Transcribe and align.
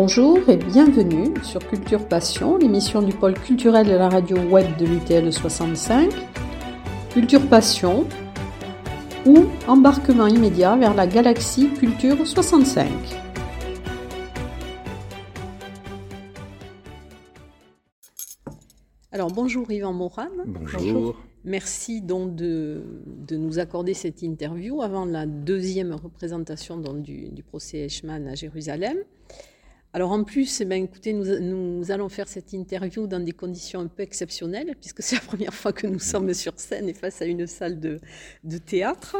Bonjour 0.00 0.48
et 0.48 0.56
bienvenue 0.56 1.34
sur 1.42 1.58
Culture 1.66 2.06
Passion, 2.06 2.56
l'émission 2.56 3.02
du 3.02 3.12
pôle 3.12 3.34
culturel 3.34 3.84
de 3.84 3.94
la 3.94 4.08
radio 4.08 4.36
web 4.36 4.76
de 4.76 4.86
l'UTL 4.86 5.32
65. 5.32 6.12
Culture 7.10 7.44
Passion 7.48 8.06
ou 9.26 9.46
embarquement 9.66 10.28
immédiat 10.28 10.76
vers 10.76 10.94
la 10.94 11.08
galaxie 11.08 11.70
Culture 11.70 12.24
65. 12.24 12.88
Alors 19.10 19.32
bonjour 19.32 19.68
Yvan 19.68 19.94
Moran. 19.94 20.28
Bonjour. 20.46 21.16
Merci 21.42 22.02
donc 22.02 22.36
de, 22.36 22.84
nous 23.32 23.58
accorder 23.58 23.94
cette 23.94 24.22
interview 24.22 24.80
avant 24.80 25.06
la 25.06 25.26
deuxième 25.26 25.92
représentation 25.92 26.76
du, 26.76 27.42
procès 27.48 27.78
Eichmann 27.78 28.28
à 28.28 28.36
Jérusalem. 28.36 28.98
Alors 29.98 30.12
en 30.12 30.22
plus, 30.22 30.60
eh 30.60 30.64
ben, 30.64 30.84
écoutez, 30.84 31.12
nous, 31.12 31.90
allons 31.90 32.08
faire 32.08 32.28
cette 32.28 32.52
interview 32.52 33.08
dans 33.08 33.18
des 33.18 33.32
conditions 33.32 33.80
un 33.80 33.88
peu 33.88 34.04
exceptionnelles, 34.04 34.76
puisque 34.80 35.02
c'est 35.02 35.16
la 35.16 35.22
première 35.22 35.52
fois 35.52 35.72
que 35.72 35.88
nous 35.88 35.98
sommes 35.98 36.32
sur 36.34 36.52
scène 36.60 36.88
et 36.88 36.94
face 36.94 37.20
à 37.20 37.24
une 37.24 37.48
salle 37.48 37.80
de, 37.80 37.98
théâtre. 38.64 39.16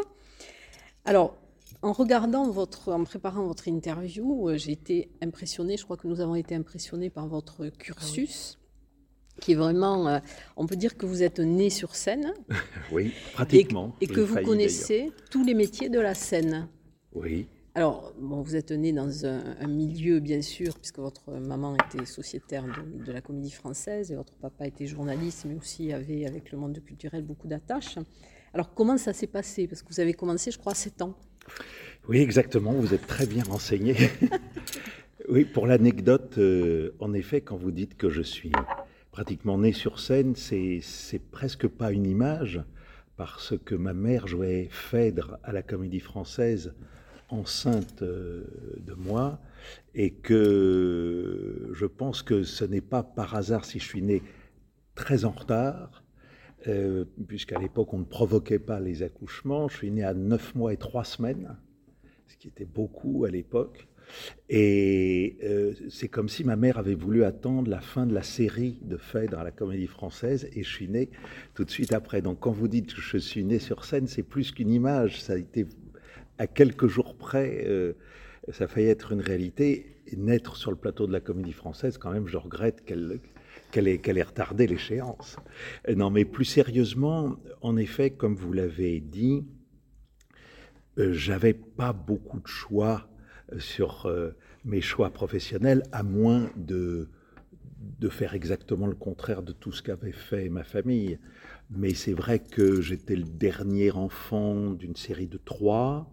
Alors, 1.05 1.37
en 1.83 1.91
regardant 1.91 2.49
votre, 2.53 2.93
en 2.93 3.03
préparant 3.03 3.45
votre 3.45 3.67
interview, 3.67 4.51
euh, 4.51 4.57
j'ai 4.57 4.71
été 4.71 5.11
impressionnée, 5.21 5.77
je 5.77 5.83
crois 5.83 5.97
que 5.97 6.07
nous 6.07 6.21
avons 6.21 6.37
été 6.37 6.55
impressionnés 6.55 7.11
par 7.11 7.27
votre 7.27 7.71
cursus, 7.71 8.57
qui 9.41 9.51
est 9.51 9.57
vraiment, 9.57 10.07
euh, 10.07 10.21
on 10.57 10.67
peut 10.69 10.77
dire 10.77 10.97
que 10.97 11.07
vous 11.07 11.25
êtes 11.25 11.41
né 11.41 11.71
sur 11.71 11.97
scène. 11.97 12.35
oui, 12.93 13.13
pratiquement. 13.33 13.97
Et, 14.01 14.07
que 14.07 14.21
vous 14.21 14.41
connaissez 14.43 15.11
tous 15.29 15.43
les 15.43 15.55
métiers 15.55 15.89
de 15.89 15.99
la 15.99 16.15
scène. 16.15 16.69
Oui. 17.17 17.49
Alors, 17.79 18.13
vous 18.19 18.57
êtes 18.57 18.73
né 18.73 18.93
dans 18.93 19.25
un, 19.25 19.69
milieu, 19.69 20.19
bien 20.19 20.43
sûr, 20.43 20.77
puisque 20.81 20.99
votre 20.99 21.31
maman 21.31 21.77
était 21.77 22.07
sociétaire 22.07 22.65
de, 23.07 23.13
la 23.13 23.21
comédie 23.21 23.53
française 23.53 24.11
et 24.11 24.17
votre 24.17 24.35
papa 24.35 24.67
était 24.67 24.89
journaliste, 24.89 25.45
mais 25.49 25.55
aussi 25.55 25.93
avait, 25.93 26.27
avec 26.27 26.51
le 26.51 26.59
monde 26.59 26.83
culturel, 26.85 27.23
beaucoup 27.23 27.47
d'attaches. 27.47 27.95
Alors, 28.53 28.75
comment 28.75 28.99
ça 28.99 29.13
s'est 29.13 29.29
passé? 29.29 29.69
Parce 29.69 29.83
que 29.83 29.91
vous 29.91 30.01
avez 30.01 30.13
commencé, 30.13 30.51
je 30.51 30.59
crois, 30.59 30.73
à 30.73 30.75
7 30.75 31.03
ans. 31.03 31.15
Oui, 32.09 32.19
exactement, 32.19 32.73
vous 32.73 32.95
êtes 32.95 33.07
très 33.07 33.27
bien 33.27 33.45
renseigné. 33.45 33.95
oui, 35.29 35.45
pour 35.45 35.69
l'anecdote, 35.69 36.37
euh, 36.39 36.97
en 36.99 37.13
effet, 37.13 37.43
quand 37.43 37.57
vous 37.57 37.71
dites 37.71 37.97
que 37.97 38.11
je 38.11 38.23
suis 38.23 38.51
pratiquement 39.13 39.57
né 39.57 39.73
sur 39.73 40.01
scène, 40.01 40.35
c'est 40.35 40.83
presque 41.31 41.69
pas 41.69 41.93
une 41.93 42.07
image, 42.07 42.61
parce 43.17 43.55
que 43.57 43.77
ma 43.77 43.95
mère 43.95 44.27
jouait 44.27 44.67
Phèdre 44.69 45.39
à 45.45 45.53
la 45.53 45.63
comédie 45.63 46.01
française 46.01 46.75
enceinte 47.29 48.03
euh, 48.03 48.45
de 48.79 48.95
moi 48.95 49.41
et 49.95 50.11
que 50.11 51.71
je 51.73 51.87
pense 51.87 52.23
que 52.23 52.43
ce 52.43 52.65
n'est 52.65 52.81
pas 52.81 53.03
par 53.03 53.35
hasard 53.35 53.65
si 53.65 53.79
je 53.79 53.85
suis 53.85 54.03
né 54.03 54.23
très 54.95 55.25
en 55.25 55.31
retard, 55.31 56.03
euh, 56.67 57.05
puisqu'à 57.27 57.59
l'époque 57.59 57.93
on 57.95 57.99
ne 57.99 58.05
provoquait 58.05 58.59
pas 58.59 58.81
les 58.81 59.03
accouchements. 59.03 59.69
Je 59.69 59.77
suis 59.77 59.91
né 59.91 60.03
à 60.03 60.15
9 60.15 60.55
mois 60.55 60.73
et 60.73 60.77
3 60.77 61.05
semaines, 61.05 61.57
ce 62.27 62.37
qui 62.37 62.49
était 62.49 62.65
beaucoup 62.65 63.25
à 63.25 63.31
l'époque. 63.31 63.89
Et 64.49 65.37
euh, 65.45 65.75
c'est 65.91 66.09
comme 66.09 66.29
si 66.29 66.45
ma 66.45 66.57
mère 66.57 66.79
avait 66.79 66.95
voulu 66.95 67.25
attendre 67.25 67.71
la 67.71 67.81
fin 67.81 68.07
de 68.07 68.15
la 68.15 68.23
série 68.23 68.79
de 68.83 68.97
Phèdre 68.97 69.39
à 69.39 69.45
la 69.45 69.51
Comédie 69.51 69.87
Française 69.87 70.49
et 70.55 70.63
je 70.63 70.69
suis 70.69 70.89
né 70.89 71.11
tout 71.55 71.65
de 71.65 71.71
suite 71.71 71.93
après. 71.93 72.23
Donc 72.23 72.41
quand 72.41 72.53
vous 72.53 72.69
dites 72.69 72.95
que 72.95 73.01
je 73.01 73.19
suis 73.19 73.45
né 73.45 73.59
sur 73.59 73.85
scène, 73.85 74.07
c'est 74.07 74.23
plus 74.23 74.51
qu'une 74.53 74.71
image, 74.71 75.23
ça 75.23 75.35
a 75.35 75.37
été 75.37 75.67
à 76.39 76.47
quelques 76.47 76.87
jours 76.87 77.17
près, 77.17 77.65
euh, 77.67 77.95
ça 78.53 78.67
a 78.75 78.81
être 78.81 79.13
une 79.13 79.21
réalité. 79.21 79.95
Naître 80.17 80.57
sur 80.57 80.71
le 80.71 80.77
plateau 80.77 81.07
de 81.07 81.13
la 81.13 81.21
comédie 81.21 81.53
française, 81.53 81.99
quand 81.99 82.11
même, 82.11 82.27
je 82.29 82.39
regrette 82.39 82.83
qu'elle 82.85 83.21
ait, 83.89 84.23
retardé 84.23 84.67
l'échéance. 84.67 85.37
Euh, 85.89 85.95
non, 85.95 86.11
mais 86.11 86.25
plus 86.25 86.47
sérieusement, 86.47 87.37
en 87.61 87.77
effet, 87.77 88.11
comme 88.11 88.35
vous 88.35 88.53
l'avez 88.53 89.01
dit, 89.01 89.45
euh, 90.99 91.13
j'avais 91.13 91.53
pas 91.53 91.93
beaucoup 91.93 92.41
de 92.41 92.47
choix 92.47 93.09
sur 93.59 94.13
mes 94.67 94.83
choix 94.83 95.09
professionnels, 95.09 95.83
à 95.91 96.03
moins 96.03 96.51
de, 96.57 97.09
de 97.99 98.09
faire 98.11 98.35
exactement 98.35 98.87
le 98.87 98.95
contraire 98.95 99.43
de 99.43 99.53
tout 99.53 99.73
ce 99.73 99.83
qu'avait 99.83 100.13
fait 100.13 100.51
ma 100.51 100.65
famille. 100.65 101.19
Mais 101.71 101.95
c'est 101.95 102.13
vrai 102.13 102.41
que 102.41 102.83
j'étais 102.83 103.17
le 103.17 103.25
dernier 103.25 103.91
enfant 103.91 104.71
d'une 104.73 104.97
série 104.97 105.29
de 105.29 105.39
trois 105.39 106.11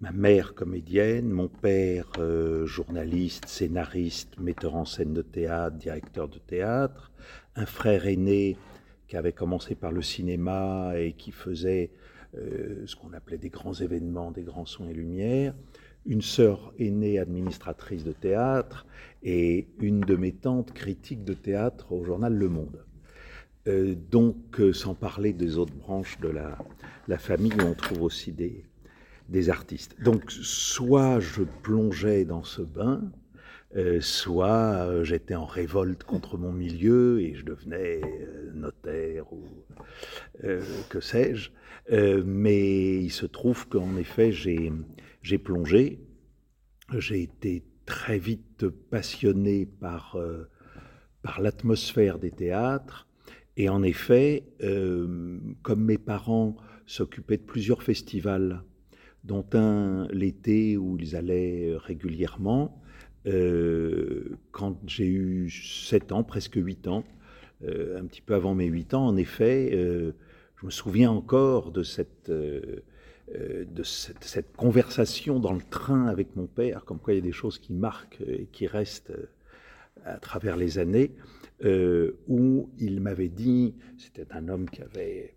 ma 0.00 0.12
mère 0.12 0.54
comédienne, 0.54 1.28
mon 1.28 1.48
père 1.48 2.10
euh, 2.18 2.64
journaliste, 2.64 3.46
scénariste, 3.46 4.38
metteur 4.38 4.74
en 4.74 4.86
scène 4.86 5.12
de 5.12 5.22
théâtre, 5.22 5.76
directeur 5.76 6.28
de 6.28 6.38
théâtre, 6.38 7.12
un 7.54 7.66
frère 7.66 8.06
aîné 8.06 8.56
qui 9.08 9.16
avait 9.16 9.32
commencé 9.32 9.74
par 9.74 9.92
le 9.92 10.00
cinéma 10.00 10.92
et 10.96 11.12
qui 11.12 11.32
faisait 11.32 11.90
euh, 12.38 12.86
ce 12.86 12.96
qu'on 12.96 13.12
appelait 13.12 13.36
des 13.36 13.50
grands 13.50 13.74
événements, 13.74 14.30
des 14.30 14.42
grands 14.42 14.64
sons 14.64 14.88
et 14.88 14.94
lumières, 14.94 15.54
une 16.06 16.22
sœur 16.22 16.72
aînée 16.78 17.18
administratrice 17.18 18.04
de 18.04 18.12
théâtre 18.12 18.86
et 19.22 19.68
une 19.80 20.00
de 20.00 20.16
mes 20.16 20.32
tantes 20.32 20.72
critique 20.72 21.24
de 21.24 21.34
théâtre 21.34 21.92
au 21.92 22.04
journal 22.04 22.32
Le 22.32 22.48
Monde. 22.48 22.86
Euh, 23.68 23.94
donc, 24.10 24.62
sans 24.72 24.94
parler 24.94 25.34
des 25.34 25.58
autres 25.58 25.74
branches 25.74 26.18
de 26.20 26.28
la, 26.28 26.56
la 27.06 27.18
famille, 27.18 27.52
on 27.62 27.74
trouve 27.74 28.02
aussi 28.02 28.32
des, 28.32 28.64
des 29.30 29.48
artistes. 29.48 29.96
Donc, 30.02 30.30
soit 30.30 31.20
je 31.20 31.42
plongeais 31.62 32.24
dans 32.24 32.42
ce 32.42 32.62
bain, 32.62 33.10
euh, 33.76 34.00
soit 34.00 34.88
euh, 34.88 35.04
j'étais 35.04 35.36
en 35.36 35.44
révolte 35.44 36.02
contre 36.02 36.36
mon 36.36 36.52
milieu 36.52 37.20
et 37.20 37.36
je 37.36 37.44
devenais 37.44 38.00
euh, 38.02 38.50
notaire 38.52 39.32
ou 39.32 39.44
que 40.88 41.00
sais-je. 41.00 41.50
mais 42.24 42.96
il 42.96 43.10
se 43.10 43.26
trouve 43.26 43.68
qu'en 43.68 43.96
effet, 43.96 44.32
j'ai 44.32 45.38
plongé. 45.38 46.00
J'ai 46.98 47.22
été 47.22 47.62
très 47.84 48.18
vite 48.18 48.66
passionné 48.68 49.66
par, 49.66 50.18
par 51.22 51.40
l'atmosphère 51.40 52.18
des 52.18 52.30
théâtres. 52.30 53.06
Et 53.56 53.68
en 53.68 53.82
effet, 53.82 54.44
comme 55.62 55.84
mes 55.84 55.98
parents 55.98 56.56
s'occupaient 56.86 57.36
de 57.36 57.42
plusieurs 57.42 57.82
festivals 57.82 58.62
dont 59.24 59.44
un 59.52 60.08
l'été 60.08 60.76
où 60.76 60.96
ils 60.98 61.16
allaient 61.16 61.74
régulièrement. 61.76 62.80
Euh, 63.26 64.38
quand 64.50 64.78
j'ai 64.86 65.06
eu 65.06 65.50
7 65.50 66.12
ans, 66.12 66.24
presque 66.24 66.56
8 66.56 66.88
ans, 66.88 67.04
euh, 67.64 68.00
un 68.00 68.06
petit 68.06 68.22
peu 68.22 68.34
avant 68.34 68.54
mes 68.54 68.66
8 68.66 68.94
ans, 68.94 69.06
en 69.06 69.16
effet, 69.16 69.70
euh, 69.74 70.12
je 70.56 70.66
me 70.66 70.70
souviens 70.70 71.10
encore 71.10 71.70
de 71.70 71.82
cette, 71.82 72.30
de 72.30 73.82
cette, 73.82 74.56
conversation 74.56 75.38
dans 75.38 75.52
le 75.52 75.62
train 75.62 76.06
avec 76.06 76.36
mon 76.36 76.46
père, 76.46 76.84
comme 76.84 76.98
quoi 76.98 77.12
il 77.14 77.16
y 77.16 77.20
a 77.20 77.22
des 77.22 77.32
choses 77.32 77.58
qui 77.58 77.72
marquent 77.72 78.22
et 78.26 78.46
qui 78.52 78.66
restent 78.66 79.12
à 80.04 80.18
travers 80.18 80.56
les 80.56 80.78
années, 80.78 81.12
où 82.28 82.68
il 82.78 83.00
m'avait 83.00 83.28
dit, 83.28 83.74
c'était 83.96 84.26
un 84.32 84.48
homme 84.48 84.68
qui 84.68 84.82
avait 84.82 85.34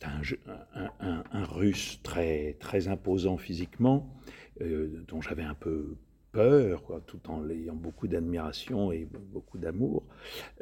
c'était 0.00 0.38
un, 1.00 1.44
russe 1.44 2.00
très, 2.02 2.56
très 2.58 2.88
imposant 2.88 3.36
physiquement, 3.36 4.14
euh, 4.60 5.04
dont 5.08 5.20
j'avais 5.20 5.42
un 5.42 5.54
peu 5.54 5.96
peur, 6.32 6.82
quoi, 6.84 7.02
tout 7.06 7.20
en 7.28 7.48
ayant 7.50 7.74
beaucoup 7.74 8.08
d'admiration 8.08 8.92
et 8.92 9.06
beaucoup 9.32 9.58
d'amour. 9.58 10.04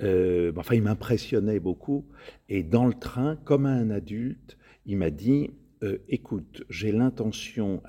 Euh, 0.03 0.53
enfin, 0.57 0.75
il 0.75 0.83
m'impressionnait 0.83 1.61
beaucoup. 1.61 2.07
Et 2.49 2.63
dans 2.63 2.87
le 2.87 2.95
train, 2.95 3.37
comme 3.45 3.67
un 3.67 3.91
adulte, 3.91 4.57
il 4.87 4.97
m'a 4.97 5.11
dit 5.11 5.51
euh, 5.83 5.99
Écoute, 6.09 6.65
j'ai 6.69 6.91
l'intention 6.91 7.83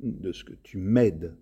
de 0.00 0.32
ce 0.32 0.44
que 0.44 0.54
tu 0.62 0.78
m'aides 0.78 1.34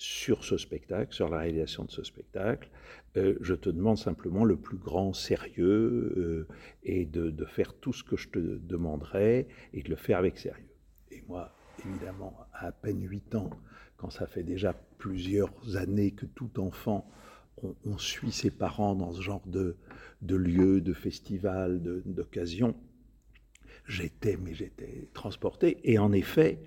sur 0.00 0.44
ce 0.44 0.56
spectacle, 0.56 1.12
sur 1.12 1.28
la 1.28 1.40
réalisation 1.40 1.84
de 1.84 1.90
ce 1.90 2.02
spectacle. 2.02 2.70
Euh, 3.18 3.34
je 3.42 3.54
te 3.54 3.68
demande 3.68 3.98
simplement 3.98 4.46
le 4.46 4.56
plus 4.56 4.78
grand 4.78 5.12
sérieux 5.12 6.14
euh, 6.16 6.48
et 6.82 7.04
de, 7.04 7.44
faire 7.44 7.74
tout 7.74 7.92
ce 7.92 8.02
que 8.02 8.16
je 8.16 8.28
te 8.30 8.38
demanderai 8.38 9.46
et 9.74 9.82
de 9.82 9.90
le 9.90 9.96
faire 9.96 10.16
avec 10.16 10.38
sérieux. 10.38 10.70
Et 11.10 11.22
moi, 11.28 11.54
évidemment, 11.84 12.46
à 12.54 12.72
peine 12.72 13.02
8 13.02 13.34
ans, 13.34 13.50
quand 13.98 14.08
ça 14.08 14.26
fait 14.26 14.42
déjà 14.42 14.72
plusieurs 14.96 15.76
années 15.76 16.12
que 16.12 16.24
tout 16.24 16.58
enfant, 16.60 17.06
on, 17.84 17.98
suit 17.98 18.32
ses 18.32 18.50
parents 18.50 18.94
dans 18.94 19.12
ce 19.12 19.20
genre 19.20 19.42
de, 19.44 19.76
de 20.22 20.34
lieu, 20.34 20.80
de 20.80 20.94
festival, 20.94 21.82
d'occasion, 22.06 22.74
j'étais, 23.86 24.38
mais 24.38 24.54
j'étais 24.54 25.10
transporté. 25.12 25.78
Et 25.84 25.98
en 25.98 26.12
effet, 26.12 26.58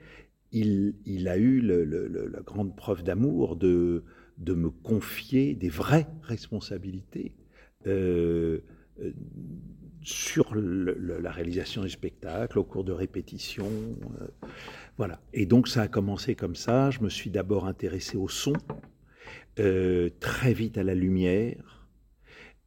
il, 0.53 1.27
a 1.27 1.37
eu 1.37 1.61
la 1.61 2.41
grande 2.41 2.75
preuve 2.75 3.03
d'amour 3.03 3.55
de, 3.55 4.03
me 4.39 4.69
confier 4.69 5.55
des 5.55 5.69
vraies 5.69 6.07
responsabilités 6.21 7.33
euh, 7.87 8.59
euh, 9.01 9.11
sur 10.03 10.53
la 10.53 11.31
réalisation 11.31 11.81
du 11.81 11.89
spectacle, 11.89 12.59
au 12.59 12.63
cours 12.65 12.83
de 12.83 12.91
répétitions. 12.91 13.71
Euh, 14.21 14.27
voilà. 14.97 15.21
Et 15.33 15.45
donc 15.45 15.69
ça 15.69 15.83
a 15.83 15.87
commencé 15.87 16.35
comme 16.35 16.55
ça. 16.55 16.91
Je 16.91 16.99
me 16.99 17.09
suis 17.09 17.29
d'abord 17.29 17.65
intéressé 17.65 18.17
au 18.17 18.27
son. 18.27 18.53
très 19.55 20.53
vite 20.53 20.77
à 20.77 20.83
la 20.83 20.93
lumière. 20.93 21.87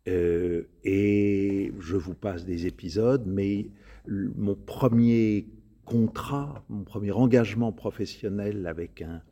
et 0.06 1.73
je 1.79 1.97
vous 1.97 2.15
passe 2.15 2.47
des 2.47 2.67
épisodes, 2.67 3.25
mais 3.27 3.67
mon 4.09 4.55
premier 4.55 5.47
contrat, 5.87 6.65
mon 6.69 6.83
premier 6.83 7.12
engagement 7.12 7.73
professionnel 7.73 8.67
avec 8.67 9.00
un 9.03 9.23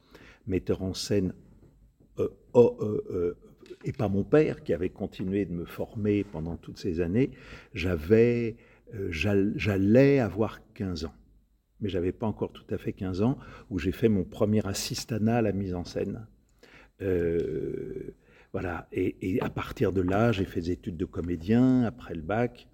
metteur 0.47 0.83
en 0.83 0.95
scène 0.95 1.35
euh, 2.21 2.29
oh, 2.53 2.79
euh, 2.81 3.05
euh, 3.11 3.37
et 3.85 3.93
pas 3.93 4.09
mon 4.09 4.23
père 4.23 4.63
qui 4.63 4.73
avait 4.73 4.89
continué 4.89 5.45
de 5.47 5.53
me 5.53 5.65
former 5.65 6.23
pendant 6.23 6.57
toutes 6.57 6.79
ces 6.79 7.01
années, 7.01 7.31
j'avais, 7.73 8.57
j'allais 9.11 10.21
avoir 10.21 10.61
15 10.75 11.07
ans. 11.07 11.15
Mais 11.81 11.89
j'avais 11.89 12.13
pas 12.13 12.27
encore 12.27 12.53
tout 12.53 12.67
à 12.71 12.79
fait 12.79 12.93
15 12.93 13.23
ans 13.23 13.39
où 13.71 13.79
j'ai 13.79 13.93
fait 13.93 14.09
mon 14.09 14.25
premier 14.25 14.65
assistanat 14.67 15.39
à 15.39 15.43
la 15.43 15.53
mise 15.53 15.75
en 15.75 15.85
scène. 15.85 16.27
voilà. 18.53 18.87
Et, 18.93 19.17
et, 19.21 19.41
à 19.43 19.51
partir 19.51 19.93
de 19.93 20.03
là, 20.03 20.31
j'ai 20.31 20.45
fait 20.45 20.61
des 20.61 20.71
études 20.73 20.97
de 20.97 21.05
comédien 21.05 21.83
après 21.83 22.15
le 22.15 22.23
bac. 22.23 22.69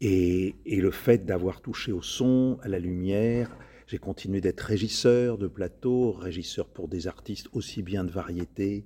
Et, 0.00 0.54
le 0.66 0.90
fait 0.90 1.24
d'avoir 1.24 1.60
touché 1.60 1.92
au 1.92 2.02
son, 2.02 2.58
à 2.62 2.68
la 2.68 2.78
lumière, 2.78 3.56
j'ai 3.86 3.98
continué 3.98 4.40
d'être 4.40 4.60
régisseur 4.60 5.38
de 5.38 5.46
plateau, 5.46 6.12
régisseur 6.12 6.66
pour 6.68 6.88
des 6.88 7.06
artistes 7.06 7.48
aussi 7.52 7.82
bien 7.82 8.04
de 8.04 8.10
variété, 8.10 8.84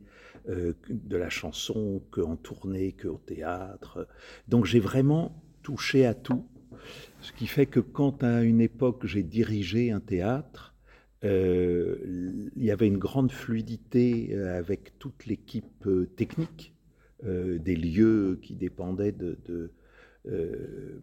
euh, 0.49 0.75
de 0.91 1.17
la 1.17 1.31
chanson, 1.31 2.03
qu'en 2.11 2.37
tournée, 2.37 2.93
qu'au 2.93 3.21
théâtre. 3.25 4.07
Donc 4.49 4.67
j'ai 4.67 4.81
vraiment 4.81 5.43
touché 5.63 6.07
à 6.07 6.15
tout, 6.15 6.47
ce 7.21 7.33
qui 7.33 7.47
fait 7.47 7.67
que 7.67 7.81
quand 7.81 8.23
à 8.23 8.43
une 8.43 8.61
époque 8.61 9.07
j'ai 9.07 9.23
dirigé 9.23 9.91
un 9.91 10.01
théâtre, 10.01 10.75
euh, 11.25 11.97
il 12.55 12.65
y 12.65 12.71
avait 12.71 12.87
une 12.87 12.99
grande 12.99 13.33
fluidité 13.33 14.35
euh, 14.35 14.59
avec 14.59 14.99
toute 14.99 15.27
l'équipe 15.27 15.89
technique 16.17 16.73
des 17.25 17.77
lieux 17.77 18.39
qui 18.43 18.55
dépendaient 18.55 19.11
de, 19.11 19.73
euh, 20.29 20.99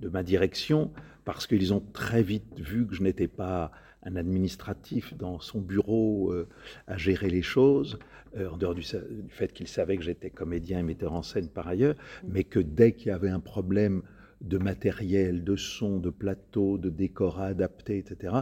de 0.00 0.08
ma 0.08 0.22
direction, 0.22 0.90
parce 1.24 1.46
qu'ils 1.46 1.74
ont 1.74 1.82
très 1.92 2.22
vite 2.22 2.58
vu 2.58 2.86
que 2.86 2.94
je 2.94 3.02
n'étais 3.02 3.28
pas 3.28 3.72
un 4.04 4.16
administratif 4.16 5.14
dans 5.16 5.38
son 5.40 5.60
bureau 5.60 6.32
euh, 6.32 6.48
à 6.86 6.96
gérer 6.96 7.28
les 7.30 7.42
choses, 7.42 7.98
euh, 8.36 8.48
en 8.48 8.56
dehors 8.56 8.74
du, 8.74 8.82
fait 9.28 9.52
qu'ils 9.52 9.68
savaient 9.68 9.96
que 9.96 10.04
j'étais 10.04 10.30
comédien 10.30 10.78
et 10.78 10.82
metteur 10.82 11.12
en 11.14 11.22
scène 11.22 11.48
par 11.48 11.68
ailleurs, 11.68 11.96
mais 12.26 12.44
que 12.44 12.58
dès 12.60 12.92
qu'il 12.92 13.08
y 13.08 13.10
avait 13.10 13.28
un 13.28 13.40
problème 13.40 14.02
de 14.40 14.58
matériel, 14.58 15.44
de 15.44 15.56
son, 15.56 15.98
de 15.98 16.10
plateau, 16.10 16.78
de 16.78 16.90
décor 16.90 17.40
adapté, 17.40 17.98
etc., 17.98 18.36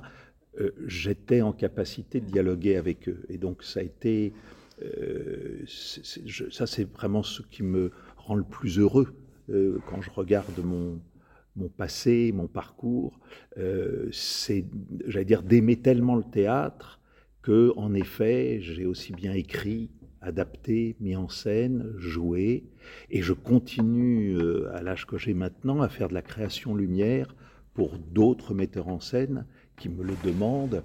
j'étais 0.86 1.42
en 1.42 1.52
capacité 1.52 2.20
de 2.20 2.26
dialoguer 2.26 2.76
avec 2.76 3.08
eux. 3.08 3.24
Et 3.28 3.36
donc 3.36 3.62
ça 3.62 3.80
a 3.80 3.82
été, 3.82 4.32
ça 5.66 6.66
c'est 6.66 6.90
vraiment 6.90 7.22
ce 7.22 7.42
qui 7.42 7.62
me 7.62 7.92
rend 8.16 8.36
le 8.36 8.44
plus 8.44 8.78
heureux 8.78 9.14
euh, 9.50 9.78
quand 9.86 10.02
je 10.02 10.10
regarde 10.10 10.58
mon, 10.64 11.00
mon 11.54 11.68
passé, 11.68 12.32
mon 12.34 12.46
parcours, 12.46 13.18
euh, 13.58 14.08
c'est, 14.12 14.64
j'allais 15.06 15.24
dire, 15.24 15.42
d'aimer 15.42 15.76
tellement 15.76 16.16
le 16.16 16.24
théâtre 16.24 17.00
que, 17.42 17.72
en 17.76 17.94
effet, 17.94 18.58
j'ai 18.60 18.86
aussi 18.86 19.12
bien 19.12 19.32
écrit, 19.32 19.90
adapté, 20.20 20.96
mis 21.00 21.14
en 21.14 21.28
scène, 21.28 21.92
joué, 21.96 22.64
et 23.10 23.22
je 23.22 23.32
continue, 23.32 24.36
euh, 24.36 24.74
à 24.74 24.82
l'âge 24.82 25.06
que 25.06 25.16
j'ai 25.16 25.34
maintenant, 25.34 25.80
à 25.80 25.88
faire 25.88 26.08
de 26.08 26.14
la 26.14 26.22
création 26.22 26.74
lumière 26.74 27.34
pour 27.74 27.98
d'autres 27.98 28.52
metteurs 28.52 28.88
en 28.88 29.00
scène 29.00 29.46
qui 29.76 29.88
me 29.88 30.02
le 30.02 30.14
demandent, 30.24 30.82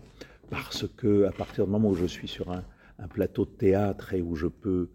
parce 0.50 0.86
que 0.98 1.24
à 1.24 1.31
partir 1.31 1.66
du 1.66 1.72
moment 1.72 1.90
où 1.90 1.96
je 1.96 2.06
suis 2.06 2.28
sur 2.28 2.52
un, 2.52 2.64
plateau 3.10 3.46
de 3.46 3.50
théâtre 3.50 4.14
et 4.14 4.22
où 4.22 4.36
je 4.36 4.46
peux 4.46 4.90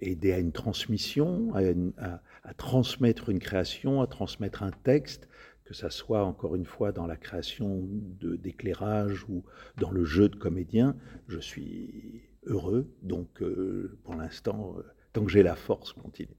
aider 0.00 0.32
à 0.32 0.40
une 0.40 0.50
transmission, 0.50 1.54
à, 1.54 1.62
une, 1.62 1.92
à, 1.96 2.20
à 2.48 2.54
transmettre 2.54 3.28
une 3.28 3.40
création, 3.40 4.00
à 4.00 4.06
transmettre 4.06 4.62
un 4.62 4.70
texte, 4.70 5.28
que 5.66 5.74
ça 5.74 5.90
soit 5.90 6.24
encore 6.24 6.56
une 6.56 6.64
fois 6.64 6.92
dans 6.92 7.06
la 7.06 7.16
création 7.16 7.86
d'éclairage 8.20 9.26
ou 9.28 9.44
dans 9.76 9.90
le 9.90 10.06
jeu 10.06 10.30
de 10.30 10.36
comédien, 10.36 10.96
je 11.28 11.38
suis 11.40 12.22
heureux. 12.44 12.90
Donc 13.02 13.42
euh, 13.42 13.98
pour 14.02 14.14
l'instant, 14.14 14.74
euh, 14.78 14.82
tant 15.12 15.26
que 15.26 15.30
j'ai 15.30 15.42
la 15.42 15.56
force, 15.56 15.92
continue. 15.92 16.38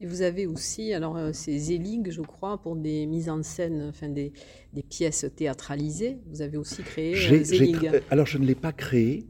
Et 0.00 0.06
vous 0.06 0.22
avez 0.22 0.46
aussi 0.46 0.94
alors 0.94 1.16
euh, 1.16 1.30
ces 1.32 1.70
éligues, 1.70 2.10
je 2.10 2.22
crois, 2.22 2.60
pour 2.60 2.74
des 2.74 3.06
mises 3.06 3.30
en 3.30 3.44
scène, 3.44 3.86
enfin 3.88 4.08
des, 4.08 4.32
des 4.72 4.82
pièces 4.82 5.26
théâtralisées. 5.36 6.18
Vous 6.26 6.42
avez 6.42 6.56
aussi 6.56 6.82
créé 6.82 7.14
euh, 7.14 8.00
Alors 8.10 8.26
je 8.26 8.38
ne 8.38 8.46
l'ai 8.46 8.56
pas 8.56 8.72
créé. 8.72 9.26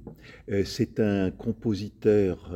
C'est 0.64 0.98
un 0.98 1.30
compositeur 1.30 2.52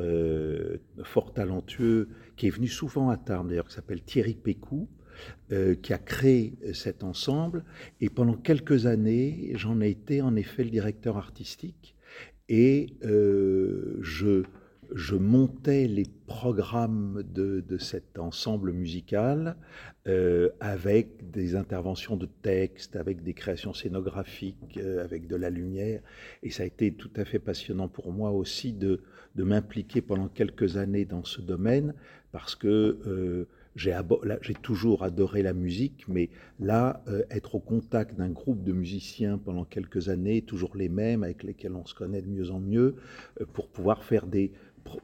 fort 1.05 1.33
talentueux 1.33 2.09
qui 2.37 2.47
est 2.47 2.51
venu 2.51 2.69
souvent 2.69 3.11
à 3.11 3.17
Tarbes, 3.17 3.49
d'ailleurs, 3.49 3.69
qui 3.69 3.75
s'appelle 3.75 4.03
Thierry 4.03 4.35
Pécou, 4.35 4.89
euh, 5.53 5.75
qui 5.75 5.93
a 5.93 5.99
créé 5.99 6.55
euh, 6.65 6.73
cet 6.73 7.05
ensemble. 7.05 7.65
Et 8.01 8.09
pendant 8.09 8.35
quelques 8.35 8.87
années, 8.87 9.53
j'en 9.55 9.81
ai 9.83 9.91
été 9.91 10.23
en 10.23 10.37
effet 10.37 10.65
le 10.65 10.71
directeur 10.71 11.19
artistique. 11.19 11.95
Et 12.49 12.95
euh, 13.05 13.99
je, 14.01 14.45
montais 15.15 15.87
les 15.87 16.07
programmes 16.27 17.23
de, 17.23 17.63
cet 17.79 18.19
ensemble 18.19 18.73
musical 18.73 19.57
avec 20.61 21.31
des 21.31 21.57
interventions 21.57 22.17
de 22.17 22.29
texte, 22.43 22.95
avec 22.97 23.23
des 23.23 23.33
créations 23.33 23.73
scénographiques, 23.73 24.79
avec 25.03 25.27
de 25.27 25.37
la 25.37 25.49
lumière. 25.49 26.01
Et 26.43 26.51
ça 26.51 26.63
a 26.63 26.67
été 26.67 26.93
tout 26.93 27.11
à 27.17 27.25
fait 27.25 27.39
passionnant 27.39 27.89
pour 27.89 28.13
moi 28.13 28.31
aussi 28.31 28.73
de 28.73 29.01
m'impliquer 29.37 30.03
pendant 30.03 30.29
quelques 30.29 30.77
années 30.77 31.07
dans 31.07 31.25
ce 31.25 31.41
domaine 31.41 31.95
parce 32.35 32.57
que 32.57 32.99
euh, 33.07 33.47
j'ai 33.77 33.95
toujours 34.61 35.05
adoré 35.05 35.43
la 35.43 35.53
musique, 35.53 36.05
mais 36.09 36.31
là, 36.59 37.05
euh, 37.07 37.23
être 37.31 37.55
au 37.55 37.61
contact 37.61 38.17
d'un 38.17 38.29
groupe 38.29 38.65
de 38.65 38.73
musiciens 38.73 39.39
pendant 39.39 39.65
quelques 39.65 40.09
années, 40.09 40.43
toujours 40.43 40.77
les 40.77 40.89
mêmes, 40.89 41.23
avec 41.23 41.45
lesquels 41.45 41.77
on 41.77 41.87
se 41.87 41.95
connaît 41.95 42.23
de 42.23 42.27
mieux 42.27 42.51
en 42.51 42.59
mieux, 42.59 42.97
euh, 43.41 43.45
pour 43.53 43.69
pouvoir 43.69 44.03
faire 44.03 44.27
des, 44.27 44.51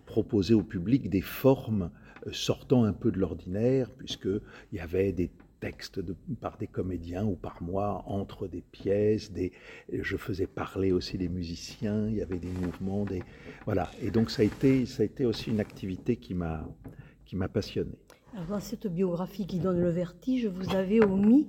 proposer 0.06 0.54
au 0.54 0.64
public 0.64 1.08
des 1.08 1.20
formes 1.20 1.90
sortant 2.32 2.82
un 2.82 2.92
peu 2.92 3.12
de 3.12 3.18
l'ordinaire, 3.20 3.88
puisqu'il 3.90 4.40
y 4.76 4.80
avait 4.80 5.12
des 5.12 5.30
textes 5.60 6.00
par 6.40 6.58
des 6.58 6.66
comédiens 6.66 7.24
ou 7.24 7.36
par 7.36 7.62
moi 7.62 8.02
entre 8.06 8.48
des 8.48 8.62
pièces, 8.72 9.30
je 9.92 10.16
faisais 10.16 10.46
parler 10.46 10.90
aussi 10.90 11.16
des 11.16 11.28
musiciens, 11.28 12.08
il 12.08 12.16
y 12.16 12.22
avait 12.22 12.38
des 12.38 12.48
mouvements, 12.48 13.06
voilà. 13.66 13.88
Et 14.02 14.10
donc 14.10 14.30
ça 14.30 14.42
a 14.42 14.44
été, 14.44 14.84
ça 14.84 15.02
a 15.02 15.06
été 15.06 15.24
aussi 15.24 15.50
une 15.50 15.60
activité 15.60 16.16
qui 16.16 16.34
m'a 16.34 16.66
qui 17.30 17.36
m'a 17.36 17.48
passionné. 17.48 17.92
Alors 18.34 18.46
dans 18.46 18.60
cette 18.60 18.88
biographie 18.88 19.46
qui 19.46 19.60
donne 19.60 19.80
le 19.80 19.90
vertige, 19.90 20.46
vous 20.46 20.74
avez 20.74 21.00
omis 21.00 21.48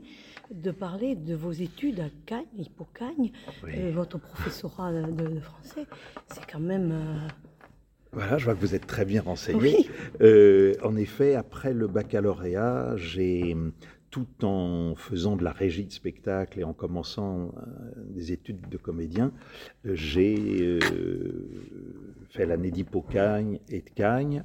de 0.52 0.70
parler 0.70 1.16
de 1.16 1.34
vos 1.34 1.52
études 1.52 2.02
à 2.02 2.10
Cagnes, 2.28 2.46
Hippocagne, 2.56 3.32
euh, 3.64 3.92
votre 3.92 4.20
professorat 4.20 4.94
de, 4.94 5.40
français. 5.40 5.88
C'est 6.32 6.46
quand 6.46 6.60
même... 6.60 6.92
Euh, 6.92 7.28
voilà, 8.12 8.38
je 8.38 8.46
vois 8.46 8.54
que 8.54 8.60
vous 8.60 8.76
êtes 8.76 8.86
très 8.86 9.06
bien 9.06 9.24
renseigné. 9.24 9.90
Euh, 10.22 10.76
en 10.84 10.96
effet, 10.98 11.34
après 11.34 11.74
le 11.74 11.88
baccalauréat, 11.88 12.96
j'ai 12.98 13.58
tout 14.12 14.46
en 14.46 14.94
faisant 14.96 15.36
de 15.36 15.44
la 15.44 15.52
régie 15.52 15.86
de 15.86 15.92
spectacle 15.92 16.60
et 16.60 16.64
en 16.64 16.74
commençant 16.74 17.56
des 18.06 18.32
études 18.32 18.70
de 18.70 18.78
comédien, 18.78 19.32
j'ai 19.84 20.78
fait 22.30 22.46
l'année 22.46 22.70
d'Hippocagne 22.70 23.60
et 23.68 23.82
de 23.82 23.90
Cagnes 23.90 24.44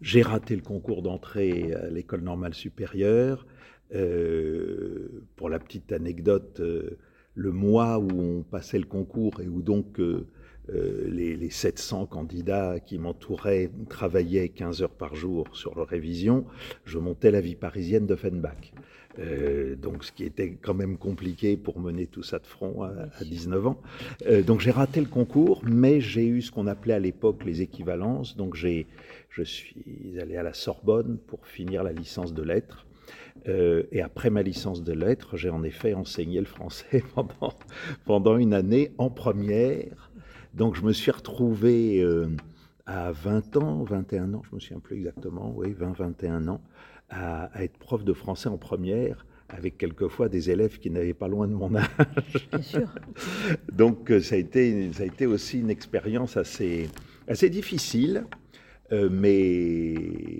j'ai 0.00 0.22
raté 0.22 0.56
le 0.56 0.62
concours 0.62 1.02
d'entrée 1.02 1.72
à 1.74 1.88
l'école 1.88 2.22
normale 2.22 2.54
supérieure. 2.54 3.46
Euh, 3.94 5.24
pour 5.36 5.48
la 5.48 5.58
petite 5.58 5.92
anecdote, 5.92 6.58
euh, 6.60 6.98
le 7.34 7.52
mois 7.52 7.98
où 7.98 8.08
on 8.10 8.42
passait 8.42 8.78
le 8.78 8.86
concours 8.86 9.40
et 9.40 9.48
où 9.48 9.62
donc 9.62 10.00
euh, 10.00 10.26
les, 10.68 11.50
700 11.50 12.06
candidats 12.06 12.80
qui 12.80 12.98
m'entouraient 12.98 13.70
travaillaient 13.88 14.48
15 14.48 14.82
heures 14.82 14.94
par 14.94 15.14
jour 15.14 15.46
sur 15.52 15.74
leur 15.76 15.86
révision, 15.86 16.46
je 16.84 16.98
montais 16.98 17.30
la 17.30 17.40
vie 17.40 17.56
parisienne 17.56 18.06
d'Offenbach. 18.06 18.72
Euh, 19.18 19.76
donc 19.76 20.04
ce 20.04 20.12
qui 20.12 20.24
était 20.24 20.56
quand 20.60 20.74
même 20.74 20.96
compliqué 20.96 21.56
pour 21.56 21.78
mener 21.78 22.06
tout 22.06 22.22
ça 22.22 22.38
de 22.38 22.46
front 22.46 22.82
à, 22.82 23.24
19 23.24 23.66
ans. 23.66 23.80
Euh, 24.26 24.42
donc 24.42 24.60
j'ai 24.60 24.70
raté 24.70 25.00
le 25.00 25.06
concours, 25.06 25.62
mais 25.64 26.00
j'ai 26.00 26.26
eu 26.26 26.42
ce 26.42 26.50
qu'on 26.50 26.66
appelait 26.66 26.94
à 26.94 26.98
l'époque 26.98 27.44
les 27.44 27.62
équivalences. 27.62 28.36
Donc 28.36 28.54
j'ai, 28.54 28.86
je 29.30 29.42
suis 29.42 30.18
allé 30.20 30.36
à 30.36 30.42
la 30.42 30.54
Sorbonne 30.54 31.18
pour 31.26 31.46
finir 31.46 31.82
la 31.82 31.92
licence 31.92 32.34
de 32.34 32.42
lettres. 32.42 32.86
Euh, 33.46 33.84
et 33.92 34.00
après 34.00 34.30
ma 34.30 34.42
licence 34.42 34.82
de 34.82 34.92
lettres, 34.92 35.36
j'ai 35.36 35.50
en 35.50 35.62
effet 35.62 35.94
enseigné 35.94 36.40
le 36.40 36.46
français 36.46 37.02
pendant, 37.14 37.54
pendant 38.04 38.36
une 38.36 38.54
année 38.54 38.92
en 38.98 39.10
première. 39.10 40.10
Donc 40.54 40.76
je 40.76 40.82
me 40.82 40.92
suis 40.92 41.10
retrouvé 41.10 42.04
à 42.86 43.12
20 43.12 43.56
ans, 43.56 43.82
21 43.82 44.34
ans, 44.34 44.42
je 44.48 44.54
me 44.54 44.60
souviens 44.60 44.78
plus 44.78 44.96
exactement, 44.96 45.52
oui, 45.56 45.72
20, 45.72 45.96
21 45.96 46.48
ans, 46.48 46.60
à, 47.14 47.50
être 47.62 47.78
prof 47.78 48.04
de 48.04 48.12
français 48.12 48.48
en 48.48 48.58
première 48.58 49.24
avec 49.48 49.78
quelquefois 49.78 50.28
des 50.28 50.50
élèves 50.50 50.78
qui 50.78 50.90
n'avaient 50.90 51.14
pas 51.14 51.28
loin 51.28 51.46
de 51.46 51.52
mon 51.52 51.74
âge. 51.76 51.86
Bien 52.50 52.62
sûr. 52.62 52.88
Donc 53.72 54.12
ça 54.22 54.34
a, 54.34 54.38
été, 54.38 54.92
ça 54.92 55.04
a 55.04 55.06
été 55.06 55.26
aussi 55.26 55.60
une 55.60 55.70
expérience 55.70 56.36
assez, 56.36 56.88
assez 57.28 57.50
difficile, 57.50 58.24
mais, 58.90 59.94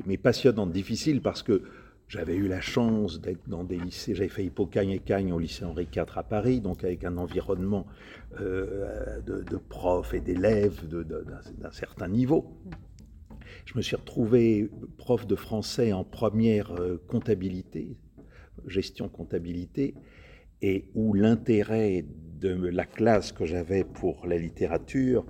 mais 0.06 0.16
passionnante. 0.16 0.72
Difficile 0.72 1.20
parce 1.20 1.42
que 1.42 1.62
j'avais 2.08 2.36
eu 2.36 2.48
la 2.48 2.60
chance 2.60 3.20
d'être 3.20 3.48
dans 3.48 3.64
des 3.64 3.78
lycées, 3.78 4.14
j'avais 4.14 4.28
fait 4.28 4.44
Hippocagne 4.44 4.90
et 4.90 4.98
Cagne 4.98 5.32
au 5.32 5.38
lycée 5.38 5.64
Henri 5.64 5.88
IV 5.94 6.04
à 6.14 6.22
Paris, 6.22 6.60
donc 6.60 6.84
avec 6.84 7.04
un 7.04 7.16
environnement 7.16 7.86
euh, 8.40 9.20
de, 9.26 9.56
profs 9.56 10.14
et 10.14 10.20
d'élèves 10.20 10.86
d'un 10.86 11.72
certain 11.72 12.08
niveau. 12.08 12.52
Je 13.64 13.76
me 13.76 13.82
suis 13.82 13.96
retrouvé 13.96 14.70
prof 14.98 15.26
de 15.26 15.34
français 15.34 15.92
en 15.92 16.04
première 16.04 16.72
euh, 16.72 17.02
comptabilité, 17.08 17.96
gestion 18.66 19.08
comptabilité, 19.08 19.94
et 20.62 20.90
où 20.94 21.14
l'intérêt 21.14 22.04
de 22.40 22.54
la 22.54 22.84
classe 22.84 23.32
que 23.32 23.44
j'avais 23.44 23.84
pour 23.84 24.26
la 24.26 24.38
littérature 24.38 25.24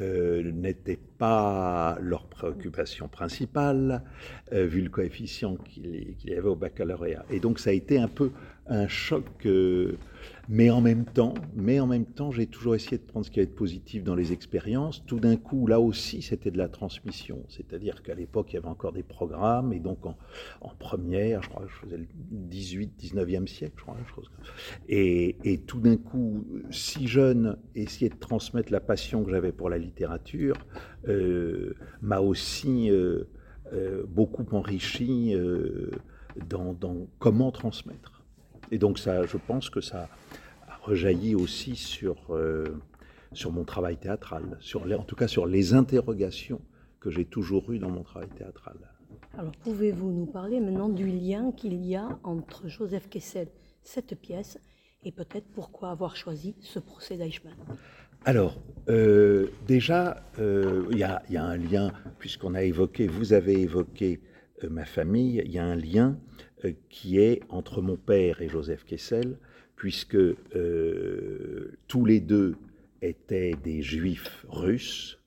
euh, 0.00 0.52
n'était 0.52 0.98
pas 1.20 1.98
leur 2.00 2.24
préoccupation 2.24 3.06
principale, 3.06 4.02
euh, 4.54 4.64
vu 4.64 4.80
le 4.80 4.88
coefficient 4.88 5.56
qu'il 5.56 6.16
y 6.24 6.32
avait 6.32 6.48
au 6.48 6.56
baccalauréat. 6.56 7.26
Et 7.28 7.40
donc 7.40 7.58
ça 7.58 7.70
a 7.70 7.72
été 7.74 7.98
un 7.98 8.08
peu 8.08 8.30
un 8.66 8.88
choc 8.88 9.26
euh, 9.44 9.98
mais 10.48 10.68
en 10.70 10.80
même 10.80 11.04
temps, 11.04 11.34
mais 11.54 11.78
en 11.78 11.86
même 11.86 12.06
temps, 12.06 12.32
j'ai 12.32 12.46
toujours 12.46 12.74
essayé 12.74 12.98
de 12.98 13.04
prendre 13.04 13.24
ce 13.24 13.30
qui 13.30 13.38
est 13.38 13.46
positif 13.46 14.02
dans 14.02 14.16
les 14.16 14.32
expériences. 14.32 15.04
Tout 15.06 15.20
d'un 15.20 15.36
coup, 15.36 15.68
là 15.68 15.78
aussi, 15.78 16.22
c'était 16.22 16.50
de 16.50 16.58
la 16.58 16.68
transmission. 16.68 17.44
C'est-à-dire 17.48 18.02
qu'à 18.02 18.14
l'époque, 18.14 18.52
il 18.52 18.54
y 18.54 18.58
avait 18.58 18.66
encore 18.66 18.92
des 18.92 19.04
programmes, 19.04 19.72
et 19.72 19.78
donc 19.78 20.04
en, 20.06 20.16
première, 20.80 21.42
je 21.44 21.48
crois 21.50 21.62
que 21.62 21.70
je 21.70 21.76
faisais 21.76 21.96
le 21.98 22.06
18, 22.32 22.92
19e 23.00 23.46
siècle, 23.46 23.74
je 23.78 23.82
crois, 23.82 23.96
et, 24.88 25.36
et 25.44 25.58
tout 25.58 25.78
d'un 25.78 25.96
coup, 25.96 26.44
si 26.70 27.06
jeune, 27.06 27.56
essayer 27.76 28.08
de 28.08 28.18
transmettre 28.18 28.72
la 28.72 28.80
passion 28.80 29.22
que 29.22 29.30
j'avais 29.30 29.52
pour 29.52 29.70
la 29.70 29.78
littérature 29.78 30.56
m'a 31.06 32.20
aussi 32.20 32.90
euh, 32.90 33.24
euh, 33.72 34.04
beaucoup 34.06 34.46
enrichi 34.52 35.34
dans, 36.48 36.76
comment 37.18 37.50
transmettre. 37.50 38.22
Et 38.70 38.78
donc 38.78 38.98
ça, 38.98 39.26
je 39.26 39.36
pense 39.36 39.70
que 39.70 39.80
ça, 39.80 40.08
rejaillit 40.82 41.34
aussi 41.34 41.76
sur, 41.76 42.16
euh, 42.30 42.64
sur 43.32 43.52
mon 43.52 43.64
travail 43.64 43.96
théâtral, 43.96 44.58
en 44.74 45.04
tout 45.04 45.16
cas 45.16 45.28
sur 45.28 45.46
les 45.46 45.74
interrogations 45.74 46.60
que 47.00 47.10
j'ai 47.10 47.24
toujours 47.24 47.70
eues 47.72 47.78
dans 47.78 47.90
mon 47.90 48.02
travail 48.02 48.28
théâtral. 48.30 48.76
Alors 49.38 49.52
pouvez-vous 49.52 50.10
nous 50.10 50.26
parler 50.26 50.60
maintenant 50.60 50.88
du 50.88 51.06
lien 51.06 51.52
qu'il 51.52 51.84
y 51.84 51.96
a 51.96 52.18
entre 52.24 52.68
Joseph 52.68 53.08
Kessel, 53.08 53.48
cette 53.82 54.18
pièce, 54.18 54.58
et 55.04 55.12
peut-être 55.12 55.46
pourquoi 55.54 55.90
avoir 55.90 56.16
choisi 56.16 56.54
ce 56.60 56.78
procès 56.78 57.16
d'Eichmann? 57.16 57.54
Alors, 58.24 58.60
euh, 58.88 59.48
déjà, 59.66 60.22
euh, 60.38 60.84
il 60.90 60.98
y, 60.98 61.04
a 61.04 61.44
un 61.44 61.56
lien, 61.56 61.92
puisqu'on 62.18 62.54
a 62.54 62.62
évoqué, 62.62 63.06
vous 63.06 63.32
avez 63.32 63.60
évoqué 63.60 64.20
ma 64.68 64.84
famille, 64.84 65.42
il 65.44 65.52
y 65.52 65.58
a 65.58 65.64
un 65.64 65.76
lien 65.76 66.18
qui 66.88 67.18
est 67.18 67.40
entre 67.48 67.80
mon 67.80 67.96
père 67.96 68.42
et 68.42 68.48
Joseph 68.48 68.84
Kessel, 68.84 69.38
puisque 69.80 70.14
euh, 70.16 71.78
tous 71.88 72.04
les 72.04 72.20
deux 72.20 72.56
étaient 73.00 73.54
des 73.64 73.80
juifs 73.80 74.44
russes, 74.50 75.18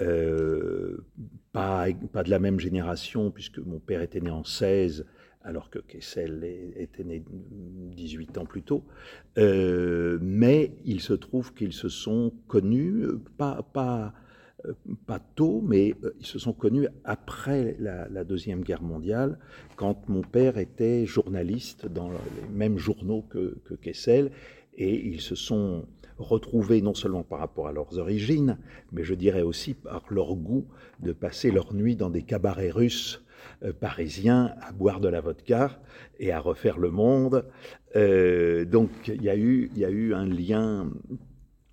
euh, 0.00 0.98
pas, 1.50 1.86
pas, 2.12 2.22
de 2.22 2.30
la 2.30 2.38
même 2.38 2.60
génération, 2.60 3.32
puisque 3.32 3.58
mon 3.58 3.80
père 3.80 4.00
était 4.00 4.20
né 4.20 4.30
en 4.30 4.44
16, 4.44 5.04
alors 5.42 5.70
que 5.70 5.78
Kessel 5.78 6.72
était 6.76 7.04
né 7.04 7.22
18 7.30 8.38
ans 8.38 8.44
plus 8.44 8.62
tôt. 8.62 8.84
Euh, 9.38 10.18
mais 10.20 10.72
il 10.84 11.00
se 11.00 11.14
trouve 11.14 11.54
qu'ils 11.54 11.72
se 11.72 11.88
sont 11.88 12.32
connus, 12.48 13.06
pas, 13.36 13.62
pas 13.62 14.12
euh, 14.66 14.72
pas 15.06 15.20
tôt, 15.20 15.62
mais 15.64 15.94
euh, 16.02 16.12
ils 16.18 16.26
se 16.26 16.40
sont 16.40 16.52
connus 16.52 16.88
après 17.04 17.76
la, 17.78 18.24
Deuxième 18.24 18.62
Guerre 18.62 18.82
mondiale, 18.82 19.38
quand 19.76 20.08
mon 20.08 20.22
père 20.22 20.58
était 20.58 21.06
journaliste 21.06 21.86
dans 21.86 22.10
les 22.10 22.48
mêmes 22.52 22.76
journaux 22.76 23.22
que, 23.22 23.56
Kessel, 23.80 24.32
et 24.76 25.06
ils 25.06 25.20
se 25.20 25.36
sont 25.36 25.86
retrouvés 26.18 26.82
non 26.82 26.94
seulement 26.94 27.22
par 27.22 27.38
rapport 27.38 27.68
à 27.68 27.72
leurs 27.72 27.98
origines, 27.98 28.58
mais 28.90 29.04
je 29.04 29.14
dirais 29.14 29.42
aussi 29.42 29.74
par 29.74 30.04
leur 30.10 30.34
goût 30.34 30.66
de 31.00 31.12
passer 31.12 31.52
leur 31.52 31.72
nuit 31.72 31.94
dans 31.94 32.10
des 32.10 32.22
cabarets 32.22 32.70
russes 32.70 33.24
euh, 33.62 33.72
parisiens 33.72 34.54
à 34.60 34.72
boire 34.72 35.00
de 35.00 35.08
la 35.08 35.20
vodka 35.20 35.80
et 36.18 36.32
à 36.32 36.40
refaire 36.40 36.78
le 36.78 36.90
monde. 36.90 37.44
donc 37.94 38.90
il 39.08 39.22
y, 39.22 39.30
a 39.30 39.36
eu, 39.36 39.70
y 39.74 39.84
a 39.84 39.90
eu 39.90 40.14
un 40.14 40.26
lien 40.26 40.90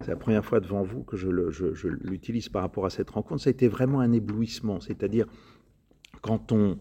C'est 0.00 0.08
la 0.08 0.16
première 0.16 0.44
fois 0.44 0.60
devant 0.60 0.82
vous 0.82 1.02
que 1.02 1.16
je, 1.16 1.28
l'utilise 1.28 2.48
par 2.48 2.62
rapport 2.62 2.86
à 2.86 2.90
cette 2.90 3.10
rencontre. 3.10 3.42
Ça 3.42 3.48
a 3.48 3.52
été 3.52 3.68
vraiment 3.68 4.00
un 4.00 4.12
éblouissement, 4.12 4.80
c'est-à-dire 4.80 5.26
quand 6.22 6.52
on, 6.52 6.78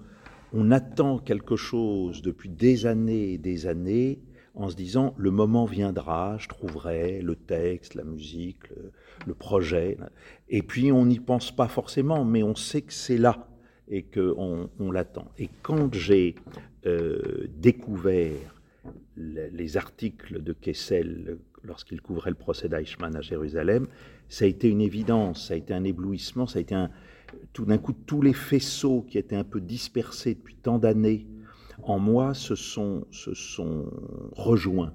on 0.54 0.72
attend 0.72 1.20
quelque 1.20 1.58
chose 1.58 2.22
depuis 2.22 2.50
des 2.50 2.86
années 2.86 3.34
et 3.34 3.38
des 3.38 3.68
années, 3.68 4.20
en 4.56 4.70
se 4.70 4.76
disant 4.76 5.14
le 5.18 5.32
moment 5.32 5.66
viendra, 5.66 6.38
je 6.38 6.48
trouverai 6.48 7.22
le 7.22 7.36
texte, 7.36 7.96
la 7.96 8.04
musique, 8.04 8.64
le, 9.26 9.34
projet. 9.34 9.98
Et 10.50 10.62
puis 10.62 10.92
on 10.92 11.06
n'y 11.06 11.20
pense 11.20 11.52
pas 11.56 11.68
forcément, 11.68 12.26
mais 12.26 12.44
on 12.44 12.56
sait 12.56 12.82
que 12.82 12.94
c'est 12.94 13.18
là 13.18 13.48
et 13.88 14.04
qu'on 14.04 14.70
on, 14.80 14.92
l'attend. 14.92 15.32
Et 15.38 15.50
quand 15.62 15.94
j'ai 15.94 16.36
euh, 16.86 17.48
découvert 17.58 18.56
les, 19.18 19.78
articles 19.78 20.42
de 20.42 20.54
Kessel 20.54 21.38
lorsqu'il 21.64 22.02
couvrait 22.02 22.30
le 22.30 22.36
procès 22.36 22.70
d'Eichmann 22.70 23.16
à 23.16 23.22
Jérusalem, 23.22 23.88
ça 24.30 24.46
a 24.46 24.48
été 24.48 24.70
une 24.70 24.82
évidence, 24.82 25.48
ça 25.48 25.56
a 25.56 25.58
été 25.58 25.74
un 25.74 25.84
éblouissement, 25.84 26.46
ça 26.46 26.60
a 26.60 26.62
été 26.62 26.76
un, 26.76 26.90
tout 27.54 27.66
d'un 27.66 27.78
coup 27.78 27.94
tous 27.94 28.22
les 28.22 28.34
faisceaux 28.34 29.02
qui 29.02 29.18
étaient 29.18 29.36
un 29.36 29.44
peu 29.44 29.60
dispersés 29.60 30.36
depuis 30.36 30.56
tant 30.56 30.80
d'années 30.80 31.28
en 31.84 32.00
moi 32.00 32.34
se 32.34 32.56
sont, 32.56 33.06
rejoints. 34.34 34.94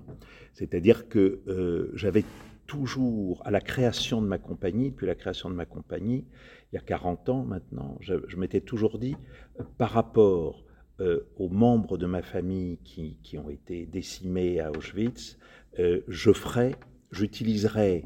C'est-à-dire 0.53 1.09
que 1.09 1.41
euh, 1.49 1.91
j'avais 1.95 2.25
toujours, 2.67 3.43
à 3.45 3.50
la 3.50 3.61
création 3.61 4.23
de 4.23 4.26
ma 4.26 4.38
compagnie, 4.38 4.91
depuis 4.91 5.07
la 5.07 5.14
création 5.14 5.50
de 5.50 5.55
ma 5.55 5.67
compagnie, 5.67 6.25
il 6.73 6.76
y 6.76 6.79
a 6.79 6.83
40 6.83 7.29
ans 7.29 7.45
maintenant, 7.45 7.99
je, 8.00 8.37
m'étais 8.37 8.61
toujours 8.61 8.99
dit, 8.99 9.17
euh, 9.61 9.64
par 9.79 9.91
rapport 9.91 10.64
euh, 11.00 11.21
aux 11.37 11.49
membres 11.49 11.99
de 11.99 12.07
ma 12.07 12.23
famille 12.23 12.79
qui, 12.85 13.38
ont 13.38 13.50
été 13.50 13.87
décimés 13.87 14.61
à 14.61 14.71
Auschwitz, 14.71 15.38
je 15.76 16.33
ferai, 16.33 16.76
j'utiliserai 17.11 18.05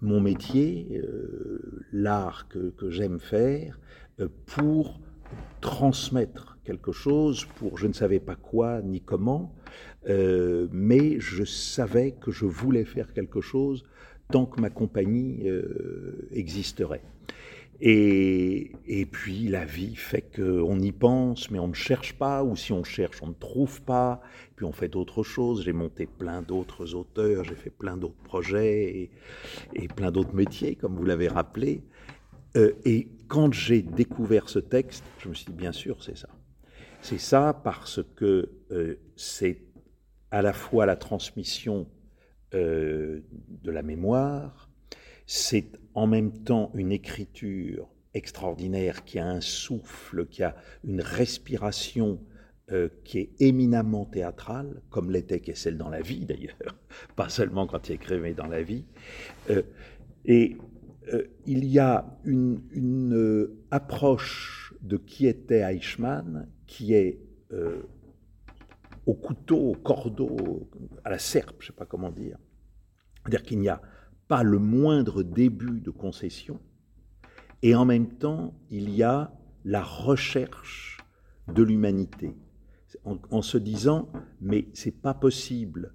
mon 0.00 0.20
métier, 0.20 1.02
l'art 1.92 2.46
que 2.48 2.88
j'aime 2.88 3.18
faire, 3.18 3.80
pour 4.46 5.00
transmettre 5.60 6.57
quelque 6.68 6.92
chose 6.92 7.46
pour 7.56 7.78
je 7.78 7.86
ne 7.86 7.94
savais 7.94 8.20
pas 8.20 8.36
quoi 8.36 8.82
ni 8.82 9.00
comment, 9.00 9.54
euh, 10.06 10.68
mais 10.70 11.18
je 11.18 11.44
savais 11.44 12.12
que 12.12 12.30
je 12.30 12.44
voulais 12.44 12.84
faire 12.84 13.14
quelque 13.14 13.40
chose 13.40 13.84
tant 14.30 14.44
que 14.44 14.60
ma 14.60 14.68
compagnie 14.68 15.48
euh, 15.48 16.28
existerait. 16.30 17.00
Et, 17.80 18.72
et, 18.86 19.06
puis 19.06 19.48
la 19.48 19.64
vie 19.64 19.94
fait 19.94 20.24
qu'on 20.34 20.78
y 20.80 20.92
pense, 20.92 21.50
mais 21.50 21.60
on 21.60 21.68
ne 21.68 21.80
cherche 21.88 22.12
pas, 22.14 22.42
ou 22.42 22.56
si 22.56 22.72
on 22.72 22.84
cherche, 22.84 23.22
on 23.22 23.28
ne 23.28 23.40
trouve 23.48 23.80
pas, 23.82 24.20
puis 24.56 24.66
on 24.66 24.72
fait 24.72 24.88
d'autres 24.88 25.22
choses. 25.22 25.64
J'ai 25.64 25.72
monté 25.72 26.06
plein 26.06 26.42
d'autres 26.42 26.94
auteurs, 26.94 27.44
j'ai 27.44 27.54
fait 27.54 27.70
plein 27.70 27.96
d'autres 27.96 28.22
projets 28.24 29.10
et, 29.74 29.88
plein 29.88 30.10
d'autres 30.10 30.34
métiers, 30.34 30.74
comme 30.74 30.96
vous 30.96 31.04
l'avez 31.04 31.28
rappelé. 31.28 31.82
Euh, 32.56 32.72
et 32.84 33.08
quand 33.28 33.54
j'ai 33.54 33.80
découvert 33.82 34.48
ce 34.48 34.58
texte, 34.58 35.04
je 35.20 35.28
me 35.28 35.34
suis 35.34 35.46
dit, 35.46 35.56
bien 35.56 35.72
sûr, 35.72 36.02
c'est 36.02 36.18
ça. 36.18 36.28
C'est 37.00 37.18
ça 37.18 37.58
parce 37.64 38.00
que 38.16 38.50
euh, 38.70 38.96
c'est 39.16 39.62
à 40.30 40.42
la 40.42 40.52
fois 40.52 40.84
la 40.84 40.96
transmission 40.96 41.88
euh, 42.54 43.20
de 43.48 43.70
la 43.70 43.82
mémoire, 43.82 44.68
c'est 45.26 45.72
en 45.94 46.06
même 46.06 46.32
temps 46.42 46.70
une 46.74 46.92
écriture 46.92 47.88
extraordinaire 48.14 49.04
qui 49.04 49.18
a 49.18 49.26
un 49.26 49.40
souffle, 49.40 50.26
qui 50.26 50.42
a 50.42 50.56
une 50.84 51.00
respiration 51.00 52.20
euh, 52.72 52.88
qui 53.04 53.18
est 53.18 53.30
éminemment 53.40 54.04
théâtrale, 54.04 54.82
comme 54.90 55.10
l'était 55.10 55.40
Kessel 55.40 55.78
dans 55.78 55.88
la 55.88 56.00
vie 56.00 56.26
d'ailleurs, 56.26 56.76
pas 57.16 57.28
seulement 57.28 57.66
quand 57.66 57.88
il 57.88 57.92
écrivait 57.92 58.34
dans 58.34 58.48
la 58.48 58.62
vie. 58.62 58.84
Et 60.24 60.58
il 61.46 61.64
y 61.64 61.78
a 61.78 62.18
une, 62.24 62.60
une, 62.72 63.48
approche 63.70 64.74
de 64.82 64.98
qui 64.98 65.26
était 65.26 65.60
Eichmann 65.60 66.48
qui 66.68 66.94
est 66.94 67.18
au 69.06 69.14
couteau, 69.14 69.70
au 69.70 69.74
cordeau, 69.74 70.68
à 71.02 71.10
la 71.10 71.18
serpe, 71.18 71.56
je 71.60 71.64
ne 71.64 71.72
sais 71.72 71.76
pas 71.76 71.86
comment 71.86 72.10
dire. 72.10 72.38
C'est-à-dire 73.22 73.42
qu'il 73.42 73.58
n'y 73.58 73.68
a 73.68 73.82
pas 74.28 74.42
le 74.42 74.58
moindre 74.58 75.22
début 75.22 75.80
de 75.80 75.90
concession, 75.90 76.60
et 77.62 77.74
en 77.74 77.84
même 77.84 78.08
temps, 78.08 78.54
il 78.70 78.90
y 78.90 79.02
a 79.02 79.32
la 79.64 79.82
recherche 79.82 80.98
de 81.52 81.62
l'humanité, 81.62 82.36
en, 83.04 83.42
se 83.42 83.58
disant, 83.58 84.08
mais 84.40 84.68
c'est 84.74 85.00
pas 85.00 85.14
possible 85.14 85.94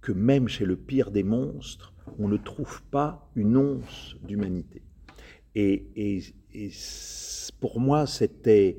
que 0.00 0.12
même 0.12 0.48
chez 0.48 0.64
le 0.64 0.76
pire 0.76 1.10
des 1.10 1.22
monstres, 1.22 1.92
on 2.18 2.28
ne 2.28 2.36
trouve 2.36 2.82
pas 2.84 3.30
une 3.34 3.56
once 3.56 4.16
d'humanité. 4.22 4.82
Et, 5.54 6.20
pour 7.60 7.78
moi, 7.80 8.06
c'était 8.06 8.78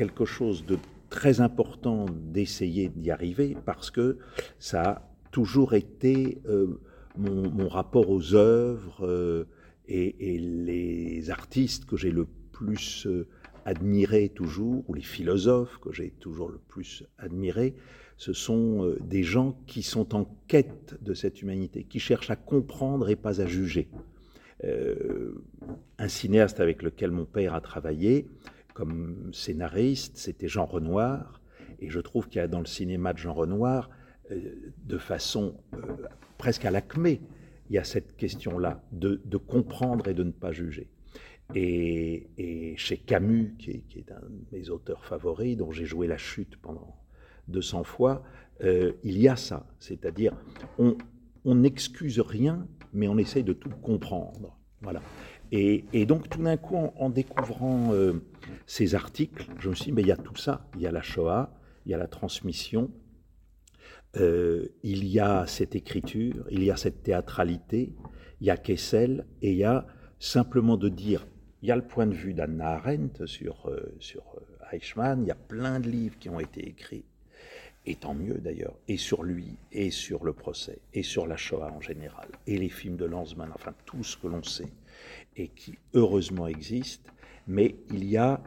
quelque 0.00 0.24
chose 0.24 0.64
de 0.64 0.78
très 1.10 1.42
important 1.42 2.06
d'essayer 2.08 2.88
d'y 2.88 3.10
arriver 3.10 3.54
parce 3.66 3.90
que 3.90 4.16
ça 4.58 4.82
a 4.82 5.02
toujours 5.30 5.74
été 5.74 6.40
euh, 6.48 6.80
mon, 7.18 7.68
rapport 7.68 8.08
aux 8.08 8.34
œuvres 8.34 9.06
euh, 9.06 9.44
et, 9.88 10.38
les 10.38 11.28
artistes 11.28 11.84
que 11.84 11.98
j'ai 11.98 12.10
le 12.10 12.26
plus 12.50 13.06
euh, 13.06 13.28
admirés 13.66 14.30
toujours, 14.30 14.84
ou 14.88 14.94
les 14.94 15.02
philosophes 15.02 15.76
que 15.82 15.92
j'ai 15.92 16.12
toujours 16.18 16.48
le 16.48 16.60
plus 16.66 17.04
admirés, 17.18 17.74
ce 18.16 18.32
sont 18.32 18.94
des 19.02 19.22
gens 19.22 19.50
qui 19.66 19.82
sont 19.82 20.14
en 20.14 20.24
quête 20.48 20.96
de 21.02 21.12
cette 21.12 21.42
humanité, 21.42 21.84
qui 21.84 22.00
cherchent 22.00 22.30
à 22.30 22.36
comprendre 22.36 23.10
et 23.10 23.16
pas 23.16 23.42
à 23.42 23.46
juger. 23.46 23.88
un 25.98 26.08
cinéaste 26.08 26.58
avec 26.60 26.82
lequel 26.82 27.10
mon 27.10 27.26
père 27.26 27.54
a 27.54 27.60
travaillé, 27.60 28.26
comme 28.80 29.30
scénariste, 29.34 30.16
c'était 30.16 30.48
Jean 30.48 30.64
Renoir. 30.64 31.42
Et 31.80 31.90
je 31.90 32.00
trouve 32.00 32.28
qu'il 32.28 32.38
y 32.38 32.42
a 32.42 32.48
dans 32.48 32.60
le 32.60 32.66
cinéma 32.66 33.12
de 33.12 33.18
Jean 33.18 33.34
Renoir, 33.34 33.90
euh, 34.30 34.54
de 34.86 34.96
façon 34.96 35.60
euh, 35.74 35.78
presque 36.38 36.64
à 36.64 36.70
l'acmé, 36.70 37.20
il 37.68 37.74
y 37.74 37.78
a 37.78 37.84
cette 37.84 38.16
question-là 38.16 38.82
de, 38.90 39.20
comprendre 39.36 40.08
et 40.08 40.14
de 40.14 40.24
ne 40.24 40.30
pas 40.30 40.52
juger. 40.52 40.88
Et, 41.54 42.74
chez 42.78 42.96
Camus, 42.96 43.54
qui 43.58 43.70
est, 43.70 44.12
un 44.12 44.20
de 44.20 44.46
mes 44.50 44.70
auteurs 44.70 45.04
favoris, 45.04 45.58
dont 45.58 45.72
j'ai 45.72 45.84
joué 45.84 46.06
La 46.06 46.16
Chute 46.16 46.56
pendant 46.56 46.96
200 47.48 47.84
fois, 47.84 48.22
euh, 48.62 48.94
il 49.02 49.18
y 49.18 49.28
a 49.28 49.36
ça. 49.36 49.66
C'est-à-dire, 49.78 50.32
on 50.78 51.54
n'excuse 51.54 52.18
rien, 52.18 52.66
mais 52.94 53.08
on 53.08 53.18
essaye 53.18 53.44
de 53.44 53.52
tout 53.52 53.68
comprendre. 53.82 54.56
Voilà. 54.80 55.02
Et, 55.52 56.06
donc, 56.06 56.28
tout 56.28 56.42
d'un 56.42 56.56
coup, 56.56 56.76
en, 56.76 57.10
découvrant 57.10 57.92
euh, 57.92 58.22
ces 58.66 58.94
articles, 58.94 59.46
je 59.58 59.68
me 59.68 59.74
suis 59.74 59.86
dit, 59.86 59.92
mais 59.92 60.02
il 60.02 60.08
y 60.08 60.12
a 60.12 60.16
tout 60.16 60.36
ça. 60.36 60.68
Il 60.76 60.82
y 60.82 60.86
a 60.86 60.92
la 60.92 61.02
Shoah, 61.02 61.52
il 61.86 61.92
y 61.92 61.94
a 61.94 61.98
la 61.98 62.06
transmission, 62.06 62.90
euh, 64.16 64.68
il 64.82 65.04
y 65.06 65.18
a 65.18 65.46
cette 65.46 65.74
écriture, 65.74 66.46
il 66.50 66.62
y 66.62 66.70
a 66.70 66.76
cette 66.76 67.02
théâtralité, 67.02 67.92
il 68.40 68.46
y 68.46 68.50
a 68.50 68.56
Kessel, 68.56 69.26
et 69.42 69.50
il 69.50 69.56
y 69.56 69.64
a 69.64 69.86
simplement 70.18 70.76
de 70.76 70.88
dire, 70.88 71.26
il 71.62 71.68
y 71.68 71.72
a 71.72 71.76
le 71.76 71.86
point 71.86 72.06
de 72.06 72.14
vue 72.14 72.34
d'Anna 72.34 72.74
Arendt 72.74 73.26
sur, 73.26 73.68
euh, 73.68 73.94
sur 73.98 74.22
Eichmann, 74.72 75.22
il 75.22 75.28
y 75.28 75.32
a 75.32 75.36
plein 75.36 75.80
de 75.80 75.88
livres 75.88 76.18
qui 76.18 76.28
ont 76.28 76.40
été 76.40 76.68
écrits, 76.68 77.04
et 77.86 77.96
tant 77.96 78.14
mieux 78.14 78.38
d'ailleurs, 78.38 78.76
et 78.88 78.96
sur 78.96 79.22
lui, 79.22 79.56
et 79.72 79.90
sur 79.90 80.24
le 80.24 80.32
procès, 80.32 80.78
et 80.92 81.02
sur 81.02 81.26
la 81.26 81.36
Shoah 81.36 81.72
en 81.72 81.80
général, 81.80 82.28
et 82.46 82.56
les 82.56 82.68
films 82.68 82.96
de 82.96 83.04
Lanzmann, 83.04 83.50
enfin 83.54 83.74
tout 83.84 84.04
ce 84.04 84.16
que 84.16 84.26
l'on 84.26 84.42
sait 84.42 84.70
et 85.36 85.48
qui 85.48 85.74
heureusement 85.94 86.46
existe, 86.46 87.12
mais 87.46 87.76
il 87.90 88.04
y 88.04 88.16
a 88.16 88.42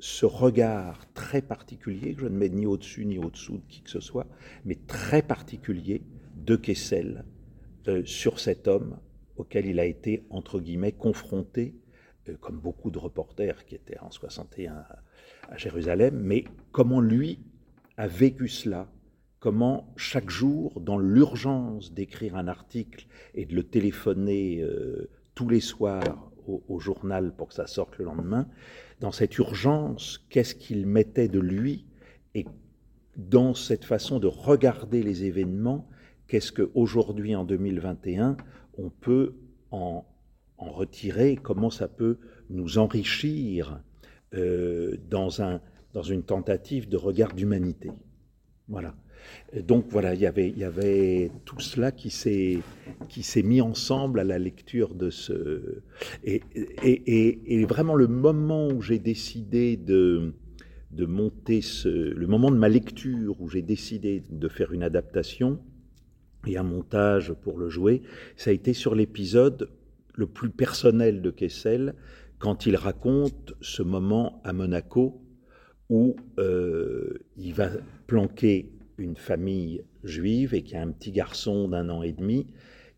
ce 0.00 0.26
regard 0.26 1.12
très 1.12 1.42
particulier, 1.42 2.14
que 2.14 2.20
je 2.20 2.26
ne 2.26 2.36
mets 2.36 2.48
ni 2.48 2.66
au-dessus 2.66 3.04
ni 3.04 3.18
au-dessous 3.18 3.58
de 3.58 3.62
qui 3.68 3.82
que 3.82 3.90
ce 3.90 4.00
soit, 4.00 4.26
mais 4.64 4.76
très 4.86 5.22
particulier 5.22 6.02
de 6.36 6.56
Kessel 6.56 7.24
euh, 7.88 8.04
sur 8.04 8.38
cet 8.38 8.68
homme 8.68 8.98
auquel 9.36 9.66
il 9.66 9.80
a 9.80 9.84
été, 9.84 10.24
entre 10.30 10.60
guillemets, 10.60 10.92
confronté, 10.92 11.74
euh, 12.28 12.36
comme 12.40 12.58
beaucoup 12.58 12.90
de 12.90 12.98
reporters 12.98 13.64
qui 13.64 13.74
étaient 13.74 13.98
en 14.00 14.10
61 14.10 14.84
à, 15.48 15.56
Jérusalem, 15.56 16.18
mais 16.20 16.44
comment 16.72 17.00
lui 17.00 17.40
a 17.96 18.06
vécu 18.06 18.48
cela, 18.48 18.90
comment 19.40 19.92
chaque 19.96 20.28
jour, 20.28 20.80
dans 20.80 20.98
l'urgence 20.98 21.94
d'écrire 21.94 22.36
un 22.36 22.48
article 22.48 23.06
et 23.34 23.46
de 23.46 23.54
le 23.54 23.62
téléphoner 23.62 24.60
euh, 24.60 25.08
tous 25.38 25.48
les 25.48 25.60
soirs 25.60 26.32
au, 26.48 26.80
journal 26.80 27.32
pour 27.36 27.46
que 27.46 27.54
ça 27.54 27.68
sorte 27.68 27.96
le 27.98 28.06
lendemain, 28.06 28.48
dans 28.98 29.12
cette 29.12 29.38
urgence, 29.38 30.26
qu'est-ce 30.30 30.56
qu'il 30.56 30.84
mettait 30.84 31.28
de 31.28 31.38
lui 31.38 31.86
et 32.34 32.44
dans 33.16 33.54
cette 33.54 33.84
façon 33.84 34.18
de 34.18 34.26
regarder 34.26 35.00
les 35.00 35.26
événements, 35.26 35.88
qu'est-ce 36.26 36.50
qu'aujourd'hui, 36.50 37.36
en 37.36 37.44
2021, 37.44 38.36
on 38.78 38.90
peut 38.90 39.36
en, 39.70 40.04
retirer, 40.56 41.36
comment 41.40 41.70
ça 41.70 41.86
peut 41.86 42.18
nous 42.50 42.78
enrichir 42.78 43.80
euh, 44.34 44.96
dans, 45.08 45.40
un, 45.40 45.60
dans 45.92 46.02
une 46.02 46.24
tentative 46.24 46.88
de 46.88 46.96
regard 46.96 47.32
d'humanité. 47.32 47.92
Voilà 48.66 48.96
donc 49.62 49.86
voilà, 49.90 50.14
il 50.14 50.20
y 50.20 50.26
avait, 50.64 51.30
tout 51.44 51.60
cela 51.60 51.90
qui 51.90 52.10
s'est, 52.10 52.62
mis 53.42 53.60
ensemble 53.60 54.20
à 54.20 54.24
la 54.24 54.38
lecture 54.38 54.94
de 54.94 55.10
ce... 55.10 55.82
Et, 56.24 57.64
vraiment 57.66 57.94
le 57.94 58.08
moment 58.08 58.68
où 58.68 58.82
j'ai 58.82 58.98
décidé 58.98 59.76
de, 59.76 60.34
de 60.90 61.06
monter 61.06 61.62
ce... 61.62 61.88
Le 61.88 62.26
moment 62.26 62.50
de 62.50 62.56
ma 62.56 62.68
lecture 62.68 63.40
où 63.40 63.48
j'ai 63.48 63.62
décidé 63.62 64.22
de 64.30 64.48
faire 64.48 64.72
une 64.72 64.82
adaptation 64.82 65.60
et 66.46 66.56
un 66.56 66.62
montage 66.62 67.32
pour 67.32 67.58
le 67.58 67.68
jouer, 67.68 68.02
ça 68.36 68.50
a 68.50 68.52
été 68.52 68.72
sur 68.74 68.94
l'épisode 68.94 69.70
le 70.14 70.26
plus 70.26 70.50
personnel 70.50 71.22
de 71.22 71.30
Kessel, 71.30 71.94
quand 72.38 72.66
il 72.66 72.76
raconte 72.76 73.54
ce 73.60 73.82
moment 73.82 74.40
à 74.44 74.52
Monaco 74.52 75.22
où 75.88 76.16
euh, 76.38 77.14
il 77.36 77.54
va 77.54 77.70
planquer 78.06 78.72
une 78.98 79.16
famille 79.16 79.84
juive 80.04 80.54
et 80.54 80.62
qui 80.62 80.76
a 80.76 80.82
un 80.82 80.90
petit 80.90 81.12
garçon 81.12 81.68
d'un 81.68 81.88
an 81.88 82.02
et 82.02 82.12
demi 82.12 82.46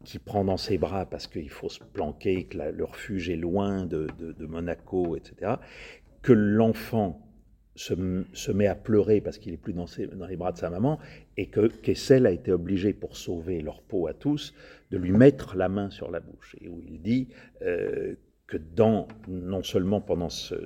qui 0.05 0.19
prend 0.19 0.45
dans 0.45 0.57
ses 0.57 0.79
bras 0.79 1.07
parce 1.07 1.27
qu'il 1.27 1.51
faut 1.51 1.69
se 1.69 1.81
planquer, 1.81 2.45
que 2.45 2.59
le 2.59 2.85
refuge 2.85 3.29
est 3.29 3.37
loin 3.37 3.85
de, 3.85 4.09
Monaco, 4.47 5.17
etc., 5.17 5.55
que 6.23 6.33
l'enfant 6.33 7.27
se, 7.75 8.51
met 8.53 8.67
à 8.67 8.75
pleurer 8.75 9.21
parce 9.21 9.39
qu'il 9.39 9.53
est 9.53 9.59
plus 9.59 9.73
dans, 9.73 9.87
dans, 10.17 10.27
les 10.27 10.37
bras 10.37 10.53
de 10.53 10.59
sa 10.59 10.71
maman, 10.71 10.99
et 11.37 11.49
que 11.49 11.69
Kessel 11.69 12.27
a 12.27 12.31
été 12.31 12.53
obligé, 12.53 12.93
pour 12.93 13.17
sauver 13.17 13.61
leur 13.61 13.83
peau 13.83 14.07
à 14.07 14.15
tous, 14.15 14.55
de 14.91 14.99
lui 14.99 15.13
mettre 15.13 15.57
la 15.57 15.69
main 15.69 15.91
sur 15.91 16.11
la 16.11 16.21
bouche, 16.21 16.57
et 16.61 16.69
où 16.69 16.81
il 16.83 17.01
dit 17.01 17.29
euh, 17.63 18.15
que 18.51 18.57
dans, 18.57 19.07
non 19.29 19.63
seulement 19.63 20.01
pendant 20.01 20.29
ce, 20.29 20.57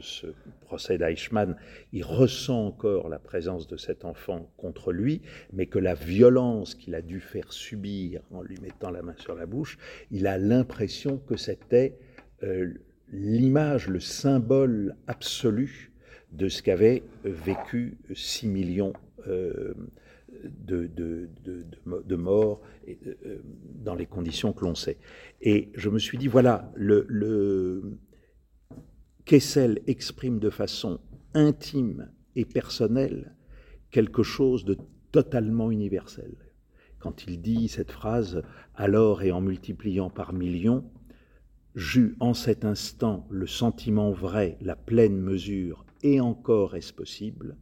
procès 0.63 0.97
d'Eichmann, 0.97 1.55
il 1.93 2.03
ressent 2.03 2.67
encore 2.67 3.11
la 3.11 3.19
présence 3.19 3.69
de 3.69 3.77
cet 3.77 4.07
enfant 4.07 4.51
contre 4.57 4.91
lui, 4.91 5.21
mais 5.53 5.67
que 5.67 5.79
la 5.79 5.95
violence 5.95 6.75
qu'il 6.75 6.95
a 6.95 7.03
dû 7.03 7.21
faire 7.21 7.53
subir 7.53 8.23
en 8.33 8.43
lui 8.43 8.57
mettant 8.61 8.91
la 8.91 9.03
main 9.03 9.15
sur 9.19 9.35
la 9.35 9.45
bouche, 9.45 9.79
il 10.11 10.27
a 10.27 10.39
l'impression 10.39 11.19
que 11.19 11.37
c'était 11.37 11.99
euh, 12.43 12.73
l'image, 13.13 13.89
le 13.89 14.01
symbole 14.01 14.97
absolu 15.07 15.93
de 16.33 16.49
ce 16.49 16.63
qu'avaient 16.63 17.03
vécu 17.25 17.99
6 18.13 18.49
millions 18.49 18.95
de, 20.45 20.87
de, 20.87 22.17
morts 22.17 22.61
dans 23.83 23.95
les 23.95 24.07
conditions 24.07 24.53
que 24.53 24.65
l'on 24.65 24.75
sait. 24.75 24.99
Et 25.41 25.71
je 25.75 25.89
me 25.89 25.99
suis 25.99 26.19
dit, 26.19 26.29
voilà, 26.29 26.73
le, 26.75 27.07
le 27.09 27.99
Kessel 29.25 29.81
exprime 29.87 30.39
de 30.39 30.51
façon 30.51 31.01
intime 31.35 32.11
et 32.37 32.45
personnelle 32.45 33.35
quelque 33.91 34.23
chose 34.23 34.65
de 34.65 34.77
totalement 35.13 35.71
universel. 35.71 36.35
Quand 36.99 37.27
il 37.27 37.41
dit 37.41 37.69
cette 37.69 37.93
phrase, 37.93 38.43
alors 38.75 39.23
et 39.23 39.31
en 39.31 39.41
multipliant 39.41 40.11
par 40.11 40.33
millions, 40.33 40.91
j'eus 41.75 42.17
en 42.21 42.35
cet 42.35 42.65
instant 42.65 43.27
le 43.31 43.47
sentiment 43.47 44.11
vrai, 44.11 44.59
la 44.61 44.77
pleine 44.77 45.21
mesure, 45.21 45.85
et 46.03 46.21
encore 46.21 46.77
est-ce 46.77 46.93
possible, 46.93 47.57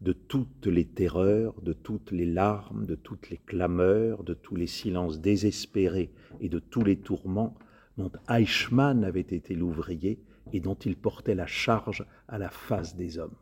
de 0.00 0.12
toutes 0.12 0.66
les 0.66 0.84
terreurs, 0.84 1.60
de 1.62 1.72
toutes 1.72 2.12
les 2.12 2.26
larmes, 2.26 2.86
de 2.86 2.94
toutes 2.94 3.30
les 3.30 3.38
clameurs, 3.38 4.22
de 4.22 4.34
tous 4.34 4.54
les 4.54 4.66
silences 4.66 5.20
désespérés 5.20 6.12
et 6.40 6.48
de 6.48 6.58
tous 6.58 6.84
les 6.84 6.96
tourments 6.96 7.54
dont 7.96 8.12
Eichmann 8.28 9.04
avait 9.04 9.20
été 9.20 9.54
l'ouvrier 9.54 10.22
et 10.52 10.60
dont 10.60 10.76
il 10.76 10.96
portait 10.96 11.34
la 11.34 11.46
charge 11.46 12.06
à 12.28 12.38
la 12.38 12.48
face 12.48 12.94
des 12.94 13.18
hommes. 13.18 13.34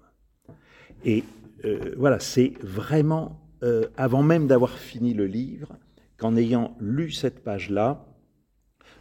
Et 1.05 1.25
euh, 1.65 1.95
voilà, 1.97 2.19
c'est 2.21 2.55
vraiment, 2.63 3.41
euh, 3.63 3.87
avant 3.97 4.23
même 4.23 4.47
d'avoir 4.47 4.79
fini 4.79 5.13
le 5.13 5.27
livre, 5.27 5.77
qu'en 6.17 6.37
ayant 6.37 6.77
lu 6.81 7.11
cette 7.11 7.45
page-là, 7.45 8.07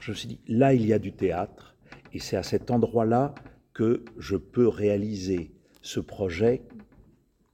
je 0.01 0.11
me 0.11 0.15
suis 0.15 0.27
dit, 0.27 0.41
là, 0.47 0.73
il 0.73 0.85
y 0.85 0.93
a 0.93 0.99
du 0.99 1.13
théâtre, 1.13 1.75
et 2.13 2.19
c'est 2.19 2.35
à 2.35 2.43
cet 2.43 2.69
endroit-là 2.69 3.33
que 3.73 4.03
je 4.17 4.35
peux 4.35 4.67
réaliser 4.67 5.51
ce 5.81 5.99
projet 5.99 6.61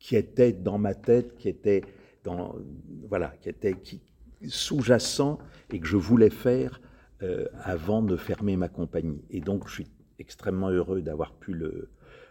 qui 0.01 0.15
était 0.15 0.51
dans 0.51 0.79
ma 0.79 0.95
tête, 0.95 1.37
qui 1.37 1.47
était 1.47 1.83
dans, 2.23 2.55
voilà, 3.07 3.33
qui 3.39 3.49
était 3.49 3.75
sous-jacent 4.47 5.37
et 5.71 5.79
que 5.79 5.87
je 5.87 5.95
voulais 5.95 6.31
faire 6.31 6.81
euh, 7.21 7.45
avant 7.63 8.01
de 8.01 8.17
fermer 8.17 8.57
ma 8.57 8.67
compagnie. 8.67 9.21
Et 9.29 9.41
donc, 9.41 9.67
je 9.67 9.73
suis 9.75 9.91
extrêmement 10.17 10.69
heureux 10.69 11.01
d'avoir 11.03 11.33
pu 11.33 11.53
le, 11.53 11.89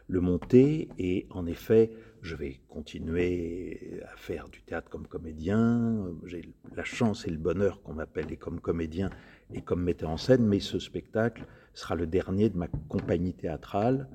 le 0.09 0.21
monter. 0.21 0.89
Et 0.99 1.29
en 1.31 1.47
effet, 1.47 1.93
je 2.23 2.35
vais 2.35 2.61
continuer 2.69 4.01
à 4.13 4.17
faire 4.17 4.49
du 4.49 4.63
théâtre 4.63 4.91
comme 4.91 5.07
comédien. 5.07 6.07
J'ai 6.27 6.53
la 6.75 6.85
chance 6.85 7.27
et 7.29 7.31
le 7.31 7.39
bonheur 7.39 7.83
qu'on 7.83 7.95
m'appelle 7.95 8.33
et 8.33 8.37
comme 8.37 8.61
comédien 8.61 9.11
et 9.55 9.63
comme 9.63 9.85
metteur 9.85 10.11
en 10.11 10.17
scène, 10.17 10.45
mais 10.45 10.59
ce 10.59 10.81
spectacle 10.81 11.47
sera 11.73 11.95
le 11.95 12.09
dernier 12.09 12.51
de 12.51 12.59
ma 12.59 12.67
compagnie 12.89 13.33
théâtrale. 13.33 14.09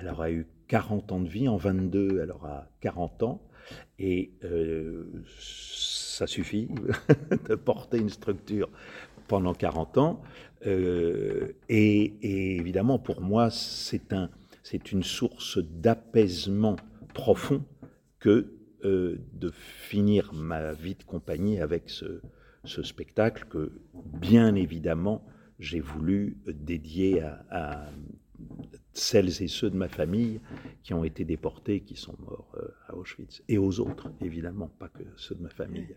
Elle 0.00 0.08
aura 0.08 0.30
eu 0.30 0.46
40 0.68 1.12
ans 1.12 1.20
de 1.20 1.28
vie, 1.28 1.48
en 1.48 1.56
22, 1.56 2.20
elle 2.22 2.30
aura 2.30 2.68
40 2.80 3.22
ans. 3.22 3.42
Et 3.98 4.32
euh, 4.44 5.04
ça 5.38 6.26
suffit 6.26 6.68
de 7.48 7.54
porter 7.54 7.98
une 7.98 8.10
structure 8.10 8.70
pendant 9.26 9.54
40 9.54 9.98
ans. 9.98 10.22
Euh, 10.66 11.52
et, 11.68 12.56
évidemment, 12.56 12.98
pour 12.98 13.20
moi, 13.20 13.50
c'est 13.50 14.12
un, 14.12 14.30
une 14.92 15.02
source 15.02 15.58
d'apaisement 15.58 16.76
profond 17.14 17.64
que 18.18 18.52
euh, 18.84 19.18
de 19.32 19.50
finir 19.50 20.32
ma 20.32 20.72
vie 20.72 20.94
de 20.94 21.02
compagnie 21.02 21.60
avec 21.60 21.90
ce, 21.90 22.20
spectacle 22.64 23.46
que, 23.48 23.72
bien 23.94 24.54
évidemment, 24.54 25.24
j'ai 25.58 25.80
voulu 25.80 26.36
dédier 26.46 27.22
à, 27.50 27.88
celles 28.98 29.42
et 29.42 29.48
ceux 29.48 29.70
de 29.70 29.76
ma 29.76 29.88
famille 29.88 30.40
qui 30.82 30.94
ont 30.94 31.04
été 31.04 31.24
déportés, 31.24 31.80
qui 31.80 31.96
sont 31.96 32.14
morts 32.18 32.52
euh, 32.56 32.68
à 32.88 32.96
Auschwitz, 32.96 33.42
et 33.48 33.58
aux 33.58 33.80
autres, 33.80 34.10
évidemment, 34.20 34.70
pas 34.78 34.88
que 34.88 35.04
ceux 35.16 35.34
de 35.34 35.42
ma 35.42 35.50
famille. 35.50 35.96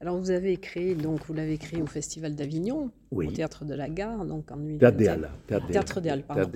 Alors 0.00 0.18
vous 0.18 0.30
avez 0.30 0.56
créé, 0.58 0.94
donc 0.94 1.24
vous 1.26 1.34
l'avez 1.34 1.58
créé 1.58 1.80
au 1.80 1.86
Festival 1.86 2.34
d'Avignon, 2.34 2.90
au 3.10 3.24
Théâtre 3.24 3.64
de 3.64 3.74
la 3.74 3.88
Gare, 3.88 4.24
donc 4.26 4.50
en 4.50 4.58
Théâtre 4.78 4.96
des 4.96 5.08
Halles. 5.08 5.30
Théâtre 5.46 6.00
des 6.00 6.08
Halles, 6.10 6.24
pardon. 6.24 6.50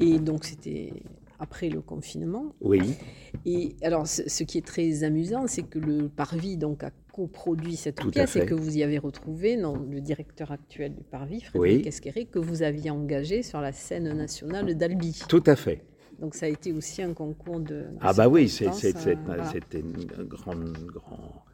Et 0.00 0.18
donc 0.18 0.44
c'était 0.44 0.92
après 1.38 1.68
le 1.68 1.80
confinement. 1.80 2.54
Oui. 2.60 2.94
Et 3.44 3.74
alors 3.82 4.06
ce, 4.06 4.44
qui 4.44 4.58
est 4.58 4.66
très 4.66 5.02
amusant, 5.02 5.46
c'est 5.48 5.64
que 5.64 5.80
le 5.80 6.08
Parvis 6.08 6.56
donc 6.56 6.84
a 6.84 6.90
coproduit 7.12 7.76
cette 7.76 8.04
pièce 8.10 8.36
et 8.36 8.46
que 8.46 8.54
vous 8.54 8.76
y 8.76 8.82
avez 8.82 8.98
retrouvé 8.98 9.56
non, 9.56 9.86
le 9.90 10.00
directeur 10.00 10.50
actuel 10.50 10.94
du 10.94 11.04
Parvis, 11.04 11.42
Frédéric 11.42 12.02
oui. 12.16 12.26
que 12.26 12.38
vous 12.38 12.62
aviez 12.62 12.90
engagé 12.90 13.42
sur 13.42 13.60
la 13.60 13.72
scène 13.72 14.12
nationale 14.12 14.74
d'Albi. 14.74 15.22
Tout 15.28 15.44
à 15.46 15.56
fait. 15.56 15.84
Donc 16.18 16.34
ça 16.34 16.46
a 16.46 16.48
été 16.48 16.72
aussi 16.72 17.02
un 17.02 17.14
concours 17.14 17.60
de... 17.60 17.86
ah 18.00 18.12
bah 18.12 18.28
oui, 18.28 18.48
c'était 18.48 19.82
un 20.18 20.24
grand, 20.24 20.54
grand 20.86 21.44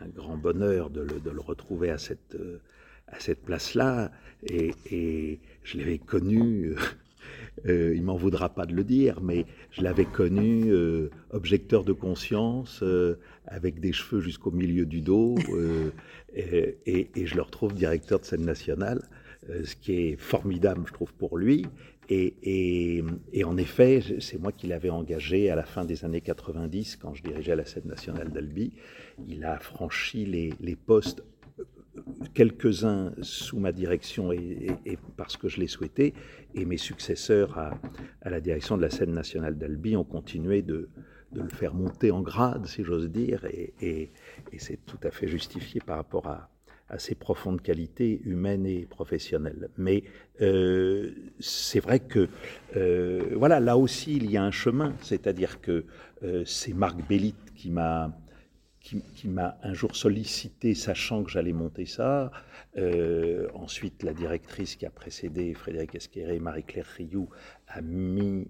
un, 0.00 0.08
grand 0.08 0.36
bonheur 0.36 0.90
de 0.90 1.02
le, 1.02 1.40
retrouver 1.40 1.90
à 1.90 1.98
cette, 1.98 2.34
euh, 2.34 2.60
à 3.08 3.20
cette 3.20 3.42
place-là. 3.42 4.10
Et, 4.44 5.40
je 5.62 5.78
l'avais 5.78 5.98
connu, 5.98 6.74
euh, 7.66 7.70
euh, 7.70 7.94
il 7.94 8.02
m'en 8.02 8.16
voudra 8.16 8.48
pas 8.48 8.66
de 8.66 8.74
le 8.74 8.84
dire, 8.84 9.20
mais 9.20 9.46
je 9.70 9.82
l'avais 9.82 10.04
connu 10.04 10.72
objecteur 11.30 11.84
de 11.84 11.92
conscience, 11.92 12.82
avec 13.46 13.80
des 13.80 13.92
cheveux 13.92 14.20
jusqu'au 14.20 14.50
milieu 14.50 14.86
du 14.86 15.00
dos, 15.00 15.36
et, 16.36 17.08
je 17.14 17.34
le 17.34 17.42
retrouve 17.42 17.74
directeur 17.74 18.20
de 18.20 18.24
scène 18.24 18.44
nationale, 18.44 19.02
ce 19.48 19.74
qui 19.76 19.92
est 19.92 20.16
formidable, 20.16 20.82
je 20.86 20.92
trouve, 20.92 21.12
pour 21.14 21.38
lui. 21.38 21.66
Et, 22.10 23.02
en 23.44 23.56
effet, 23.56 24.02
c'est 24.20 24.38
moi 24.38 24.52
qui 24.52 24.66
l'avais 24.66 24.90
engagé 24.90 25.50
à 25.50 25.56
la 25.56 25.64
fin 25.64 25.84
des 25.84 26.04
années 26.04 26.20
90, 26.20 26.96
quand 26.96 27.14
je 27.14 27.22
dirigeais 27.22 27.56
la 27.56 27.64
scène 27.64 27.86
nationale 27.86 28.30
d'Albi. 28.30 28.72
Il 29.28 29.44
a 29.44 29.58
franchi 29.58 30.26
les, 30.26 30.76
postes, 30.76 31.22
quelques-uns 32.32 33.12
sous 33.22 33.58
ma 33.58 33.72
direction 33.72 34.32
et, 34.32 34.98
parce 35.16 35.36
que 35.36 35.48
je 35.48 35.60
l'ai 35.60 35.66
souhaité, 35.66 36.14
et 36.54 36.64
mes 36.64 36.76
successeurs 36.76 37.58
à, 37.58 37.78
la 38.28 38.40
direction 38.40 38.76
de 38.76 38.82
la 38.82 38.90
scène 38.90 39.12
nationale 39.12 39.58
d'Albi 39.58 39.96
ont 39.96 40.04
continué 40.04 40.62
de, 40.62 40.88
le 41.32 41.48
faire 41.48 41.74
monter 41.74 42.12
en 42.12 42.20
grade, 42.20 42.66
si 42.66 42.84
j'ose 42.84 43.10
dire, 43.10 43.44
et 43.80 44.12
c'est 44.58 44.78
tout 44.86 45.00
à 45.02 45.10
fait 45.10 45.26
justifié 45.26 45.80
par 45.84 45.96
rapport 45.96 46.28
à, 46.28 46.48
assez 46.88 47.14
profonde 47.14 47.60
qualité 47.62 48.20
humaine 48.24 48.66
et 48.66 48.86
professionnelle. 48.86 49.68
Mais 49.76 50.04
euh, 50.40 51.10
c'est 51.40 51.80
vrai 51.80 52.00
que, 52.00 52.28
euh, 52.76 53.30
voilà, 53.34 53.60
là 53.60 53.76
aussi, 53.76 54.16
il 54.16 54.30
y 54.30 54.36
a 54.36 54.44
un 54.44 54.50
chemin, 54.50 54.94
c'est-à-dire 55.00 55.60
que 55.60 55.84
euh, 56.22 56.42
c'est 56.44 56.74
Marc 56.74 56.96
Bellit 57.08 57.34
qui 57.54 57.70
m'a 57.70 58.16
qui, 58.84 59.28
m'a 59.28 59.58
un 59.62 59.72
jour 59.72 59.96
sollicité, 59.96 60.74
sachant 60.74 61.24
que 61.24 61.30
j'allais 61.30 61.52
monter 61.52 61.86
ça. 61.86 62.30
ensuite, 63.54 64.02
la 64.02 64.12
directrice 64.12 64.76
qui 64.76 64.84
a 64.84 64.90
précédé 64.90 65.54
Frédéric 65.54 65.94
Esqueré, 65.94 66.38
Marie-Claire 66.38 66.86
Rioux, 66.96 67.28
a 67.66 67.80
mis 67.80 68.46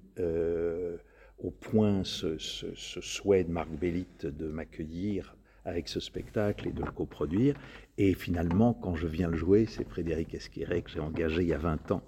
au 1.38 1.50
point 1.50 2.04
ce, 2.04 2.38
ce, 2.38 3.00
souhait 3.00 3.44
de 3.44 3.50
Marc 3.50 3.70
Bellit 3.70 4.06
de 4.22 4.48
m'accueillir 4.48 5.36
avec 5.64 5.88
ce 5.88 6.00
spectacle 6.00 6.68
et 6.68 6.72
de 6.72 6.82
le 6.82 6.90
coproduire. 6.90 7.54
Et 7.96 8.14
finalement, 8.14 8.74
quand 8.74 8.96
je 8.96 9.06
viens 9.06 9.28
le 9.28 9.36
jouer, 9.36 9.66
c'est 9.66 9.84
Frédéric 9.84 10.34
Esquiré 10.34 10.82
que 10.82 10.90
j'ai 10.90 11.00
engagé 11.00 11.42
il 11.42 11.48
y 11.48 11.54
a 11.54 11.58
20 11.58 11.90
ans. 11.92 12.02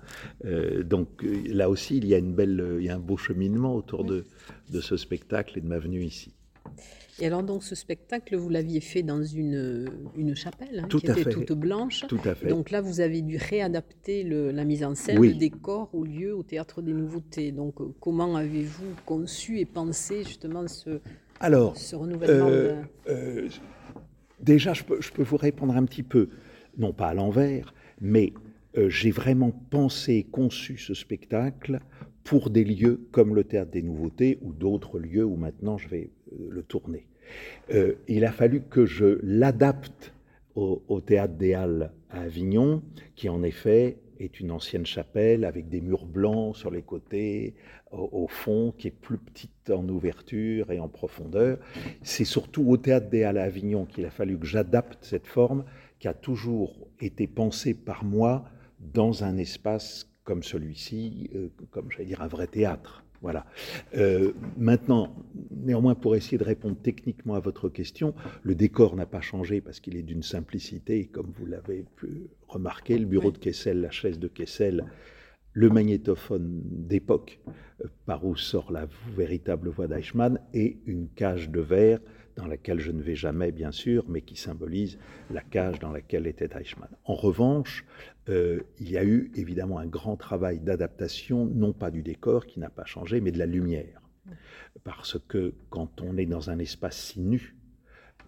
Euh, 0.45 0.83
donc 0.83 1.25
euh, 1.25 1.43
là 1.49 1.71
aussi, 1.71 1.97
il 1.97 2.07
y 2.07 2.15
a 2.15 2.19
une 2.19 2.35
belle, 2.35 2.77
il 2.79 2.85
y 2.85 2.91
a 2.91 2.97
un 2.97 3.01
beau 3.01 3.17
cheminement 3.17 3.75
autour 3.75 4.05
de, 4.05 4.25
de 4.71 4.81
ce 4.81 4.97
spectacle 4.97 5.59
et 5.59 5.61
de 5.61 5.67
ma 5.67 5.79
venue 5.79 6.03
ici. 6.03 6.36
Et 7.21 7.27
alors 7.27 7.43
donc 7.43 7.63
ce 7.63 7.75
spectacle, 7.75 8.37
vous 8.37 8.49
l'aviez 8.49 8.81
fait 8.81 9.03
dans 9.03 9.23
une, 9.23 9.89
une 10.17 10.35
chapelle 10.37 10.85
hein, 10.85 10.89
qui 10.89 11.07
était 11.07 11.25
toute 11.31 11.53
blanche. 11.53 12.05
Tout 12.09 12.21
à 12.25 12.35
fait. 12.35 12.49
Donc 12.49 12.71
là, 12.71 12.81
vous 12.81 13.01
avez 13.01 13.23
dû 13.23 13.39
réadapter 13.39 14.23
le, 14.23 14.51
la 14.51 14.65
mise 14.65 14.85
en 14.85 14.95
scène, 14.95 15.21
le 15.21 15.35
décor 15.35 15.89
au 15.95 16.05
lieu, 16.05 16.35
au 16.35 16.43
théâtre 16.43 16.83
des 16.83 16.93
nouveautés. 16.93 17.53
Donc 17.53 17.81
euh, 17.81 17.95
comment 18.01 18.37
avez-vous 18.37 18.95
conçu 19.07 19.61
et 19.61 19.65
pensé 19.65 20.25
justement 20.25 20.69
ce, 20.69 21.01
alors, 21.41 21.77
ce 21.77 21.97
renouvellement 21.97 22.49
euh, 22.49 22.83
euh, 23.09 23.49
Déjà, 24.41 24.73
je 24.75 24.85
peux, 24.85 25.23
vous 25.23 25.37
répondre 25.37 25.77
un 25.77 25.85
petit 25.85 26.03
peu, 26.03 26.29
non 26.79 26.93
pas 26.93 27.09
à 27.09 27.15
l'envers, 27.15 27.75
mais 28.01 28.33
euh, 28.77 28.89
j'ai 28.89 29.11
vraiment 29.11 29.51
pensé, 29.51 30.27
conçu 30.31 30.79
ce 30.79 30.95
spectacle 30.95 31.81
pour 32.25 32.51
des 32.51 32.65
lieux 32.65 33.07
comme 33.13 33.35
le 33.35 33.45
Théâtre 33.45 33.71
des 33.71 33.83
Nouveautés 33.83 34.39
ou 34.43 34.53
d'autres 34.53 34.99
lieux 34.99 35.25
où 35.25 35.37
maintenant 35.37 35.79
je 35.79 35.89
vais 35.89 36.11
le 36.51 36.63
tourner. 36.63 37.07
il 38.09 38.25
a 38.25 38.33
fallu 38.33 38.63
que 38.63 38.87
je 38.87 39.19
l'adapte 39.23 40.13
au, 40.55 40.83
au, 40.89 41.01
Théâtre 41.01 41.35
des 41.35 41.55
Halles 41.55 41.91
à 42.11 42.21
Avignon, 42.21 42.83
qui 43.15 43.29
en 43.29 43.43
effet 43.43 43.99
est 44.21 44.41
une 44.41 44.51
ancienne 44.51 44.87
chapelle 44.87 45.45
avec 45.45 45.69
des 45.69 45.81
murs 45.81 46.07
blancs 46.07 46.57
sur 46.57 46.71
les 46.71 46.83
côtés, 46.83 47.55
au, 47.93 48.27
fond, 48.29 48.75
qui 48.77 48.89
est 48.89 48.91
plus 48.93 49.19
petite 49.19 49.71
en 49.71 49.89
ouverture 49.89 50.71
et 50.71 50.81
en 50.81 50.89
profondeur. 50.89 51.59
C'est 52.03 52.25
surtout 52.25 52.69
au 52.69 52.77
Théâtre 52.77 53.09
des 53.09 53.23
Halles 53.23 53.39
à 53.39 53.45
Avignon 53.45 53.87
qu'il 53.87 54.05
a 54.05 54.11
fallu 54.11 54.39
que 54.39 54.47
j'adapte 54.47 54.99
cette 55.05 55.27
forme 55.27 55.65
qui 55.99 56.09
a 56.09 56.15
toujours 56.15 56.75
été 57.01 57.27
pensée 57.27 57.75
par 57.75 58.05
moi 58.05 58.45
dans 58.81 59.25
un 59.25 59.37
espace 59.39 60.11
comme 60.25 60.43
celui-ci, 60.43 61.31
euh, 61.35 61.49
comme 61.71 61.91
j'allais 61.91 62.07
dire 62.07 62.21
un 62.21 62.29
vrai 62.29 62.49
théâtre. 62.49 63.06
Voilà. 63.23 63.47
Euh, 63.97 64.33
maintenant, 64.57 65.15
néanmoins, 65.51 65.95
pour 65.95 66.17
essayer 66.17 66.39
de 66.39 66.45
répondre 66.45 66.77
techniquement 66.83 67.35
à 67.35 67.41
votre 67.41 67.69
question, 67.69 68.15
le 68.43 68.55
décor 68.55 68.97
n'a 68.97 69.07
pas 69.07 69.21
changé 69.21 69.61
parce 69.61 69.81
qu'il 69.81 69.97
est 69.97 70.03
d'une 70.03 70.23
simplicité, 70.23 71.07
comme 71.07 71.33
vous 71.39 71.47
l'avez 71.47 71.85
pu 71.97 72.29
remarquer, 72.49 72.99
le 72.99 73.07
bureau 73.07 73.31
de 73.31 73.39
Kessel, 73.39 73.81
la 73.81 73.91
chaise 73.91 74.19
de 74.19 74.29
Kessel, 74.29 74.85
le 75.53 75.71
magnétophone 75.71 76.61
d'époque, 76.65 77.41
euh, 77.83 77.89
par 78.05 78.25
où 78.25 78.37
sort 78.37 78.71
la 78.71 78.87
véritable 79.17 79.71
voix 79.71 79.89
d'Eichmann, 79.89 80.39
et 80.53 80.79
une 80.87 81.09
cage 81.09 81.51
de 81.51 81.61
verre 81.61 82.01
dans 82.37 82.47
laquelle 82.47 82.79
je 82.79 82.93
ne 82.93 83.03
vais 83.03 83.15
jamais, 83.15 83.51
bien 83.51 83.73
sûr, 83.73 84.05
mais 84.09 84.21
qui 84.21 84.37
symbolise 84.37 84.99
la 85.31 85.41
cage 85.41 85.79
dans 85.79 85.91
laquelle 85.91 86.27
était 86.27 86.51
Eichmann. 86.59 86.91
En 87.05 87.15
revanche, 87.15 87.85
euh, 88.29 88.61
il 88.79 88.91
y 88.91 88.99
a 88.99 89.05
eu 89.05 89.31
évidemment 89.35 89.79
un 89.79 89.87
grand 89.87 90.17
travail 90.17 90.61
d'adaptation, 90.61 91.47
non 91.47 91.73
pas 91.73 91.91
du 91.91 92.03
décor 92.03 92.47
qui 92.47 92.61
n'a 92.61 92.71
pas 92.71 92.85
changé, 92.85 93.21
mais 93.21 93.33
de 93.33 93.39
la 93.39 93.47
lumière. 93.47 94.03
Parce 94.85 95.19
que 95.29 95.55
quand 95.71 96.01
on 96.03 96.17
est 96.17 96.27
dans 96.27 96.51
un 96.51 96.59
espace 96.59 96.97
si 96.97 97.21
nu 97.21 97.57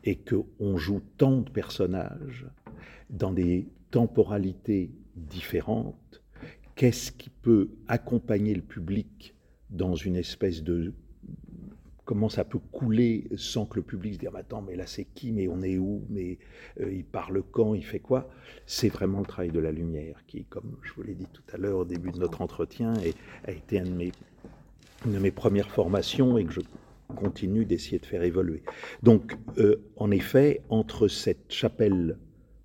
et 0.04 0.16
qu'on 0.16 0.76
joue 0.76 1.02
tant 1.18 1.42
de 1.42 1.50
personnages 1.50 2.46
dans 3.10 3.32
des 3.32 3.68
temporalités 3.90 4.90
différentes, 5.16 6.22
qu'est-ce 6.76 7.12
qui 7.12 7.30
peut 7.30 7.70
accompagner 7.88 8.54
le 8.54 8.62
public 8.62 9.34
dans 9.70 9.96
une 9.96 10.16
espèce 10.16 10.62
de 10.62 10.94
comment 12.08 12.30
ça 12.30 12.42
peut 12.42 12.58
couler 12.72 13.28
sans 13.36 13.66
que 13.66 13.76
le 13.76 13.82
public 13.82 14.14
se 14.14 14.18
dise 14.20 14.30
attends 14.34 14.62
mais 14.62 14.76
là 14.76 14.86
c'est 14.86 15.04
qui 15.04 15.30
mais 15.30 15.46
on 15.46 15.60
est 15.60 15.76
où 15.76 16.06
mais 16.08 16.38
euh, 16.80 16.90
il 16.90 17.04
parle 17.04 17.42
quand 17.50 17.74
il 17.74 17.84
fait 17.84 17.98
quoi? 17.98 18.30
C'est 18.64 18.88
vraiment 18.88 19.18
le 19.18 19.26
travail 19.26 19.50
de 19.50 19.58
la 19.60 19.70
lumière 19.70 20.24
qui 20.26 20.46
comme 20.46 20.78
je 20.82 20.94
vous 20.94 21.02
l'ai 21.02 21.14
dit 21.14 21.26
tout 21.30 21.42
à 21.52 21.58
l'heure 21.58 21.80
au 21.80 21.84
début 21.84 22.10
de 22.10 22.18
notre 22.18 22.40
entretien 22.40 22.94
a 23.44 23.50
été 23.50 23.82
mes, 23.82 24.12
une 25.04 25.12
de 25.12 25.18
mes 25.18 25.30
premières 25.30 25.70
formations 25.70 26.38
et 26.38 26.46
que 26.46 26.52
je 26.54 26.60
continue 27.14 27.66
d'essayer 27.66 27.98
de 27.98 28.06
faire 28.06 28.22
évoluer. 28.22 28.62
Donc 29.02 29.36
euh, 29.58 29.76
en 29.96 30.10
effet 30.10 30.62
entre 30.70 31.08
cette 31.08 31.52
chapelle 31.52 32.16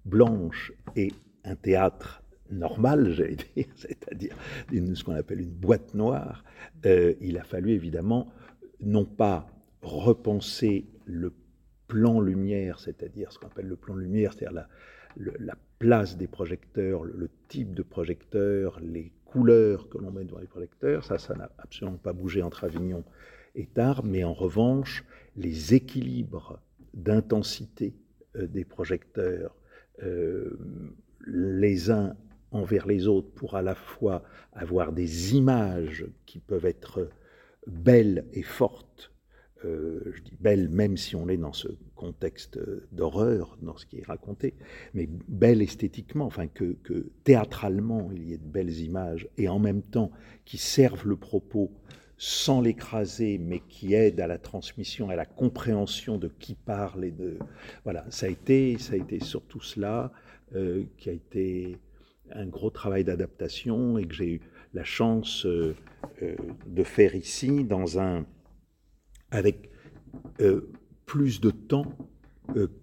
blanche 0.06 0.72
et 0.96 1.12
un 1.44 1.56
théâtre 1.58 2.24
normal, 2.50 3.12
j'allais 3.18 3.36
dire, 3.36 3.66
c'est-à-dire 3.76 4.38
ce 4.72 5.04
qu'on 5.04 5.16
appelle 5.16 5.42
une 5.42 5.52
boîte 5.52 5.94
noire, 5.94 6.46
euh, 6.86 7.14
il 7.20 7.38
a 7.38 7.44
fallu 7.44 7.72
évidemment 7.72 8.32
non 8.84 9.06
pas 9.06 9.48
repenser 9.82 10.86
le 11.06 11.34
plan 11.88 12.20
lumière, 12.20 12.80
c'est-à-dire 12.80 13.32
ce 13.32 13.40
qu'on 13.40 13.48
appelle 13.48 13.68
le 13.68 13.76
plan 13.76 13.96
lumière, 13.96 14.34
c'est-à-dire 14.34 14.68
la, 15.16 15.58
place 15.80 16.18
des 16.18 16.28
projecteurs, 16.28 17.04
le, 17.04 17.30
type 17.50 17.74
de 17.74 17.84
projecteur, 17.84 18.80
les 18.80 19.12
couleurs 19.26 19.90
que 19.90 19.98
l'on 19.98 20.12
met 20.12 20.24
dans 20.24 20.40
les 20.40 20.48
projecteurs, 20.48 21.04
ça, 21.04 21.18
ça 21.18 21.36
n'a 21.36 21.52
absolument 21.58 21.98
pas 21.98 22.14
bougé 22.14 22.42
entre 22.42 22.64
Avignon 22.64 23.04
et 23.56 23.66
Tarbes, 23.66 24.08
mais 24.08 24.24
en 24.24 24.34
revanche, 24.34 25.04
les 25.36 25.74
équilibres 25.74 26.60
d'intensité 26.94 27.94
euh, 28.38 28.48
des 28.48 28.64
projecteurs, 28.64 29.56
euh, 30.04 30.58
les 31.28 31.92
uns 31.92 32.16
envers 32.52 32.88
les 32.88 33.08
autres, 33.08 33.30
pour 33.32 33.56
à 33.56 33.62
la 33.62 33.76
fois 33.76 34.24
avoir 34.54 34.94
des 34.94 35.36
images 35.36 36.06
qui 36.26 36.40
peuvent 36.40 36.66
être 36.66 37.10
belle 37.68 38.26
et 38.34 38.44
forte, 38.44 39.12
euh, 39.66 40.02
je 40.14 40.22
dis 40.22 40.36
belle 40.40 40.70
même 40.70 40.98
si 40.98 41.16
on 41.16 41.30
est 41.30 41.38
dans 41.38 41.54
ce 41.54 41.70
contexte 41.96 42.60
d'horreur, 42.92 43.58
dans 43.62 43.78
ce 43.78 43.86
qui 43.86 44.00
est 44.00 44.06
raconté, 44.06 44.56
mais 44.94 45.08
belle 45.28 45.62
esthétiquement, 45.62 46.26
enfin 46.26 46.48
que, 46.48 46.76
théâtralement 47.24 48.10
il 48.14 48.28
y 48.28 48.34
ait 48.34 48.38
de 48.38 48.46
belles 48.46 48.80
images, 48.80 49.30
et 49.38 49.48
en 49.48 49.60
même 49.60 49.82
temps 49.82 50.12
qui 50.46 50.58
servent 50.58 51.08
le 51.08 51.16
propos 51.16 51.72
sans 52.18 52.62
l'écraser, 52.62 53.38
mais 53.38 53.62
qui 53.68 53.94
aident 53.94 54.20
à 54.20 54.28
la 54.28 54.38
transmission, 54.38 55.10
à 55.10 55.16
la 55.16 55.26
compréhension 55.26 56.18
de 56.18 56.28
qui 56.28 56.56
parle 56.56 57.06
et 57.06 57.12
de 57.12 57.38
voilà, 57.84 58.06
ça 58.10 58.28
a 58.28 58.30
été, 58.30 58.78
ça 58.78 58.94
a 58.94 58.98
été 58.98 59.20
surtout 59.20 59.62
cela 59.62 60.12
euh, 60.56 60.84
qui 60.98 61.10
a 61.10 61.14
été 61.14 61.78
un 62.32 62.46
gros 62.46 62.70
travail 62.70 63.04
d'adaptation 63.04 63.98
et 63.98 64.06
que 64.06 64.14
j'ai 64.14 64.34
eu 64.34 64.42
la 64.74 64.84
chance 64.84 65.46
euh, 65.46 65.76
euh, 66.22 66.36
de 66.66 66.84
faire 66.84 67.16
ici 67.16 67.64
dans 67.64 68.00
un, 68.00 68.26
avec 69.32 69.70
euh, 70.42 70.72
plus 71.06 71.42
de 71.42 71.52
temps 71.52 71.86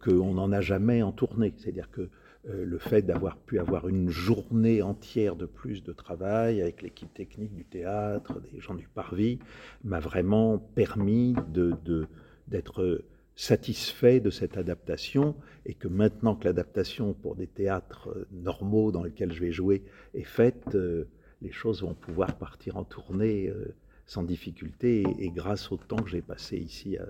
qu'on 0.03 0.35
n'en 0.35 0.53
a 0.53 0.62
jamais 0.62 1.03
en 1.03 1.12
tournée. 1.12 1.53
C'est-à-dire 1.59 1.90
que 1.90 2.09
le 2.48 2.79
fait 2.79 3.03
d'avoir 3.03 3.37
pu 3.37 3.59
avoir 3.59 3.88
une 3.88 4.09
journée 4.09 4.81
entière 4.81 5.37
de 5.37 5.44
plus 5.44 5.85
de 5.85 5.92
travail 5.92 6.62
avec 6.62 6.81
l'équipe 6.81 7.12
technique 7.12 7.55
du 7.55 7.66
théâtre, 7.66 8.40
des 8.40 8.59
gens 8.59 8.74
du 8.74 8.88
Parvis, 8.88 9.38
m'a 9.85 10.00
vraiment 10.00 10.59
permis 10.59 11.35
d'être 12.48 12.83
de, 12.83 13.05
satisfait 13.37 14.18
de 14.18 14.31
cette 14.31 14.57
adaptation 14.57 15.37
et 15.66 15.74
que 15.74 15.88
maintenant 15.88 16.35
que 16.35 16.46
l'adaptation 16.46 17.12
pour 17.12 17.37
des 17.37 17.46
théâtres 17.46 18.26
normaux 18.33 18.92
dans 18.92 19.03
lesquels 19.03 19.33
je 19.33 19.40
vais 19.40 19.53
jouer 19.53 19.85
est 20.14 20.24
faite, 20.24 20.74
les 21.42 21.53
choses 21.53 21.83
vont 21.83 21.94
pouvoir 21.94 22.37
partir 22.37 22.76
en 22.76 22.85
tournée 22.85 23.48
euh, 23.48 23.74
sans 24.07 24.22
difficulté 24.22 25.05
et, 25.18 25.31
grâce 25.31 25.70
au 25.72 25.76
temps 25.76 25.96
que 25.96 26.11
j'ai 26.11 26.22
passé 26.22 26.57
ici 26.57 26.98
euh, 26.98 27.05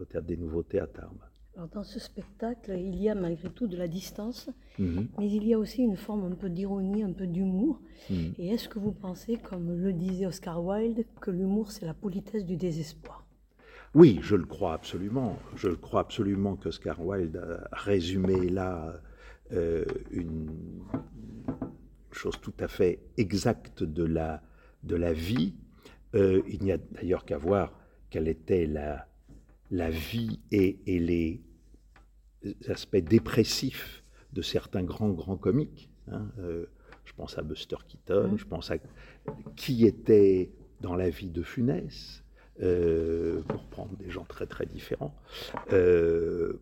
au 0.00 0.04
Théâtre 0.04 0.26
des 0.26 0.36
Nouveautés 0.36 0.80
à 0.80 0.86
Tarbes. 0.86 1.22
Alors 1.56 1.68
dans 1.68 1.84
ce 1.84 1.98
spectacle, 1.98 2.72
il 2.78 3.02
y 3.02 3.08
a 3.08 3.16
malgré 3.16 3.50
tout 3.50 3.66
de 3.66 3.76
la 3.76 3.88
distance, 3.88 4.48
mhm. 4.78 5.08
mais 5.18 5.28
il 5.28 5.44
y 5.44 5.54
a 5.54 5.58
aussi 5.58 5.82
une 5.82 5.96
forme 5.96 6.24
un 6.24 6.34
peu 6.34 6.48
d'ironie, 6.48 7.02
un 7.02 7.12
peu 7.12 7.26
d'humour. 7.26 7.80
Mhm. 8.10 8.34
Et 8.38 8.50
est-ce 8.50 8.68
que 8.68 8.78
vous 8.78 8.92
pensez, 8.92 9.38
comme 9.38 9.74
le 9.76 9.92
disait 9.92 10.26
Oscar 10.26 10.64
Wilde, 10.64 11.04
que 11.20 11.32
l'humour 11.32 11.72
c'est 11.72 11.86
la 11.86 11.94
politesse 11.94 12.44
du 12.44 12.56
désespoir? 12.56 13.24
Oui, 13.94 14.18
je 14.22 14.36
le 14.36 14.44
crois 14.44 14.74
absolument. 14.74 15.36
Je 15.56 15.68
le 15.68 15.76
crois 15.76 16.00
absolument 16.00 16.56
qu'Oscar 16.56 17.04
Wilde 17.04 17.42
a 17.72 17.76
résumé 17.76 18.48
là 18.50 19.00
euh, 19.52 19.84
une, 20.10 20.50
chose 22.18 22.40
tout 22.40 22.54
à 22.58 22.68
fait 22.68 23.00
exacte 23.16 23.82
de 23.82 24.04
la, 24.04 24.42
de 24.82 24.96
la 24.96 25.12
vie. 25.12 25.54
Euh, 26.14 26.42
il 26.48 26.62
n'y 26.62 26.72
a 26.72 26.78
d'ailleurs 26.78 27.24
qu'à 27.24 27.38
voir 27.38 27.78
quelle 28.10 28.28
était 28.28 28.66
la, 28.66 29.06
la 29.70 29.90
vie 29.90 30.40
et, 30.50 30.78
et, 30.86 30.98
les 30.98 31.42
aspects 32.68 32.96
dépressifs 32.96 34.02
de 34.32 34.42
certains 34.42 34.82
grands, 34.82 35.10
grands 35.10 35.36
comiques. 35.36 35.90
Hein. 36.10 36.28
Euh, 36.38 36.66
je 37.04 37.12
pense 37.12 37.38
à 37.38 37.42
Buster 37.42 37.76
Keaton, 37.86 38.32
mmh. 38.32 38.38
je 38.38 38.44
pense 38.44 38.70
à 38.70 38.76
qui 39.56 39.86
était 39.86 40.52
dans 40.80 40.94
la 40.94 41.10
vie 41.10 41.30
de 41.30 41.42
Funès, 41.42 42.22
euh, 42.60 43.40
pour 43.42 43.64
prendre 43.66 43.96
des 43.96 44.10
gens 44.10 44.24
très 44.24 44.46
très 44.46 44.66
différents. 44.66 45.14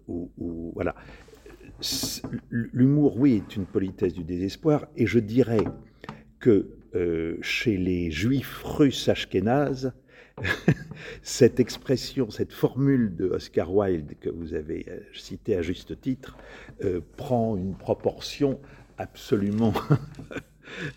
ou, 0.08 0.72
voilà. 0.74 0.94
L'humour, 2.50 3.18
oui, 3.18 3.42
est 3.46 3.56
une 3.56 3.66
politesse 3.66 4.14
du 4.14 4.24
désespoir, 4.24 4.86
et 4.96 5.06
je 5.06 5.18
dirais 5.18 5.64
que 6.40 6.70
euh, 6.94 7.36
chez 7.42 7.76
les 7.76 8.10
juifs 8.10 8.62
russes 8.62 9.08
ashkénazes, 9.08 9.92
cette 11.22 11.60
expression, 11.60 12.30
cette 12.30 12.52
formule 12.52 13.16
de 13.16 13.26
Oscar 13.28 13.74
Wilde 13.74 14.14
que 14.20 14.30
vous 14.30 14.54
avez 14.54 14.86
euh, 14.88 15.00
citée 15.12 15.56
à 15.56 15.62
juste 15.62 16.00
titre, 16.00 16.36
euh, 16.84 17.00
prend 17.16 17.56
une 17.56 17.74
proportion 17.74 18.60
absolument 18.98 19.74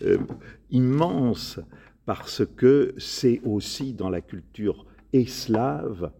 immense 0.70 1.60
parce 2.06 2.42
que 2.56 2.94
c'est 2.96 3.40
aussi 3.44 3.92
dans 3.92 4.08
la 4.08 4.20
culture 4.20 4.86
eslave 5.12 6.10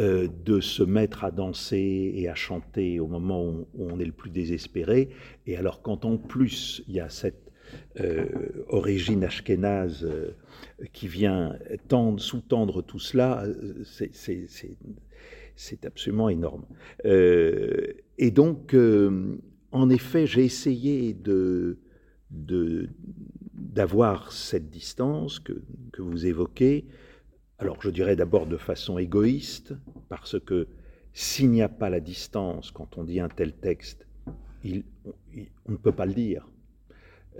euh, 0.00 0.28
de 0.44 0.60
se 0.60 0.84
mettre 0.84 1.24
à 1.24 1.32
danser 1.32 2.12
et 2.14 2.28
à 2.28 2.36
chanter 2.36 3.00
au 3.00 3.08
moment 3.08 3.44
où, 3.44 3.66
on 3.76 3.98
est 3.98 4.04
le 4.04 4.12
plus 4.12 4.30
désespéré. 4.30 5.08
Et 5.46 5.56
alors 5.56 5.82
quand 5.82 6.04
en 6.04 6.16
plus 6.16 6.84
il 6.86 6.94
y 6.94 7.00
a 7.00 7.08
cette 7.08 7.50
euh, 7.98 8.26
origine 8.68 9.24
ashkénaze 9.24 10.04
euh, 10.04 10.36
qui 10.92 11.08
vient 11.08 11.58
sous-tendre 12.16 12.82
tout 12.82 13.00
cela, 13.00 13.44
c'est 13.84 15.84
absolument 15.84 16.28
énorme. 16.28 16.64
et 17.04 18.30
donc, 18.30 18.76
en 19.72 19.90
effet, 19.90 20.26
j'ai 20.26 20.44
essayé 20.44 21.12
de 21.12 21.78
d'avoir 22.30 24.32
cette 24.32 24.70
distance 24.70 25.40
que, 25.40 25.62
que 25.92 26.02
vous 26.02 26.26
évoquez, 26.26 26.86
alors 27.58 27.80
je 27.80 27.90
dirais 27.90 28.16
d'abord 28.16 28.46
de 28.46 28.56
façon 28.56 28.98
égoïste, 28.98 29.74
parce 30.08 30.38
que 30.38 30.68
s'il 31.12 31.50
n'y 31.50 31.62
a 31.62 31.68
pas 31.68 31.90
la 31.90 32.00
distance 32.00 32.70
quand 32.70 32.98
on 32.98 33.04
dit 33.04 33.20
un 33.20 33.28
tel 33.28 33.52
texte, 33.52 34.06
on 34.64 35.72
ne 35.72 35.76
peut 35.76 35.92
pas 35.92 36.06
le 36.06 36.14
dire. 36.14 36.48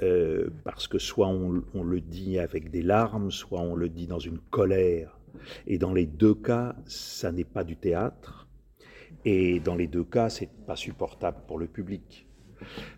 Euh, 0.02 0.50
parce 0.62 0.86
que 0.86 0.98
soit 0.98 1.26
on, 1.26 1.82
le 1.82 2.00
dit 2.00 2.38
avec 2.38 2.70
des 2.70 2.82
larmes, 2.82 3.32
soit 3.32 3.60
on 3.60 3.74
le 3.74 3.88
dit 3.88 4.06
dans 4.06 4.20
une 4.20 4.38
colère. 4.38 5.18
Et 5.66 5.78
dans 5.78 5.92
les 5.92 6.06
deux 6.06 6.34
cas, 6.34 6.76
ça 6.86 7.32
n'est 7.32 7.44
pas 7.44 7.64
du 7.64 7.76
théâtre. 7.76 8.48
Et 9.24 9.58
dans 9.60 9.74
les 9.74 9.88
deux 9.88 10.04
cas, 10.04 10.28
c'est 10.28 10.50
pas 10.66 10.76
supportable 10.76 11.38
pour 11.48 11.58
le 11.58 11.66
public. 11.66 12.26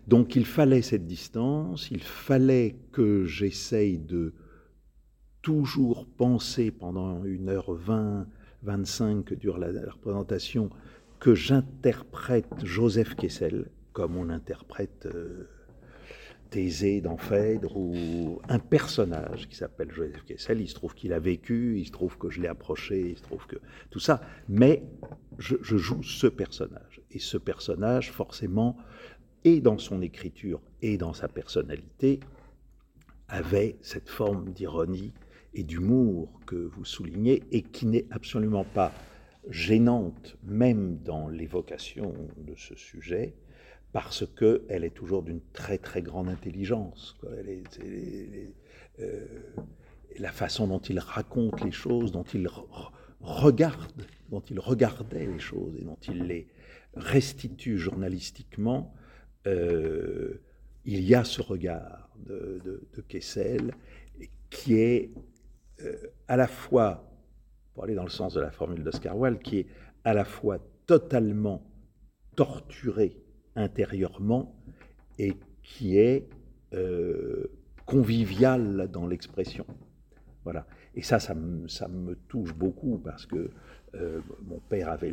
Donc 0.07 0.35
il 0.35 0.45
fallait 0.45 0.81
cette 0.81 1.07
distance, 1.07 1.89
il 1.91 2.03
fallait 2.03 2.75
que 2.91 3.25
j'essaye 3.25 3.97
de 3.97 4.33
toujours 5.41 6.05
pensé 6.05 6.71
pendant 6.71 7.23
une 7.23 7.49
heure 7.49 7.73
vingt, 7.73 8.27
vingt-cinq 8.63 9.25
que 9.25 9.35
dure 9.35 9.57
la, 9.57 9.69
représentation 9.91 10.69
que 11.19 11.35
j'interprète 11.35 12.63
Joseph 12.63 13.15
Kessel 13.15 13.69
comme 13.93 14.17
on 14.17 14.29
interprète 14.29 15.07
euh, 15.07 15.49
Thésée 16.49 16.99
dans 16.99 17.17
Phèdre 17.17 17.77
ou 17.77 18.41
un 18.49 18.59
personnage 18.59 19.47
qui 19.47 19.55
s'appelle 19.55 19.91
Joseph 19.91 20.23
Kessel. 20.25 20.59
Il 20.61 20.67
se 20.67 20.75
trouve 20.75 20.93
qu'il 20.93 21.13
a 21.13 21.19
vécu, 21.19 21.79
il 21.79 21.85
se 21.85 21.91
trouve 21.91 22.17
que 22.17 22.29
je 22.29 22.41
l'ai 22.41 22.47
approché, 22.47 23.11
il 23.11 23.17
se 23.17 23.23
trouve 23.23 23.45
que 23.47 23.55
tout 23.89 23.99
ça. 23.99 24.21
Mais 24.49 24.83
je, 25.37 25.55
joue 25.61 26.03
ce 26.03 26.27
personnage. 26.27 27.01
Et 27.11 27.19
ce 27.19 27.37
personnage, 27.37 28.11
forcément, 28.11 28.77
et 29.43 29.61
dans 29.61 29.77
son 29.77 30.01
écriture 30.01 30.61
et 30.81 30.97
dans 30.97 31.13
sa 31.13 31.27
personnalité, 31.27 32.19
avait 33.29 33.77
cette 33.81 34.09
forme 34.09 34.51
d'ironie 34.51 35.13
et 35.53 35.63
d'humour 35.63 36.39
que 36.45 36.55
vous 36.55 36.85
soulignez 36.85 37.43
et 37.51 37.61
qui 37.61 37.85
n'est 37.85 38.05
absolument 38.11 38.63
pas 38.63 38.93
gênante, 39.49 40.37
même 40.43 40.97
dans 40.97 41.27
l'évocation 41.27 42.13
de 42.37 42.55
ce 42.55 42.75
sujet, 42.75 43.33
parce 43.91 44.25
qu'elle 44.35 44.83
est 44.83 44.93
toujours 44.93 45.23
d'une 45.23 45.41
très 45.53 45.77
très 45.77 46.01
grande 46.01 46.29
intelligence. 46.29 47.17
Euh, 48.99 49.25
la 50.19 50.31
façon 50.31 50.67
dont 50.67 50.79
il 50.79 50.99
raconte 50.99 51.63
les 51.63 51.71
choses, 51.71 52.11
dont 52.11 52.23
il 52.23 52.47
regarde, 53.21 54.07
dont 54.29 54.41
il 54.41 54.59
regardait 54.59 55.25
les 55.25 55.39
choses 55.39 55.75
et 55.79 55.83
dont 55.83 55.97
il 56.07 56.23
les 56.23 56.47
restitue 56.95 57.77
journalistiquement, 57.77 58.93
euh, 59.47 60.41
il 60.85 61.01
y 61.01 61.15
a 61.15 61.23
ce 61.23 61.41
regard 61.41 62.09
de, 62.25 62.83
Kessel 63.07 63.73
qui 64.49 64.75
est 64.75 65.11
à 66.27 66.37
la 66.37 66.47
fois, 66.47 67.03
pour 67.73 67.83
aller 67.83 67.95
dans 67.95 68.03
le 68.03 68.09
sens 68.09 68.33
de 68.33 68.41
la 68.41 68.51
formule 68.51 68.83
d'Oscar 68.83 69.17
Wilde, 69.17 69.39
qui 69.39 69.59
est 69.59 69.67
à 70.03 70.13
la 70.13 70.25
fois 70.25 70.59
totalement 70.85 71.63
torturé 72.35 73.17
intérieurement 73.55 74.55
et 75.19 75.35
qui 75.63 75.97
est 75.97 76.27
euh, 76.73 77.47
convivial 77.85 78.89
dans 78.91 79.07
l'expression. 79.07 79.65
Voilà. 80.43 80.65
Et 80.95 81.01
ça, 81.01 81.19
ça 81.19 81.33
me, 81.33 82.15
touche 82.27 82.53
beaucoup 82.53 82.97
parce 82.97 83.25
que 83.25 83.51
euh, 83.95 84.21
mon 84.43 84.59
père 84.59 84.89
avait 84.89 85.11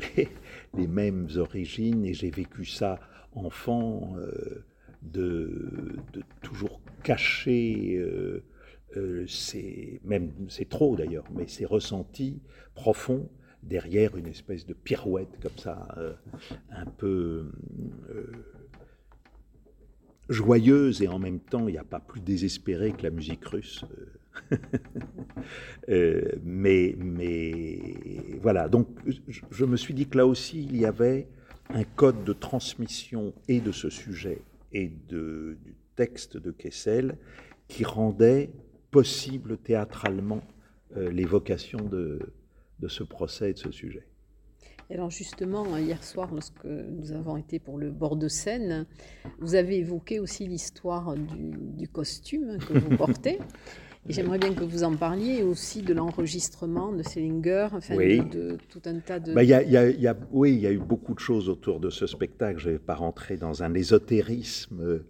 les, 0.74 0.86
mêmes 0.86 1.28
origines 1.36 2.04
et 2.04 2.14
j'ai 2.14 2.30
vécu 2.30 2.64
ça 2.64 2.98
enfant, 3.32 4.14
euh, 4.16 4.64
de, 5.02 5.96
toujours 6.42 6.80
cacher, 7.02 8.00
même 8.96 10.32
c'est 10.48 10.68
trop 10.68 10.96
d'ailleurs, 10.96 11.24
mais 11.34 11.46
c'est 11.46 11.64
ressentis 11.64 12.40
profonds 12.74 13.28
derrière 13.62 14.16
une 14.16 14.26
espèce 14.26 14.66
de 14.66 14.74
pirouette 14.74 15.38
comme 15.42 15.56
ça, 15.56 15.88
euh, 15.96 16.14
un 16.70 16.86
peu 16.86 17.50
euh, 18.10 18.32
joyeuse 20.28 21.02
et 21.02 21.08
en 21.08 21.18
même 21.18 21.40
temps, 21.40 21.68
il 21.68 21.72
n'y 21.72 21.78
a 21.78 21.84
pas 21.84 22.00
plus 22.00 22.20
désespéré 22.20 22.92
que 22.92 23.02
la 23.02 23.10
musique 23.10 23.44
russe. 23.44 23.84
Euh, 25.88 26.30
mais, 26.44 26.94
mais 26.98 27.78
voilà, 28.40 28.68
donc 28.68 28.88
je, 29.50 29.64
me 29.64 29.76
suis 29.76 29.94
dit 29.94 30.06
que 30.06 30.18
là 30.18 30.26
aussi, 30.26 30.62
il 30.62 30.76
y 30.76 30.84
avait 30.84 31.28
un 31.70 31.84
code 31.84 32.24
de 32.24 32.32
transmission 32.32 33.34
et 33.48 33.60
de 33.60 33.72
ce 33.72 33.90
sujet 33.90 34.42
et 34.72 34.90
de, 35.08 35.58
du 35.64 35.74
texte 35.96 36.36
de 36.36 36.50
Kessel 36.50 37.16
qui 37.66 37.84
rendait 37.84 38.50
possible 38.90 39.58
théâtralement 39.58 40.42
l'évocation 40.96 41.78
de, 41.78 42.18
de 42.80 42.88
ce 42.88 43.02
procès 43.02 43.50
et 43.50 43.52
de 43.52 43.58
ce 43.58 43.70
sujet. 43.70 44.06
alors 44.90 45.10
justement, 45.10 45.76
hier 45.76 46.02
soir, 46.02 46.30
lorsque 46.32 46.64
nous 46.64 47.12
avons 47.12 47.36
été 47.36 47.58
pour 47.58 47.78
le 47.78 47.90
bord 47.90 48.16
de 48.16 48.28
scène, 48.28 48.86
vous 49.38 49.54
avez 49.54 49.78
évoqué 49.78 50.20
aussi 50.20 50.46
l'histoire 50.46 51.14
du, 51.14 51.88
costume 51.88 52.58
que 52.58 52.78
vous 52.78 52.96
portez. 52.96 53.38
Et 54.08 54.12
j'aimerais 54.12 54.38
bien 54.38 54.54
que 54.54 54.64
vous 54.64 54.84
en 54.84 54.96
parliez 54.96 55.42
aussi 55.42 55.82
de 55.82 55.92
l'enregistrement 55.92 56.92
de 56.92 57.02
Selinger, 57.02 57.68
enfin 57.72 57.96
de, 57.96 58.56
tout 58.70 58.80
un 58.86 59.00
tas 59.00 59.18
de... 59.20 59.32
Y 59.42 60.00
y 60.00 60.06
a, 60.06 60.16
oui, 60.30 60.54
il 60.54 60.60
y 60.60 60.66
a 60.66 60.72
eu 60.72 60.78
beaucoup 60.78 61.12
de 61.12 61.18
choses 61.18 61.50
autour 61.50 61.78
de 61.80 61.90
ce 61.90 62.06
spectacle. 62.06 62.58
Je 62.58 62.68
ne 62.68 62.72
vais 62.74 62.78
pas 62.78 62.94
rentrer 62.94 63.36
dans 63.36 63.62
un 63.62 63.74
ésotérisme 63.74 65.02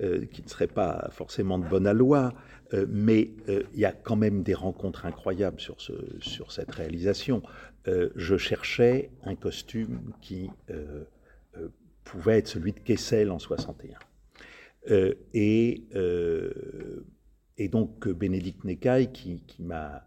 euh, 0.00 0.24
qui 0.32 0.42
ne 0.42 0.48
serait 0.48 0.68
pas 0.68 1.08
forcément 1.10 1.58
de 1.58 1.68
bonne 1.68 1.90
loi, 1.90 2.32
euh, 2.74 2.86
mais 2.88 3.30
euh, 3.48 3.62
il 3.74 3.80
y 3.80 3.84
a 3.84 3.92
quand 3.92 4.16
même 4.16 4.42
des 4.42 4.54
rencontres 4.54 5.06
incroyables 5.06 5.60
sur, 5.60 5.80
ce, 5.80 5.92
sur 6.20 6.50
cette 6.52 6.72
réalisation. 6.72 7.42
Euh, 7.86 8.10
je 8.16 8.36
cherchais 8.36 9.10
un 9.24 9.36
costume 9.36 10.12
qui 10.20 10.50
pouvait 12.04 12.38
être 12.38 12.48
celui 12.48 12.72
de 12.72 12.80
Kessel 12.80 13.30
en 13.30 13.38
61. 13.38 13.98
et, 15.34 15.82
donc 17.70 18.08
Bénédicte 18.08 18.64
Necaille, 18.64 19.12
qui, 19.12 19.42
m'a 19.60 20.06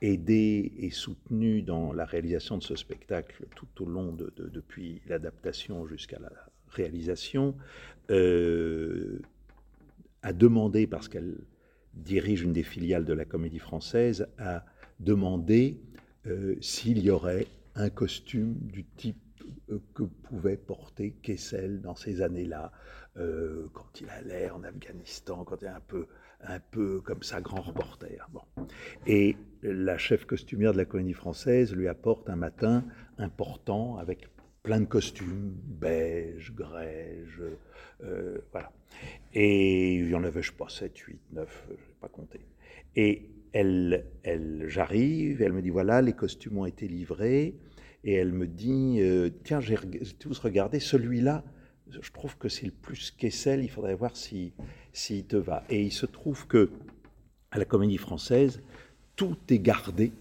aidé 0.00 0.72
et 0.78 0.90
soutenu 0.90 1.62
dans 1.62 1.92
la 1.92 2.04
réalisation 2.04 2.56
de 2.56 2.62
ce 2.62 2.76
spectacle 2.76 3.44
tout 3.56 3.82
au 3.82 3.86
long 3.86 4.12
de, 4.12 4.32
depuis 4.36 5.02
l'adaptation 5.08 5.86
jusqu'à 5.86 6.18
la 6.20 6.30
réalisation, 6.68 7.56
a 10.22 10.32
demandé, 10.32 10.86
parce 10.86 11.08
qu'elle 11.08 11.36
dirige 11.94 12.42
une 12.42 12.52
des 12.52 12.62
filiales 12.62 13.04
de 13.04 13.12
la 13.12 13.24
Comédie 13.24 13.58
Française, 13.58 14.28
a 14.38 14.64
demandé 14.98 15.80
euh, 16.26 16.56
s'il 16.60 16.98
y 16.98 17.10
aurait 17.10 17.46
un 17.74 17.90
costume 17.90 18.54
du 18.60 18.84
type 18.84 19.16
euh, 19.70 19.78
que 19.94 20.02
pouvait 20.02 20.56
porter 20.56 21.12
Kessel 21.22 21.80
dans 21.80 21.94
ces 21.94 22.20
années-là, 22.20 22.72
euh, 23.16 23.66
quand 23.72 24.00
il 24.00 24.08
allait 24.10 24.50
en 24.50 24.62
Afghanistan, 24.62 25.44
quand 25.44 25.62
il 25.62 25.66
est 25.66 25.68
un 25.68 25.80
peu, 25.80 26.06
un 26.42 26.60
peu 26.60 27.00
comme 27.00 27.22
ça, 27.22 27.40
grand 27.40 27.60
reporter. 27.60 28.28
Bon. 28.32 28.42
Et 29.06 29.36
la 29.62 29.98
chef 29.98 30.24
costumière 30.26 30.72
de 30.72 30.78
la 30.78 30.84
Comédie 30.84 31.14
Française 31.14 31.74
lui 31.74 31.88
apporte 31.88 32.28
un 32.28 32.36
matin 32.36 32.84
important 33.18 33.96
avec 33.96 34.28
plein 34.62 34.80
de 34.80 34.86
costumes, 34.86 35.54
beige, 35.64 36.52
grège, 36.54 37.42
euh, 38.02 38.38
voilà. 38.52 38.72
Et 39.32 39.94
il 39.96 40.08
y 40.08 40.14
en 40.14 40.24
avait, 40.24 40.42
je 40.42 40.50
sais 40.50 40.56
pas, 40.56 40.68
7, 40.68 40.96
8, 40.96 41.18
9, 41.32 41.66
je 41.68 41.72
n'ai 41.72 41.78
pas 42.00 42.08
compté. 42.08 42.40
Et 42.96 43.30
elle, 43.52 44.06
elle, 44.22 44.64
j'arrive, 44.68 45.42
elle 45.42 45.52
me 45.52 45.62
dit, 45.62 45.70
voilà, 45.70 46.02
les 46.02 46.12
costumes 46.12 46.58
ont 46.58 46.66
été 46.66 46.88
livrés, 46.88 47.54
et 48.04 48.14
elle 48.14 48.32
me 48.32 48.46
dit, 48.46 48.98
euh, 49.00 49.30
tiens, 49.44 49.60
j'ai 49.60 49.76
tous 50.18 50.38
regardé, 50.38 50.80
celui-là, 50.80 51.44
je 51.88 52.12
trouve 52.12 52.36
que 52.36 52.48
c'est 52.48 52.66
le 52.66 52.72
plus 52.72 53.10
Kessel, 53.10 53.62
il 53.62 53.70
faudrait 53.70 53.94
voir 53.94 54.16
s'il 54.16 54.52
si, 54.92 55.24
te 55.24 55.36
va. 55.36 55.64
Et 55.68 55.82
il 55.82 55.92
se 55.92 56.06
trouve 56.06 56.46
que 56.46 56.70
à 57.50 57.58
la 57.58 57.64
Comédie 57.64 57.98
Française, 57.98 58.62
tout 59.16 59.36
est 59.48 59.58
gardé 59.58 60.12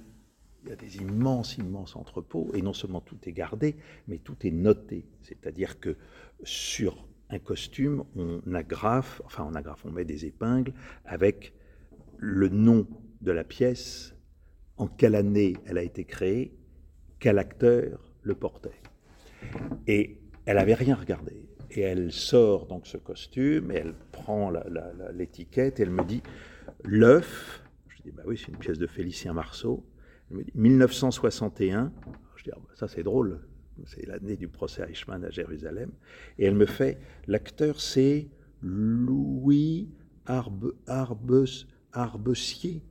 il 0.63 0.69
y 0.69 0.71
a 0.71 0.75
des 0.75 0.97
immenses, 0.97 1.57
immenses 1.57 1.95
entrepôts, 1.95 2.51
et 2.53 2.61
non 2.61 2.73
seulement 2.73 3.01
tout 3.01 3.17
est 3.23 3.31
gardé, 3.31 3.77
mais 4.07 4.17
tout 4.17 4.35
est 4.45 4.51
noté. 4.51 5.05
C'est-à-dire 5.21 5.79
que 5.79 5.95
sur 6.43 7.07
un 7.29 7.39
costume, 7.39 8.03
on 8.15 8.41
agrafe, 8.53 9.21
enfin 9.25 9.47
on 9.49 9.55
agrafe, 9.55 9.85
on 9.85 9.91
met 9.91 10.05
des 10.05 10.25
épingles 10.25 10.73
avec 11.05 11.53
le 12.17 12.49
nom 12.49 12.87
de 13.21 13.31
la 13.31 13.43
pièce, 13.43 14.15
en 14.77 14.87
quelle 14.87 15.15
année 15.15 15.55
elle 15.65 15.77
a 15.77 15.83
été 15.83 16.05
créée, 16.05 16.57
quel 17.19 17.37
acteur 17.37 18.13
le 18.21 18.35
portait. 18.35 18.81
Et 19.87 20.19
elle 20.45 20.57
n'avait 20.57 20.73
rien 20.73 20.95
regardé. 20.95 21.45
Et 21.71 21.81
elle 21.81 22.11
sort 22.11 22.65
donc 22.65 22.87
ce 22.87 22.97
costume, 22.97 23.71
et 23.71 23.75
elle 23.75 23.93
prend 24.11 24.51
l'étiquette, 25.13 25.79
et 25.79 25.83
elle 25.83 25.91
me 25.91 26.03
dit, 26.03 26.23
l'œuf, 26.83 27.63
je 27.87 28.01
dis, 28.01 28.11
bah 28.11 28.23
oui, 28.25 28.37
c'est 28.37 28.51
une 28.51 28.57
pièce 28.57 28.79
de 28.79 28.87
Félicien 28.87 29.33
Marceau, 29.33 29.85
1961, 30.31 31.91
je 32.35 32.43
dis, 32.43 32.51
ah, 32.53 32.59
bah, 32.59 32.69
ça 32.75 32.87
c'est 32.87 33.03
drôle, 33.03 33.39
c'est 33.85 34.05
l'année 34.05 34.35
du 34.35 34.47
procès 34.47 34.85
Eichmann 34.89 35.23
à 35.23 35.29
Jérusalem, 35.29 35.91
et 36.37 36.45
elle 36.45 36.55
me 36.55 36.65
fait, 36.65 36.99
l'acteur 37.27 37.79
c'est 37.79 38.27
Louis 38.61 39.89
Arbe, 40.25 40.73
Arbessier. 41.91 42.81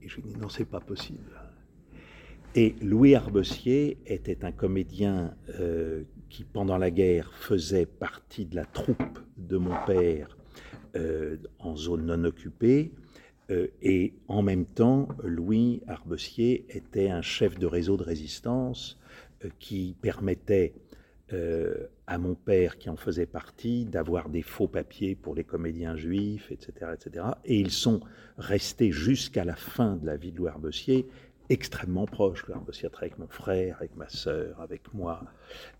Et 0.00 0.08
je 0.08 0.16
lui 0.16 0.22
dis, 0.22 0.36
non, 0.36 0.48
c'est 0.48 0.64
pas 0.64 0.80
possible. 0.80 1.38
Et 2.54 2.74
Louis 2.80 3.14
Arbessier 3.14 3.98
était 4.06 4.44
un 4.44 4.52
comédien 4.52 5.34
euh, 5.60 6.04
qui, 6.30 6.44
pendant 6.44 6.78
la 6.78 6.90
guerre, 6.90 7.32
faisait 7.34 7.86
partie 7.86 8.46
de 8.46 8.56
la 8.56 8.64
troupe 8.64 9.18
de 9.36 9.58
mon 9.58 9.74
père 9.86 10.36
euh, 10.96 11.36
en 11.58 11.76
zone 11.76 12.06
non 12.06 12.24
occupée, 12.24 12.92
et 13.50 14.14
en 14.28 14.42
même 14.42 14.66
temps, 14.66 15.08
Louis 15.22 15.82
Arbessier 15.86 16.66
était 16.68 17.08
un 17.08 17.22
chef 17.22 17.58
de 17.58 17.66
réseau 17.66 17.96
de 17.96 18.02
résistance 18.02 18.98
euh, 19.44 19.48
qui 19.58 19.96
permettait 20.00 20.74
euh, 21.32 21.88
à 22.06 22.16
mon 22.16 22.34
père 22.34 22.78
qui 22.78 22.88
en 22.88 22.96
faisait 22.96 23.26
partie 23.26 23.84
d'avoir 23.84 24.30
des 24.30 24.40
faux 24.40 24.66
papiers 24.66 25.14
pour 25.14 25.34
les 25.34 25.44
comédiens 25.44 25.94
juifs, 25.94 26.50
etc. 26.50 26.92
etc. 26.94 27.26
Et 27.44 27.60
ils 27.60 27.70
sont 27.70 28.00
restés 28.38 28.90
jusqu'à 28.92 29.44
la 29.44 29.54
fin 29.54 29.96
de 29.96 30.06
la 30.06 30.16
vie 30.16 30.32
de 30.32 30.38
Louis 30.38 30.48
Arbessier 30.48 31.06
extrêmement 31.50 32.06
proches. 32.06 32.46
Louis 32.46 32.56
Arbessier 32.56 32.88
avec 32.94 33.18
mon 33.18 33.28
frère, 33.28 33.76
avec 33.76 33.94
ma 33.96 34.08
sœur, 34.08 34.60
avec 34.60 34.92
moi. 34.94 35.22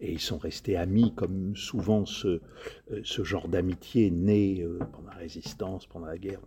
Et 0.01 0.13
ils 0.13 0.21
sont 0.21 0.39
restés 0.39 0.77
amis, 0.77 1.15
comme 1.15 1.57
souvent 1.57 2.05
ce, 2.05 2.41
euh, 2.93 3.03
genre 3.03 3.49
d'amitié 3.49 4.11
né 4.11 4.61
euh, 4.61 4.79
pendant 4.93 5.09
la 5.11 5.17
résistance, 5.17 5.87
pendant 5.87 6.07
la 6.07 6.19
guerre, 6.19 6.41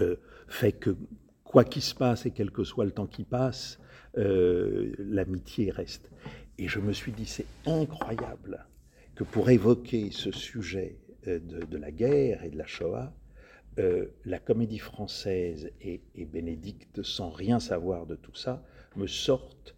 euh, 0.00 0.16
fait 0.48 0.72
que 0.72 0.96
quoi 1.44 1.64
qu'il 1.64 1.82
se 1.82 1.94
passe 1.94 2.26
et 2.26 2.30
quel 2.30 2.50
que 2.50 2.64
soit 2.64 2.84
le 2.84 2.90
temps 2.90 3.06
qui 3.06 3.24
passe, 3.24 3.78
l'amitié 4.14 5.70
reste. 5.70 6.10
Et 6.58 6.68
je 6.68 6.80
me 6.80 6.92
suis 6.94 7.12
dit, 7.12 7.26
c'est 7.26 7.46
incroyable 7.66 8.66
que 9.14 9.24
pour 9.24 9.50
évoquer 9.50 10.10
ce 10.10 10.32
sujet 10.32 10.98
euh, 11.26 11.38
de, 11.38 11.76
la 11.76 11.90
guerre 11.90 12.44
et 12.44 12.50
de 12.50 12.56
la 12.56 12.66
Shoah, 12.66 13.12
euh, 13.78 14.06
la 14.24 14.38
comédie 14.38 14.78
française 14.78 15.70
et, 15.80 16.00
Bénédicte, 16.16 17.02
sans 17.02 17.30
rien 17.30 17.60
savoir 17.60 18.06
de 18.06 18.16
tout 18.16 18.34
ça, 18.34 18.62
me 18.96 19.06
sortent 19.06 19.75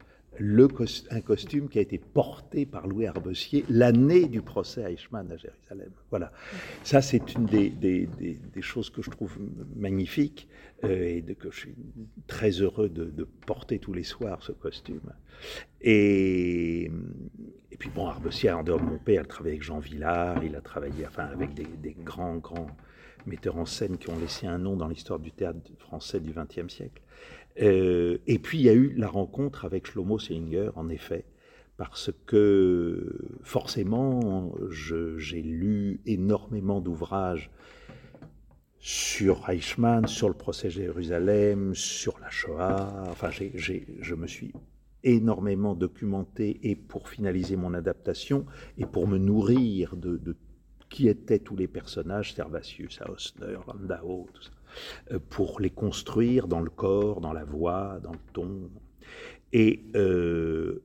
un 1.11 1.21
costume 1.21 1.69
qui 1.69 1.79
a 1.79 1.83
été 1.83 1.99
porté 1.99 2.67
par 2.67 2.87
Louis 2.87 3.07
Arbessier 3.07 3.65
l'année 3.69 4.27
du 4.27 4.43
procès 4.43 4.85
à 4.85 4.91
Eichmann 4.91 5.31
à 5.31 5.37
Jérusalem. 5.37 5.91
Voilà. 6.11 6.33
Ça, 6.85 7.03
c'est 7.03 7.35
une 7.35 7.47
des, 7.47 8.09
choses 8.61 8.91
que 8.91 9.03
je 9.03 9.11
trouve 9.11 9.37
magnifiques 9.77 10.49
euh, 10.85 11.21
et 11.29 11.35
que 11.35 11.51
je 11.51 11.59
suis 11.59 11.75
très 12.27 12.51
heureux 12.51 12.89
de, 12.89 13.25
porter 13.47 13.79
tous 13.79 13.93
les 13.93 14.05
soirs 14.05 14.43
ce 14.43 14.53
costume. 14.53 15.13
Et, 15.81 16.91
puis, 17.79 17.91
bon, 17.95 18.07
Arbessier, 18.07 18.51
en 18.51 18.63
dehors 18.63 18.81
de 18.81 18.85
mon 18.85 18.99
père, 18.99 19.23
il 19.23 19.29
travaillé 19.29 19.55
avec 19.55 19.63
Jean 19.63 19.79
Villard, 19.79 20.43
il 20.45 20.57
a 20.57 20.61
travaillé 20.61 21.07
enfin, 21.07 21.25
avec 21.25 21.55
des, 21.55 21.97
grands, 22.05 22.37
grands 22.37 22.71
metteurs 23.27 23.57
en 23.57 23.67
scène 23.67 23.99
qui 23.99 24.11
ont 24.11 24.19
laissé 24.19 24.47
un 24.47 24.59
nom 24.59 24.77
dans 24.77 24.89
l'histoire 24.89 25.19
du 25.19 25.33
théâtre 25.33 25.61
français 25.79 26.21
du 26.21 26.33
XXe 26.33 26.73
siècle. 26.73 27.03
Euh, 27.61 28.19
et 28.27 28.39
puis 28.39 28.59
il 28.59 28.65
y 28.65 28.69
a 28.69 28.75
eu 28.75 28.95
la 28.97 29.09
rencontre 29.09 29.65
avec 29.65 29.87
Shlomo 29.87 30.19
Selinger, 30.19 30.71
en 30.77 30.89
effet, 30.89 31.25
parce 31.77 32.11
que 32.27 33.19
forcément, 33.43 34.55
j'ai 34.71 35.43
lu 35.43 36.01
énormément 36.07 36.81
d'ouvrages 36.81 37.51
sur 38.79 39.49
Eichmann, 39.51 40.07
sur 40.07 40.29
le 40.29 40.35
procès 40.35 40.69
de 40.69 40.73
Jérusalem, 40.73 41.75
sur 41.75 42.19
la 42.21 42.31
Shoah. 42.31 43.05
Enfin, 43.11 43.31
je 43.31 44.15
me 44.15 44.27
suis 44.27 44.53
énormément 45.05 45.75
documenté 45.75 46.61
et 46.63 46.77
pour 46.77 47.09
finaliser 47.09 47.57
mon 47.57 47.75
adaptation 47.75 48.47
et 48.77 48.87
pour 48.87 49.07
me 49.07 49.19
nourrir 49.19 49.97
de, 49.97 50.37
qui 50.89 51.09
étaient 51.09 51.39
tous 51.39 51.57
les 51.57 51.69
personnages, 51.69 52.35
Servatius, 52.35 53.01
Hausner, 53.03 53.59
Landau, 53.67 54.27
tout 54.33 54.43
ça. 54.43 54.51
Euh, 55.13 55.19
pour 55.31 55.61
les 55.61 55.71
construire 55.71 56.49
dans 56.49 56.61
le 56.61 56.71
corps, 56.71 57.21
dans 57.21 57.33
la 57.33 57.45
voix, 57.45 58.01
dans 58.03 58.13
le 58.13 58.19
ton. 58.33 58.71
Et 59.53 59.85
euh, 59.95 60.83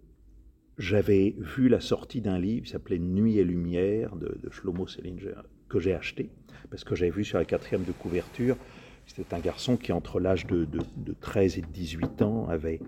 j'avais 0.78 1.36
vu 1.38 1.70
la 1.70 1.80
sortie 1.80 2.22
d'un 2.22 2.40
livre 2.40 2.66
qui 2.66 2.72
s'appelait 2.72 3.00
Nuit 3.00 3.38
et 3.38 3.44
lumière 3.44 4.16
de, 4.16 4.38
Shlomo 4.50 4.88
Selinger, 4.88 5.42
que 5.70 5.80
j'ai 5.80 5.94
acheté, 5.94 6.30
parce 6.70 6.84
que 6.84 6.96
j'avais 6.96 7.12
vu 7.12 7.24
sur 7.24 7.38
la 7.38 7.46
quatrième 7.46 7.84
de 7.84 7.92
couverture, 7.92 8.58
c'était 9.06 9.34
un 9.34 9.40
garçon 9.40 9.76
qui, 9.76 9.92
entre 9.92 10.22
l'âge 10.22 10.48
de, 10.48 10.66
13 11.20 11.58
et 11.58 11.62
de 11.62 11.68
18 11.68 12.22
ans, 12.22 12.48
avait 12.48 12.80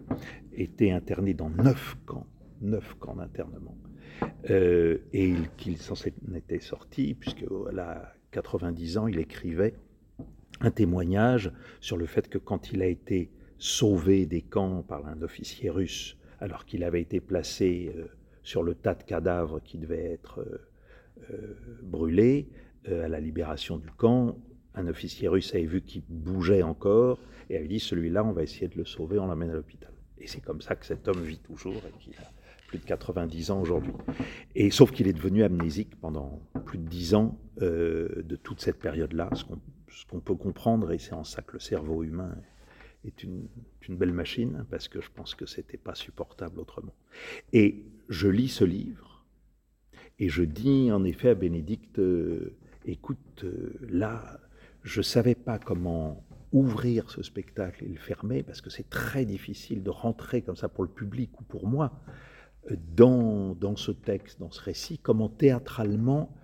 été 0.54 0.92
interné 0.92 1.34
dans 1.34 1.50
neuf 1.50 1.98
camps, 2.06 2.26
neuf 2.62 2.96
camps 3.00 3.16
d'internement. 3.16 3.78
Euh, 4.50 5.00
et 5.12 5.34
qu'il 5.58 5.78
s'en 5.78 5.96
était 6.34 6.62
sorti, 6.62 7.16
puisque 7.16 7.44
à 7.78 8.14
90 8.32 8.98
ans, 8.98 9.08
il 9.08 9.20
écrivait 9.20 9.74
un 10.62 10.72
témoignage 10.72 11.52
sur 11.82 11.98
le 11.98 12.06
fait 12.06 12.30
que 12.30 12.38
quand 12.38 12.72
il 12.72 12.82
a 12.82 12.88
été 12.88 13.32
sauvé 13.58 14.26
des 14.26 14.42
camps 14.42 14.84
par 14.84 15.06
un 15.08 15.22
officier 15.22 15.70
russe, 15.70 16.18
alors 16.40 16.66
qu'il 16.66 16.84
avait 16.84 17.02
été 17.02 17.20
placé 17.20 17.94
euh, 17.96 18.06
sur 18.44 18.64
le 18.64 18.76
tas 18.76 18.96
de 18.96 19.04
cadavres 19.04 19.60
qui 19.64 19.78
devait 19.78 20.04
être 20.04 20.40
euh, 20.42 20.68
euh, 21.32 21.56
brûlé 21.84 22.48
à 22.88 23.08
la 23.08 23.20
libération 23.20 23.78
du 23.80 23.90
camp, 23.90 24.38
un 24.76 24.88
officier 24.88 25.28
russe 25.28 25.56
avait 25.56 25.66
vu 25.66 25.82
qu'il 25.82 26.04
bougeait 26.08 26.62
encore 26.62 27.18
et 27.50 27.58
avait 27.58 27.68
dit 27.68 27.80
celui-là, 27.80 28.24
on 28.24 28.32
va 28.32 28.44
essayer 28.44 28.68
de 28.68 28.78
le 28.78 28.86
sauver, 28.86 29.18
on 29.18 29.26
l'amène 29.26 29.50
à 29.50 29.56
l'hôpital. 29.56 29.90
Et 30.20 30.28
c'est 30.28 30.42
comme 30.42 30.62
ça 30.62 30.76
que 30.76 30.86
cet 30.86 31.08
homme 31.08 31.24
vit 31.24 31.40
toujours 31.40 31.78
et 31.78 32.00
qu'il 32.00 32.14
a 32.18 32.32
plus 32.68 32.78
de 32.78 32.84
90 32.84 33.50
ans 33.50 33.60
aujourd'hui. 33.60 33.94
Et 34.54 34.70
sauf 34.70 34.92
qu'il 34.92 35.08
est 35.08 35.14
devenu 35.14 35.44
amnésique 35.44 36.00
pendant 36.00 36.40
plus 36.64 36.78
de 36.78 36.88
10 36.88 37.16
ans 37.16 37.40
de 37.60 38.36
toute 38.44 38.62
cette 38.62 38.78
période-là, 38.78 39.32
ce 39.96 40.06
qu'on 40.06 40.20
peut 40.20 40.36
comprendre, 40.36 40.92
et 40.92 41.00
c'est 41.00 41.14
en 41.14 41.24
ça 41.24 41.42
que 41.42 41.54
le 41.54 41.60
cerveau 41.60 42.04
humain 42.04 42.36
est 43.06 43.24
une, 43.24 43.48
belle 43.90 44.14
machine, 44.14 44.66
parce 44.70 44.88
que 44.88 45.00
je 45.00 45.10
pense 45.14 45.36
que 45.36 45.46
c'était 45.46 45.78
pas 45.78 45.96
supportable 45.96 46.60
autrement. 46.60 46.96
Et 47.54 47.86
je 48.10 48.28
lis 48.28 48.50
ce 48.50 48.66
livre, 48.66 49.26
et 50.20 50.28
je 50.28 50.44
dis 50.44 50.92
en 50.92 51.04
effet 51.04 51.30
à 51.30 51.36
Bénédicte, 51.36 52.00
euh, 52.00 52.58
écoute, 52.86 53.44
euh, 53.44 53.74
là, 53.82 54.40
je 54.84 55.02
savais 55.02 55.36
pas 55.36 55.60
comment 55.60 56.26
ouvrir 56.52 57.10
ce 57.10 57.22
spectacle 57.22 57.84
et 57.86 57.88
le 57.88 58.00
fermer, 58.00 58.44
parce 58.44 58.62
que 58.62 58.70
c'est 58.70 58.90
très 58.90 59.26
difficile 59.26 59.84
de 59.84 59.90
rentrer 59.90 60.42
comme 60.42 60.56
ça 60.56 60.70
pour 60.70 60.84
le 60.84 60.90
public 60.90 61.40
ou 61.40 61.44
pour 61.44 61.68
moi 61.68 62.02
euh, 62.72 62.76
dans 62.96 63.76
ce 63.76 63.92
texte, 63.92 64.40
dans 64.40 64.52
ce 64.52 64.62
récit, 64.62 64.98
comment 64.98 65.30
théâtralement 65.30 66.36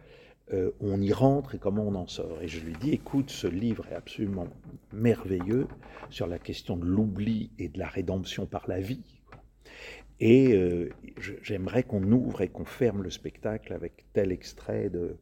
euh, 0.54 0.72
on 0.82 1.02
y 1.02 1.14
rentre 1.14 1.56
et 1.56 1.60
comment 1.60 1.84
on 1.88 1.96
en 1.96 2.08
sort. 2.08 2.42
Et 2.42 2.48
je 2.48 2.60
lui 2.60 2.74
dis, 2.74 2.92
écoute, 2.92 3.30
ce 3.30 3.48
livre 3.48 3.88
est 3.90 3.96
absolument 3.96 4.48
merveilleux 4.92 5.68
sur 6.10 6.28
la 6.28 6.40
question 6.40 6.76
de 6.76 6.86
l'oubli 6.86 7.52
et 7.58 7.70
de 7.70 7.80
la 7.80 7.88
rédemption 7.88 8.46
par 8.46 8.68
la 8.68 8.82
vie. 8.82 9.22
Et 10.20 10.54
euh, 10.54 10.90
j'aimerais 11.42 11.84
qu'on 11.84 12.04
ouvre 12.12 12.42
et 12.42 12.50
qu'on 12.50 12.66
ferme 12.66 13.02
le 13.02 13.10
spectacle 13.10 13.74
avec 13.74 14.06
tel 14.14 14.32
extrait 14.32 14.90
de, 14.90 15.18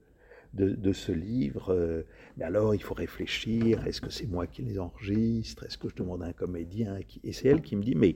de, 0.54 0.94
ce 0.94 1.12
livre. 1.12 1.74
Euh, 1.74 2.04
mais 2.38 2.46
alors, 2.46 2.74
il 2.74 2.82
faut 2.82 2.96
réfléchir, 2.96 3.86
est-ce 3.86 4.02
que 4.02 4.10
c'est 4.10 4.28
moi 4.28 4.48
qui 4.48 4.64
les 4.64 4.80
enregistre 4.80 5.64
Est-ce 5.64 5.78
que 5.78 5.90
je 5.90 5.96
demande 5.96 6.24
à 6.24 6.26
un 6.26 6.34
comédien 6.34 6.98
Et 7.24 7.34
c'est 7.34 7.48
elle 7.48 7.62
qui 7.62 7.76
me 7.76 7.84
dit, 7.84 7.96
mais 7.96 8.16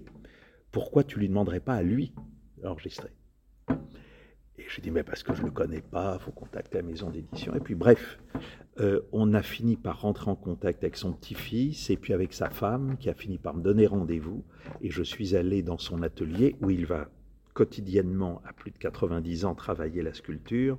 pourquoi 0.72 1.03
tu 1.03 1.20
lui 1.20 1.28
demanderais 1.28 1.59
pas 1.59 1.76
à 1.76 1.84
lui 1.84 2.11
d'enregistrer? 2.57 3.11
Et 4.64 4.70
je 4.70 4.82
dis, 4.82 4.91
mais 4.91 5.03
parce 5.03 5.24
que 5.24 5.34
je 5.34 5.41
ne 5.41 5.47
le 5.47 5.51
connais 5.51 5.82
pas, 5.82 6.18
il 6.20 6.24
faut 6.24 6.32
contacter 6.32 6.78
la 6.78 6.84
maison 6.84 7.09
d'édition. 7.09 7.53
Et 7.55 7.59
puis 7.59 7.76
bref, 7.76 8.20
euh, 8.80 9.01
on 9.11 9.34
a 9.34 9.41
fini 9.41 9.76
par 9.76 10.01
rentrer 10.01 10.32
en 10.32 10.36
contact 10.36 10.84
avec 10.84 10.95
son 10.95 11.11
petit-fils 11.11 11.89
et 11.89 11.97
puis 11.97 12.14
avec 12.14 12.34
sa 12.34 12.49
femme 12.49 12.97
qui 12.97 13.09
a 13.09 13.14
fini 13.14 13.38
par 13.38 13.53
me 13.53 13.61
donner 13.61 13.88
rendez-vous. 13.88 14.43
Et 14.82 14.89
je 14.89 15.03
suis 15.03 15.36
allé 15.36 15.61
dans 15.61 15.78
son 15.78 16.01
atelier 16.01 16.55
où 16.61 16.70
il 16.70 16.86
va 16.86 17.09
quotidiennement, 17.53 18.41
à 18.47 18.53
plus 18.53 18.72
de 18.72 18.78
90 18.78 19.45
ans, 19.45 19.53
travailler 19.53 20.01
la 20.01 20.14
sculpture. 20.14 20.78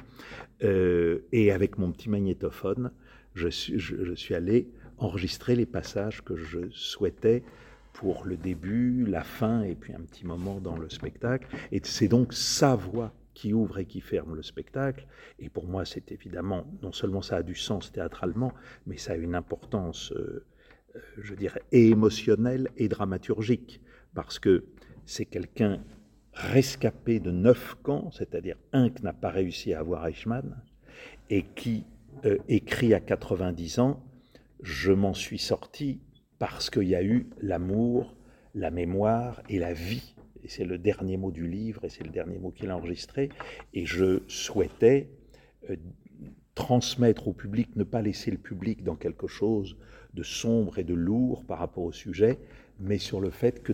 Euh, 0.63 1.21
et 1.31 1.53
avec 1.53 1.79
mon 1.79 1.93
petit 1.93 2.09
magnétophone, 2.09 2.91
je 3.35 3.49
suis, 3.49 3.79
je 3.79 4.15
suis 4.15 4.35
allé 4.35 4.69
enregistrer 4.99 5.55
les 5.55 5.67
passages 5.67 6.23
que 6.25 6.37
je 6.37 6.71
souhaitais 6.71 7.45
pour 7.95 8.25
le 8.25 8.37
début, 8.37 9.07
la 9.07 9.23
fin 9.23 9.63
et 9.63 9.75
puis 9.75 9.95
un 9.95 10.01
petit 10.01 10.27
moment 10.27 10.61
dans 10.61 10.77
le 10.77 10.91
spectacle. 10.91 11.47
Et 11.73 11.81
c'est 11.85 12.09
donc 12.09 12.33
sa 12.33 12.75
voix 12.75 13.13
qui 13.35 13.53
ouvre 13.53 13.79
et 13.79 13.87
qui 13.87 14.01
ferme 14.01 14.35
le 14.35 14.43
spectacle. 14.43 15.07
Et 15.39 15.49
pour 15.49 15.67
moi, 15.67 15.85
c'est 15.85 16.13
évidemment, 16.13 16.67
non 16.83 16.93
seulement 16.93 17.23
ça 17.23 17.37
a 17.37 17.43
du 17.43 17.55
sens 17.55 17.93
théâtralement, 17.93 18.53
mais 18.87 18.97
ça 18.97 19.13
a 19.13 19.17
une 19.17 19.35
importance, 19.35 20.13
euh, 20.13 20.47
euh, 20.97 21.01
je 21.19 21.35
dirais, 21.35 21.63
et 21.73 21.89
émotionnelle 21.91 22.69
et 22.77 22.89
dramaturgique, 22.89 23.81
parce 24.15 24.39
que 24.39 24.65
c'est 25.05 25.27
quelqu'un 25.27 25.83
rescapé 26.33 27.21
de 27.21 27.31
neuf 27.31 27.77
camps, 27.83 28.11
c'est-à-dire 28.11 28.57
un 28.73 28.91
qui 28.91 29.03
n'a 29.05 29.13
pas 29.13 29.31
réussi 29.31 29.75
à 29.75 29.81
avoir 29.81 30.07
Eichmann, 30.07 30.63
et 31.31 31.45
qui 31.55 31.85
euh, 32.25 32.39
écrit 32.49 32.95
à 32.95 33.01
90 33.01 33.79
ans, 33.81 34.03
je 34.63 34.93
m'en 34.93 35.15
suis 35.15 35.39
sorti 35.39 36.01
parce 36.39 36.71
qu'il 36.71 36.89
y 36.89 36.95
a 36.95 37.03
eu 37.03 37.29
l'amour, 37.41 38.17
la 38.55 38.71
mémoire 38.71 39.43
et 39.49 39.59
la 39.59 39.73
vie 39.73 40.14
et 40.45 40.49
c'est 40.49 40.65
le 40.65 40.79
dernier 40.79 41.17
mot 41.17 41.31
du 41.31 41.49
livre, 41.49 41.85
et 41.85 41.89
c'est 41.89 42.05
le 42.05 42.11
dernier 42.11 42.39
mot 42.39 42.51
qu'il 42.51 42.71
a 42.71 42.77
enregistré, 42.77 43.31
et 43.73 43.87
je 43.87 44.23
souhaitais 44.29 45.09
euh, 45.71 45.77
transmettre 46.55 47.29
au 47.29 47.33
public, 47.33 47.75
ne 47.77 47.85
pas 47.85 48.03
laisser 48.03 48.31
le 48.31 48.39
public 48.39 48.85
dans 48.85 48.97
quelque 48.97 49.27
chose 49.27 49.77
de 50.13 50.23
sombre 50.23 50.79
et 50.79 50.85
de 50.85 50.95
lourd 50.95 51.45
par 51.45 51.59
rapport 51.59 51.85
au 51.85 51.93
sujet, 51.93 52.39
mais 52.79 52.99
sur 52.99 53.21
le 53.21 53.31
fait 53.31 53.63
que 53.63 53.73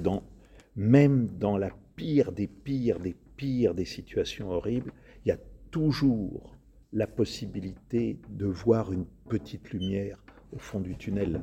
même 0.76 1.28
dans 1.38 1.58
la 1.58 1.70
pire 1.96 2.32
des 2.32 2.46
pires 2.46 2.98
des 2.98 3.14
pires 3.36 3.74
des 3.74 3.84
situations 3.84 4.50
horribles, 4.50 4.92
il 5.24 5.28
y 5.28 5.32
a 5.32 5.38
toujours 5.70 6.56
la 6.92 7.06
possibilité 7.06 8.18
de 8.30 8.46
voir 8.46 8.92
une 8.92 9.06
petite 9.28 9.70
lumière 9.70 10.18
au 10.52 10.58
fond 10.58 10.80
du 10.80 10.96
tunnel. 10.96 11.40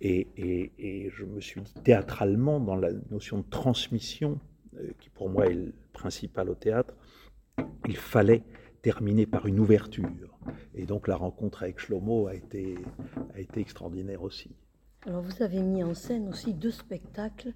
Et, 0.00 0.26
je 1.12 1.24
me 1.24 1.40
suis 1.40 1.60
dit 1.60 1.74
théâtralement, 1.82 2.60
dans 2.60 2.76
la 2.76 2.90
notion 3.10 3.38
de 3.38 3.44
transmission, 3.48 4.38
qui 4.98 5.08
pour 5.10 5.28
moi 5.28 5.46
est 5.46 5.54
le 5.54 5.72
principal 5.92 6.48
au 6.50 6.54
théâtre, 6.54 6.94
il 7.88 7.96
fallait 7.96 8.42
terminé 8.82 9.26
par 9.26 9.46
une 9.46 9.60
ouverture. 9.60 10.38
Et 10.74 10.86
donc 10.86 11.08
la 11.08 11.16
rencontre 11.16 11.62
avec 11.62 11.78
Shlomo 11.78 12.26
a 12.26 12.34
été, 12.34 12.76
a 13.34 13.40
été 13.40 13.60
extraordinaire 13.60 14.22
aussi. 14.22 14.50
Alors 15.06 15.22
vous 15.22 15.42
avez 15.42 15.60
mis 15.60 15.82
en 15.82 15.94
scène 15.94 16.28
aussi 16.28 16.54
deux 16.54 16.70
spectacles 16.70 17.52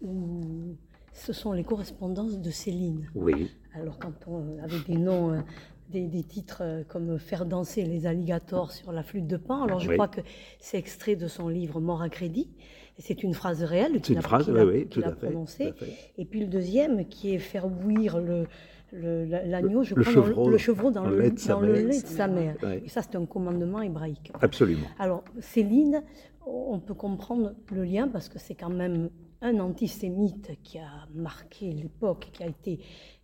où 0.00 0.76
ce 1.12 1.32
sont 1.32 1.52
les 1.52 1.64
correspondances 1.64 2.38
de 2.38 2.50
Céline. 2.50 3.10
Oui. 3.14 3.50
Alors 3.74 3.98
quand 3.98 4.26
on 4.26 4.58
avait 4.62 4.80
des 4.86 4.96
noms, 4.96 5.42
des, 5.88 6.22
titres 6.22 6.62
euh, 6.62 6.82
comme 6.86 7.18
Faire 7.18 7.46
danser 7.46 7.84
les 7.84 8.06
alligators 8.06 8.72
sur 8.72 8.92
la 8.92 9.02
flûte 9.02 9.26
de 9.26 9.36
pan, 9.36 9.62
alors 9.62 9.80
je 9.80 9.92
crois 9.92 10.08
que 10.08 10.20
c'est 10.60 10.78
extrait 10.78 11.16
de 11.16 11.28
son 11.28 11.48
livre 11.48 11.80
Mort 11.80 12.02
à 12.02 12.08
crédit. 12.08 12.50
C'est 12.98 13.22
une 13.22 13.34
phrase 13.34 13.62
réelle 13.62 14.00
qu'il 14.00 14.18
a, 14.18 14.22
phrase, 14.22 14.50
oui, 14.50 14.88
prononcée. 15.20 15.72
Et 16.16 16.24
puis 16.24 16.40
le 16.40 16.46
deuxième 16.46 17.06
qui 17.06 17.32
est 17.32 17.38
Faire 17.38 17.68
bouillir 17.68 18.18
le, 18.18 18.46
l'agneau, 18.92 19.84
je 19.84 19.94
le 19.94 20.02
crois, 20.02 20.14
chevreau, 20.14 20.48
le, 20.48 20.58
chevreau 20.58 20.90
dans, 20.90 21.04
le, 21.04 21.18
lait 21.20 21.30
de 21.30 21.38
sa 21.38 22.26
mère. 22.26 22.56
Et 22.84 22.88
ça, 22.88 23.02
c'est 23.02 23.16
un 23.16 23.24
commandement 23.24 23.80
hébraïque. 23.82 24.32
Absolument. 24.40 24.86
Alors, 24.98 25.22
Céline, 25.38 26.02
on 26.44 26.80
peut 26.80 26.94
comprendre 26.94 27.54
le 27.70 27.84
lien 27.84 28.08
parce 28.08 28.28
que 28.28 28.38
c'est 28.38 28.54
quand 28.54 28.70
même 28.70 29.10
un 29.40 29.60
antisémite 29.60 30.50
qui 30.62 30.78
a 30.78 31.06
marqué 31.14 31.70
l'époque, 31.70 32.30
qui 32.32 32.42
a 32.42 32.46
été 32.46 32.80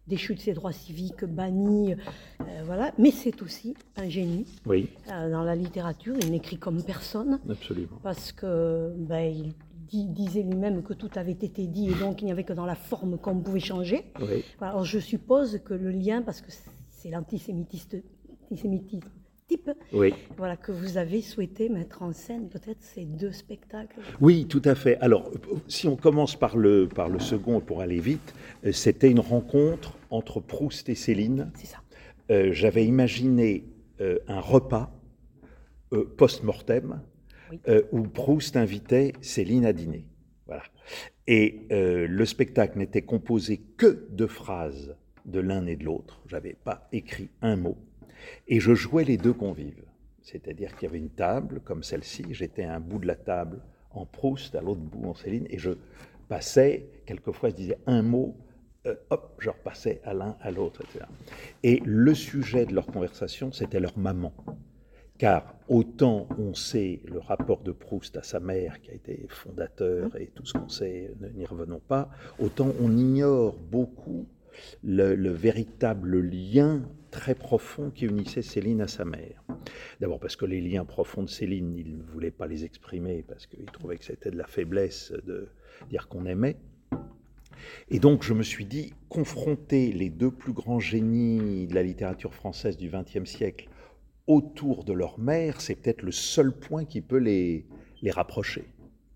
déchu 0.07 0.34
de 0.34 0.40
ses 0.40 0.52
droits 0.52 0.72
civiques, 0.72 1.24
banni, 1.24 1.94
euh, 1.94 2.44
voilà. 2.64 2.92
Mais 2.98 3.11
c'est 3.11 3.42
aussi 3.42 3.74
un 3.96 4.09
génie 4.09 4.46
oui. 4.66 4.88
Euh, 5.11 5.30
dans 5.30 5.42
la 5.42 5.55
littérature. 5.55 6.14
Il 6.20 6.30
n'écrit 6.30 6.59
comme 6.59 6.82
personne. 6.82 7.40
Absolument. 7.48 7.98
Parce 8.02 8.32
que 8.32 8.92
ben, 8.96 9.52
il 9.92 10.12
disait 10.12 10.42
lui-même 10.42 10.82
que 10.82 10.92
tout 10.92 11.11
avait 11.14 11.32
été 11.32 11.66
dit 11.66 11.88
et 11.90 11.94
donc 11.94 12.20
il 12.22 12.26
n'y 12.26 12.32
avait 12.32 12.44
que 12.44 12.52
dans 12.52 12.66
la 12.66 12.74
forme 12.74 13.18
qu'on 13.18 13.40
pouvait 13.40 13.61
changer. 13.61 14.12
Alors 14.61 14.84
je 14.84 14.98
suppose 14.98 15.61
que 15.64 15.74
le 15.74 15.90
lien, 15.90 16.22
parce 16.22 16.40
que 16.40 16.50
c'est 16.90 17.11
l'antisémitisme 17.11 18.02
type, 19.47 19.70
voilà, 20.36 20.57
que 20.57 20.72
vous 20.72 20.97
avez 20.97 21.20
souhaité 21.20 21.68
mettre 21.68 22.03
en 22.03 22.12
scène 22.12 22.49
peut-être 22.49 22.82
ces 22.82 23.05
deux 23.05 23.32
spectacles. 23.32 24.01
Oui, 24.20 24.47
tout 24.47 24.62
à 24.64 24.74
fait. 24.74 24.97
Alors, 24.99 25.30
si 25.68 25.86
on 25.86 25.97
commence 25.97 26.36
par 26.36 26.57
le, 26.57 26.88
par 26.88 27.09
le 27.09 27.18
second 27.18 27.61
pour 27.61 27.80
aller 27.80 28.01
vite, 28.01 28.34
euh, 28.64 28.72
c'était 28.72 29.11
une 29.11 29.20
rencontre 29.20 29.99
entre 30.11 30.40
Proust 30.40 30.88
et 30.88 30.95
Céline. 30.95 31.51
C'est 31.57 31.66
ça. 31.66 31.78
Euh, 32.30 32.53
j'avais 32.53 32.86
imaginé 32.86 33.64
euh, 34.01 34.18
un 34.28 34.40
repas 34.40 34.90
post-mortem 36.16 37.01
où 37.92 38.03
Proust 38.03 38.57
invitait 38.57 39.12
Céline 39.20 39.64
à 39.64 39.72
dîner. 39.72 40.07
Voilà. 40.47 40.64
Et 41.28 41.68
le 41.70 42.24
spectacle 42.24 42.78
n'était 42.78 43.03
composé 43.03 43.59
que 43.76 44.09
de 44.11 44.26
phrases 44.26 44.97
de 45.24 45.38
l'un 45.38 45.64
et 45.66 45.76
de 45.76 45.84
l'autre. 45.84 46.20
J'avais 46.26 46.55
pas 46.55 46.88
écrit 46.90 47.28
un 47.42 47.55
mot. 47.55 47.76
Et 48.49 48.61
je 48.61 48.75
jouais 48.75 49.05
les 49.05 49.16
deux 49.16 49.33
convives. 49.33 49.85
C'est-à-dire 50.22 50.75
qu'il 50.75 50.87
y 50.87 50.91
avait 50.91 50.99
une 50.99 51.11
table 51.11 51.61
comme 51.64 51.83
celle-ci. 51.83 52.25
J'étais 52.31 52.64
à 52.64 52.75
un 52.75 52.81
bout 52.81 52.99
de 52.99 53.07
la 53.07 53.16
table 53.16 53.61
en 53.91 54.07
Proust, 54.07 54.55
à 54.55 54.61
l'autre 54.61 54.81
bout 54.81 55.09
en 55.09 55.14
Céline. 55.14 55.47
Et 55.51 55.59
je 55.59 55.70
passais, 56.29 56.87
quelquefois 57.07 57.51
je 57.51 57.55
disais 57.55 57.79
un 57.87 58.03
mot, 58.03 58.37
euh, 58.87 58.95
hop, 59.11 59.37
je 59.39 59.51
repassais 59.51 60.01
à 60.05 60.12
l'un, 60.12 60.37
à 60.41 60.51
l'autre, 60.51 60.83
etc. 60.83 61.07
Et 61.62 61.81
le 61.85 62.14
sujet 62.14 62.66
de 62.66 62.75
leur 62.75 62.87
conversation, 62.87 63.53
c'était 63.53 63.81
leur 63.81 63.97
maman. 63.97 64.33
Car 65.16 65.55
autant 65.68 66.27
on 66.39 66.55
sait 66.55 67.01
le 67.05 67.18
rapport 67.18 67.61
de 67.62 67.72
Proust 67.72 68.16
à 68.16 68.22
sa 68.22 68.41
mère, 68.41 68.81
qui 68.81 68.91
a 68.91 68.95
été 68.95 69.27
fondateur, 69.29 70.16
et 70.16 70.27
tout 70.35 70.45
ce 70.45 70.55
qu'on 70.55 70.68
sait, 70.68 71.14
n'y 71.35 71.47
revenons 71.47 71.81
pas, 71.81 72.11
autant 72.39 72.72
on 72.81 72.97
ignore 72.97 73.55
beaucoup 73.55 74.27
le, 74.82 75.30
véritable 75.30 76.20
lien 76.20 76.82
très 77.11 77.34
profond 77.34 77.90
qui 77.90 78.07
unissait 78.07 78.42
Céline 78.42 78.80
à 78.80 78.88
sa 78.88 79.05
mère. 79.05 79.42
D'abord 80.00 80.20
parce 80.20 80.36
que 80.36 80.46
les 80.46 80.61
liens 80.61 80.84
profonds 80.84 81.22
de 81.22 81.30
Céline, 81.30 81.74
il 81.76 81.98
ne 81.98 82.02
voulait 82.02 82.30
pas 82.30 82.46
les 82.46 82.64
exprimer, 82.64 83.24
parce 83.26 83.46
qu'il 83.46 83.66
trouvait 83.66 83.96
que 83.96 84.05
c'était 84.05 84.30
de 84.30 84.36
la 84.36 84.46
faiblesse 84.46 85.12
de 85.26 85.48
dire 85.90 86.09
qu'on 86.09 86.26
aimait. 86.26 86.57
Et 87.88 87.98
donc 87.98 88.22
je 88.24 88.34
me 88.34 88.42
suis 88.42 88.64
dit, 88.64 88.94
confronter 89.09 89.92
les 89.92 90.11
deux 90.11 90.30
plus 90.30 90.52
grands 90.52 90.80
génies 90.80 91.66
de 91.66 91.74
la 91.74 91.82
littérature 91.82 92.34
française 92.34 92.76
du 92.76 92.90
XXe 92.90 93.28
siècle 93.28 93.68
autour 94.26 94.84
de 94.84 94.92
leur 94.92 95.18
mère, 95.18 95.61
c'est 95.61 95.74
peut-être 95.74 96.02
le 96.02 96.12
seul 96.12 96.52
point 96.52 96.84
qui 96.84 97.00
peut 97.00 97.18
les, 97.18 97.66
les 98.02 98.11
rapprocher, 98.11 98.64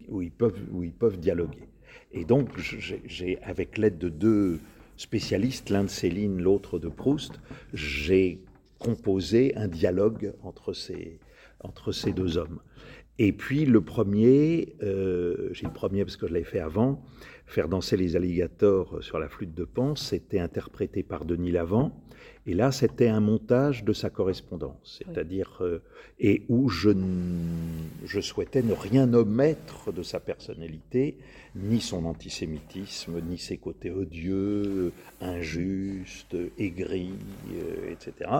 où 0.09 0.23
ils, 0.23 0.31
peuvent, 0.31 0.61
où 0.71 0.83
ils 0.83 0.93
peuvent 0.93 1.19
dialoguer. 1.19 1.69
Et 2.13 2.25
donc, 2.25 2.59
j'ai, 2.59 3.39
avec 3.43 3.79
l'aide 3.79 3.99
de 3.99 4.09
deux 4.09 4.61
spécialistes, 4.99 5.71
l'un 5.71 5.85
de 5.85 5.89
Céline, 5.89 6.43
l'autre 6.43 6.79
de 6.79 6.89
Proust, 6.89 7.41
j'ai 7.73 8.43
composé 8.79 9.57
un 9.57 9.69
dialogue 9.69 10.35
entre 10.43 10.73
ces, 10.73 11.19
deux 12.13 12.37
hommes. 12.37 12.61
Et 13.21 13.33
puis 13.33 13.65
le 13.65 13.81
premier, 13.81 14.77
euh, 14.83 15.49
j'ai 15.53 15.67
le 15.67 15.73
premier 15.73 16.05
parce 16.05 16.17
que 16.17 16.29
je 16.29 16.33
l'avais 16.33 16.45
fait 16.45 16.61
avant, 16.61 17.03
faire 17.47 17.69
danser 17.69 17.97
les 17.97 18.15
alligators 18.15 19.03
sur 19.03 19.19
la 19.19 19.29
flûte 19.29 19.55
de 19.55 19.65
Pan, 19.65 19.97
c'était 19.97 20.39
interprété 20.39 21.03
par 21.03 21.25
Denis 21.25 21.51
Lavant. 21.51 22.05
Et 22.49 22.55
là, 22.55 22.73
c'était 22.73 23.09
un 23.09 23.21
montage 23.21 23.85
de 23.85 23.93
sa 23.93 24.09
correspondance, 24.09 25.03
c'est-à-dire, 25.05 25.59
euh, 25.61 25.83
et 26.19 26.45
où 26.49 26.71
je, 26.71 26.89
je 28.07 28.21
souhaitais 28.21 28.63
ne 28.63 28.73
rien 28.73 29.13
omettre 29.13 29.93
de 29.93 30.03
sa 30.03 30.19
personnalité, 30.19 31.19
ni 31.55 31.79
son 31.83 32.07
antisémitisme, 32.07 33.21
ni 33.21 33.37
ses 33.37 33.59
côtés 33.59 33.91
odieux, 33.91 34.93
injustes, 35.21 36.39
aigris, 36.57 37.13
euh, 37.53 37.93
etc 37.93 38.31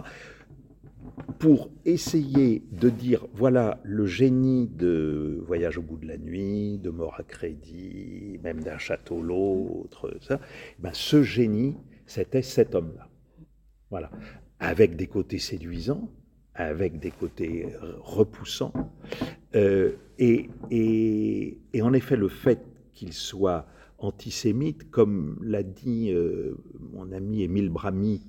pour 1.39 1.71
essayer 1.85 2.63
de 2.73 2.89
dire, 2.91 3.25
voilà, 3.35 3.79
le 3.85 4.07
génie 4.07 4.67
de 4.67 5.41
Voyage 5.47 5.79
au 5.79 5.83
bout 5.83 5.97
de 5.97 6.09
la 6.09 6.17
nuit, 6.17 6.79
de 6.79 6.91
Mort 6.91 7.15
à 7.19 7.23
crédit, 7.23 8.41
même 8.43 8.63
d'un 8.63 8.79
château 8.79 9.23
l'autre, 9.23 10.17
ça, 10.21 10.41
eh 10.43 10.83
ben 10.83 10.91
ce 10.93 11.23
génie, 11.23 11.77
c'était 12.07 12.43
cet 12.43 12.75
homme-là. 12.75 13.09
Voilà. 13.91 14.11
Avec 14.61 14.97
des 14.97 15.07
côtés 15.07 15.39
séduisants, 15.39 16.11
avec 16.55 16.99
des 16.99 17.11
côtés 17.11 17.69
repoussants. 18.01 18.73
Euh, 19.55 19.93
et, 20.19 20.51
en 21.81 21.93
effet, 21.93 22.17
le 22.17 22.29
fait 22.29 22.61
qu'il 22.93 23.13
soit 23.13 23.67
antisémite, 23.99 24.91
comme 24.91 25.39
l'a 25.43 25.63
dit 25.63 26.11
euh, 26.13 26.57
mon 26.93 27.13
ami 27.13 27.43
Émile 27.43 27.69
Bramy, 27.69 28.23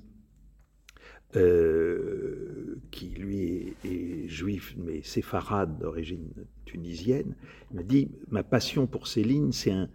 euh, 1.36 2.80
qui 2.90 3.10
lui 3.10 3.76
est, 3.84 4.28
juif, 4.28 4.74
mais 4.78 5.02
séfarade 5.02 5.78
d'origine 5.78 6.28
tunisienne, 6.64 7.34
il 7.70 7.76
m'a 7.76 7.82
dit 7.82 8.10
Ma 8.30 8.42
passion 8.42 8.86
pour 8.86 9.06
Céline, 9.06 9.52
c'est 9.52 9.72
un, 9.72 9.88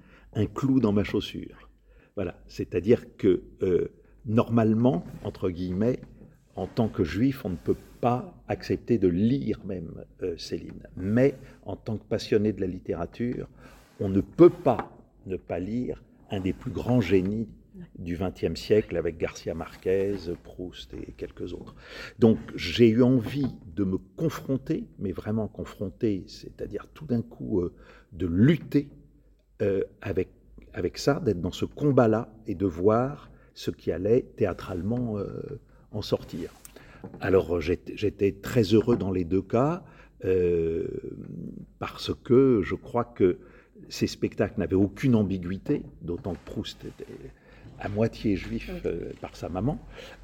clou 0.54 0.80
dans 0.80 0.94
ma 0.94 1.04
chaussure. 1.04 1.70
Voilà, 2.16 2.42
c'est-à-dire 2.48 3.18
que 3.18 3.44
euh, 3.62 3.90
normalement, 4.26 5.04
entre 5.24 5.50
guillemets, 5.50 6.00
en 6.56 6.68
tant 6.68 6.88
que 6.88 7.04
juif, 7.04 7.44
on 7.46 7.50
ne 7.50 7.56
peut 7.56 7.78
pas 8.02 8.34
accepter 8.48 8.98
de 8.98 9.08
lire 9.08 9.60
même 9.66 10.04
euh, 10.24 10.38
Céline. 10.38 10.88
Mais 10.96 11.36
en 11.66 11.76
tant 11.76 11.98
que 11.98 12.04
passionné 12.04 12.54
de 12.54 12.62
la 12.62 12.68
littérature, 12.68 13.48
on 14.00 14.10
ne 14.10 14.22
peut 14.22 14.50
pas 14.50 14.92
ne 15.26 15.38
pas 15.38 15.60
lire 15.60 16.04
un 16.30 16.40
des 16.40 16.54
plus 16.54 16.72
grands 16.72 17.02
génies 17.02 17.48
du 17.98 18.18
XXe 18.18 18.60
siècle 18.60 18.96
avec 18.96 19.18
Garcia 19.18 19.54
Marquez, 19.54 20.16
Proust 20.44 20.94
et 20.94 21.14
quelques 21.18 21.54
autres. 21.54 21.76
Donc 22.20 22.38
j'ai 22.56 22.90
eu 22.90 23.04
envie 23.04 23.54
de 23.76 23.84
me 23.84 23.98
confronter, 24.16 24.88
mais 25.00 25.12
vraiment 25.12 25.48
confronter, 25.48 26.24
c'est-à-dire 26.28 26.88
tout 26.94 27.06
d'un 27.06 27.22
coup 27.22 27.62
euh, 27.62 27.74
de 28.14 28.28
lutter 28.28 28.90
euh, 29.62 29.84
avec, 30.02 30.30
avec 30.74 30.98
ça, 30.98 31.20
d'être 31.20 31.42
dans 31.42 31.52
ce 31.52 31.66
combat-là 31.66 32.34
et 32.48 32.56
de 32.56 32.66
voir 32.66 33.30
ce 33.56 33.72
qui 33.72 33.92
allait 33.92 34.28
théâtralement 34.36 35.18
euh, 35.18 35.60
en 35.92 36.04
sortir. 36.04 36.52
Alors 37.20 37.60
j'étais 37.62 38.32
très 38.32 38.62
heureux 38.62 38.98
dans 38.98 39.12
les 39.12 39.26
deux 39.26 39.42
cas 39.42 39.84
parce 41.78 42.12
que 42.24 42.62
je 42.64 42.74
crois 42.74 43.04
que 43.04 43.38
ces 43.90 44.08
spectacles 44.08 44.60
n'avaient 44.60 44.76
aucune 44.76 45.16
ambiguïté, 45.16 45.84
d'autant 46.02 46.34
que 46.34 46.40
Proust 46.46 46.84
était 46.86 47.06
à 47.80 47.90
moitié 47.90 48.36
juif 48.36 48.72
euh, 48.86 49.12
par 49.22 49.36
sa 49.36 49.50
maman, 49.50 49.80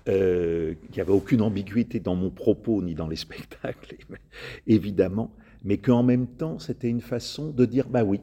euh, 0.07 0.73
qui 0.91 0.99
n'avait 0.99 1.11
aucune 1.11 1.41
ambiguïté 1.41 1.99
dans 1.99 2.15
mon 2.15 2.29
propos 2.29 2.81
ni 2.81 2.95
dans 2.95 3.07
les 3.07 3.15
spectacles, 3.27 3.95
évidemment, 4.67 5.31
mais 5.63 5.77
qu'en 5.77 6.03
même 6.03 6.27
temps, 6.27 6.59
c'était 6.59 6.89
une 6.89 7.01
façon 7.01 7.49
de 7.49 7.65
dire, 7.65 7.87
bah 7.89 8.03
oui, 8.03 8.21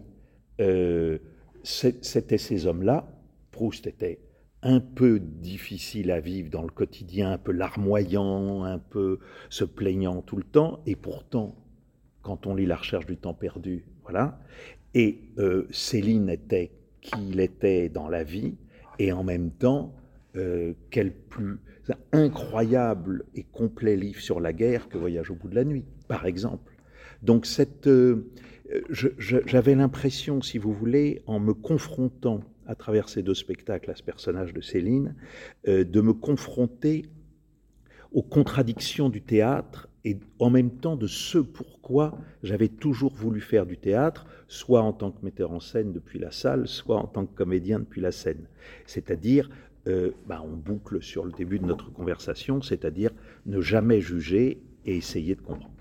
euh, 0.61 1.19
c'était 1.63 2.39
ces 2.39 2.67
hommes-là, 2.67 3.07
Proust 3.51 3.87
était 3.87 4.19
un 4.63 4.81
peu 4.81 5.21
difficile 5.21 6.11
à 6.11 6.21
vivre 6.21 6.51
dans 6.51 6.63
le 6.63 6.71
quotidien, 6.71 7.33
un 7.33 7.39
peu 7.39 7.53
larmoyant, 7.53 8.65
un 8.65 8.79
peu 8.79 9.19
se 9.51 9.65
plaignant 9.65 10.21
tout 10.23 10.37
le 10.37 10.43
temps, 10.43 10.81
et 10.87 10.97
pourtant, 10.97 11.55
quand 12.23 12.47
on 12.47 12.55
lit 12.55 12.67
La 12.67 12.77
recherche 12.77 13.07
du 13.07 13.17
temps 13.17 13.35
perdu, 13.35 13.85
voilà, 14.03 14.41
et 14.95 15.21
Céline 15.71 16.29
était 16.29 16.73
qui 17.01 17.29
il 17.31 17.41
était 17.41 17.89
dans 17.89 18.09
la 18.09 18.25
vie, 18.25 18.57
et 18.99 19.13
en 19.13 19.23
même 19.23 19.51
temps 19.51 19.95
quel 20.91 21.13
plus 21.13 21.59
incroyable 22.13 23.25
et 23.35 23.45
complet 23.45 23.97
livre 23.97 24.21
sur 24.21 24.41
la 24.41 24.53
guerre 24.53 24.89
que 24.89 24.99
Voyage 24.99 25.31
au 25.31 25.35
bout 25.35 25.49
de 25.49 25.55
la 25.55 25.65
nuit, 25.65 25.85
par 26.07 26.27
exemple. 26.27 26.73
Donc 27.23 27.47
cette, 27.47 27.89
j'avais 28.89 29.75
l'impression, 29.75 30.43
si 30.43 30.59
vous 30.59 30.73
voulez, 30.73 31.23
en 31.27 31.41
me 31.41 31.55
confrontant 31.55 32.41
à 32.69 32.77
travers 32.77 33.09
ces 33.09 33.23
deux 33.23 33.35
spectacles 33.35 33.91
à 33.91 33.97
ce 33.97 34.05
personnage 34.05 34.55
de 34.55 34.61
Céline, 34.61 35.17
de 35.67 36.01
me 36.01 36.13
confronter 36.13 37.07
aux 38.13 38.23
contradictions 38.23 39.09
du 39.09 39.23
théâtre 39.23 39.89
et 40.05 40.19
en 40.39 40.51
même 40.51 40.71
temps 40.71 40.97
de 40.97 41.07
ce 41.07 41.39
pourquoi 41.39 42.19
j'avais 42.43 42.69
toujours 42.69 43.15
voulu 43.15 43.41
faire 43.41 43.67
du 43.67 43.77
théâtre, 43.77 44.27
soit 44.47 44.83
en 44.83 44.93
tant 44.93 45.11
que 45.11 45.25
metteur 45.25 45.53
en 45.53 45.61
scène 45.61 45.93
depuis 45.93 46.19
la 46.19 46.31
salle, 46.31 46.67
soit 46.69 46.97
en 46.97 47.07
tant 47.07 47.27
que 47.27 47.35
comédien 47.35 47.81
depuis 47.81 48.01
la 48.01 48.13
scène. 48.13 48.47
C'est-à-dire, 48.87 49.51
euh, 49.87 50.13
bah, 50.27 50.43
on 50.45 50.57
boucle 50.57 51.03
sur 51.03 51.25
le 51.25 51.33
début 51.33 51.59
de 51.59 51.67
notre 51.67 51.93
conversation, 51.93 52.63
c'est-à-dire 52.63 53.11
ne 53.47 53.61
jamais 53.61 54.01
juger 54.01 54.63
et 54.87 54.97
essayer 54.97 55.35
de 55.35 55.43
comprendre. 55.43 55.78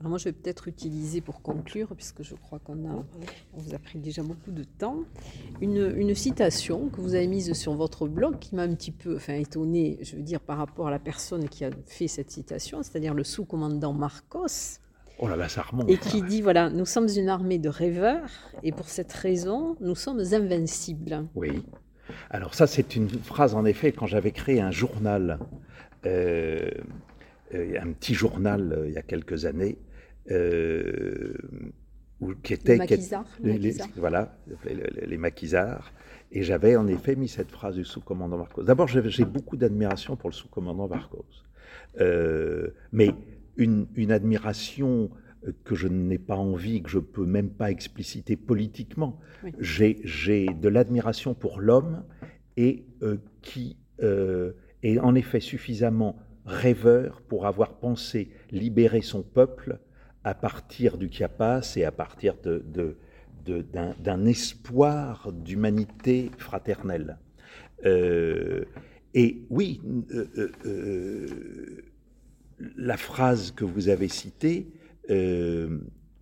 Alors 0.00 0.08
moi, 0.08 0.18
je 0.18 0.24
vais 0.24 0.32
peut-être 0.32 0.66
utiliser 0.66 1.20
pour 1.20 1.42
conclure, 1.42 1.88
puisque 1.94 2.22
je 2.22 2.34
crois 2.34 2.58
qu'on 2.58 2.88
a, 2.88 3.04
on 3.52 3.58
vous 3.58 3.74
a 3.74 3.78
pris 3.78 3.98
déjà 3.98 4.22
beaucoup 4.22 4.50
de 4.50 4.64
temps, 4.64 5.04
une, 5.60 6.14
citation 6.14 6.88
que 6.88 7.02
vous 7.02 7.14
avez 7.14 7.26
mise 7.26 7.52
sur 7.52 7.74
votre 7.74 8.08
blog 8.08 8.38
qui 8.38 8.54
m'a 8.54 8.62
un 8.62 8.74
petit 8.74 8.92
peu, 8.92 9.16
enfin, 9.16 9.34
étonné, 9.34 9.98
je 10.00 10.16
veux 10.16 10.22
dire, 10.22 10.40
par 10.40 10.56
rapport 10.56 10.88
à 10.88 10.90
la 10.90 10.98
personne 10.98 11.50
qui 11.50 11.66
a 11.66 11.70
fait 11.84 12.08
cette 12.08 12.30
citation, 12.30 12.82
c'est-à-dire 12.82 13.12
le 13.12 13.24
sous-commandant 13.24 13.92
Marcos. 13.92 14.78
Oh 15.18 15.28
là 15.28 15.36
là, 15.36 15.50
ça 15.50 15.60
remonte. 15.60 15.90
Et 15.90 15.98
qui 15.98 16.22
dit 16.22 16.40
voilà, 16.40 16.70
nous 16.70 16.86
sommes 16.86 17.08
une 17.14 17.28
armée 17.28 17.58
de 17.58 17.68
rêveurs, 17.68 18.30
et 18.62 18.72
pour 18.72 18.88
cette 18.88 19.12
raison, 19.12 19.76
nous 19.80 19.94
sommes 19.94 20.22
invincibles. 20.32 21.26
Oui. 21.34 21.62
Alors 22.30 22.54
ça, 22.54 22.66
c'est 22.66 22.96
une 22.96 23.10
phrase 23.10 23.54
en 23.54 23.66
effet 23.66 23.92
quand 23.92 24.06
j'avais 24.06 24.32
créé 24.32 24.62
un 24.62 24.70
journal. 24.70 25.38
Euh, 26.06 26.70
euh, 27.54 27.74
un 27.80 27.92
petit 27.92 28.14
journal 28.14 28.72
euh, 28.72 28.88
il 28.88 28.94
y 28.94 28.98
a 28.98 29.02
quelques 29.02 29.44
années, 29.44 29.76
euh, 30.30 31.34
qui 32.42 32.52
était 32.52 32.78
les, 33.40 33.74
voilà 33.96 34.36
les, 35.06 35.16
maquisards. 35.16 35.92
Et 36.32 36.42
j'avais 36.42 36.76
en 36.76 36.86
effet 36.86 37.16
mis 37.16 37.28
cette 37.28 37.50
phrase 37.50 37.76
du 37.76 37.84
sous-commandant 37.84 38.36
Marcos. 38.36 38.62
D'abord, 38.62 38.88
j'ai 38.88 39.24
beaucoup 39.24 39.56
d'admiration 39.56 40.16
pour 40.16 40.28
le 40.28 40.34
sous-commandant 40.34 40.86
Marcos, 40.86 41.24
euh, 41.98 42.68
mais 42.92 43.10
une, 43.56 43.86
admiration 44.10 45.10
que 45.64 45.74
je 45.74 45.88
n'ai 45.88 46.18
pas 46.18 46.36
envie, 46.36 46.82
que 46.82 46.90
je 46.90 46.98
peux 46.98 47.24
même 47.24 47.48
pas 47.48 47.70
expliciter 47.70 48.36
politiquement. 48.36 49.18
J'ai 49.58 50.46
de 50.46 50.68
l'admiration 50.68 51.32
pour 51.32 51.58
l'homme 51.58 52.04
et 52.58 52.84
euh, 53.02 53.16
qui 53.40 53.78
est 54.02 54.98
en 54.98 55.14
effet 55.14 55.40
suffisamment 55.40 56.16
rêveur 56.44 57.22
pour 57.22 57.46
avoir 57.46 57.78
pensé 57.78 58.30
libérer 58.50 59.00
son 59.00 59.22
peuple 59.22 59.78
à 60.24 60.34
partir 60.34 60.98
du 60.98 61.08
Chiapas 61.10 61.74
et 61.76 61.84
à 61.84 61.92
partir 61.92 62.34
d'un 63.44 64.26
espoir 64.26 65.32
d'humanité 65.32 66.30
fraternelle. 66.38 67.18
Euh, 67.86 68.64
et 69.14 69.42
oui, 69.48 69.80
euh, 70.12 70.52
euh, 70.66 71.26
la 72.76 72.96
phrase 72.96 73.50
que 73.52 73.64
vous 73.64 73.88
avez 73.88 74.08
citée, 74.08 74.68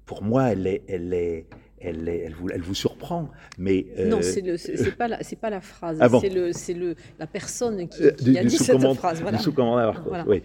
pour 0.06 0.22
moi, 0.22 0.52
elle 0.52 0.66
est, 0.66 0.82
elle 0.88 1.12
est, 1.12 1.46
elle, 1.80 2.08
elle, 2.08 2.34
vous, 2.34 2.48
elle 2.48 2.62
vous 2.62 2.74
surprend, 2.74 3.30
mais... 3.58 3.86
Non, 4.06 4.20
c'est 4.22 4.42
n'est 4.42 4.90
pas, 4.92 5.08
la, 5.08 5.18
pas 5.40 5.50
la 5.50 5.60
phrase, 5.60 5.98
ah 6.00 6.08
c'est 6.52 6.74
la 7.18 7.26
personne 7.26 7.88
qui, 7.88 8.02
qui 8.16 8.38
a 8.38 8.44
dit 8.44 8.56
cette 8.56 8.80
phrase. 8.94 9.20
Voilà. 9.20 9.38
Du 9.38 9.44
sous-commandant 9.44 9.92
voilà. 10.06 10.24
oui. 10.26 10.42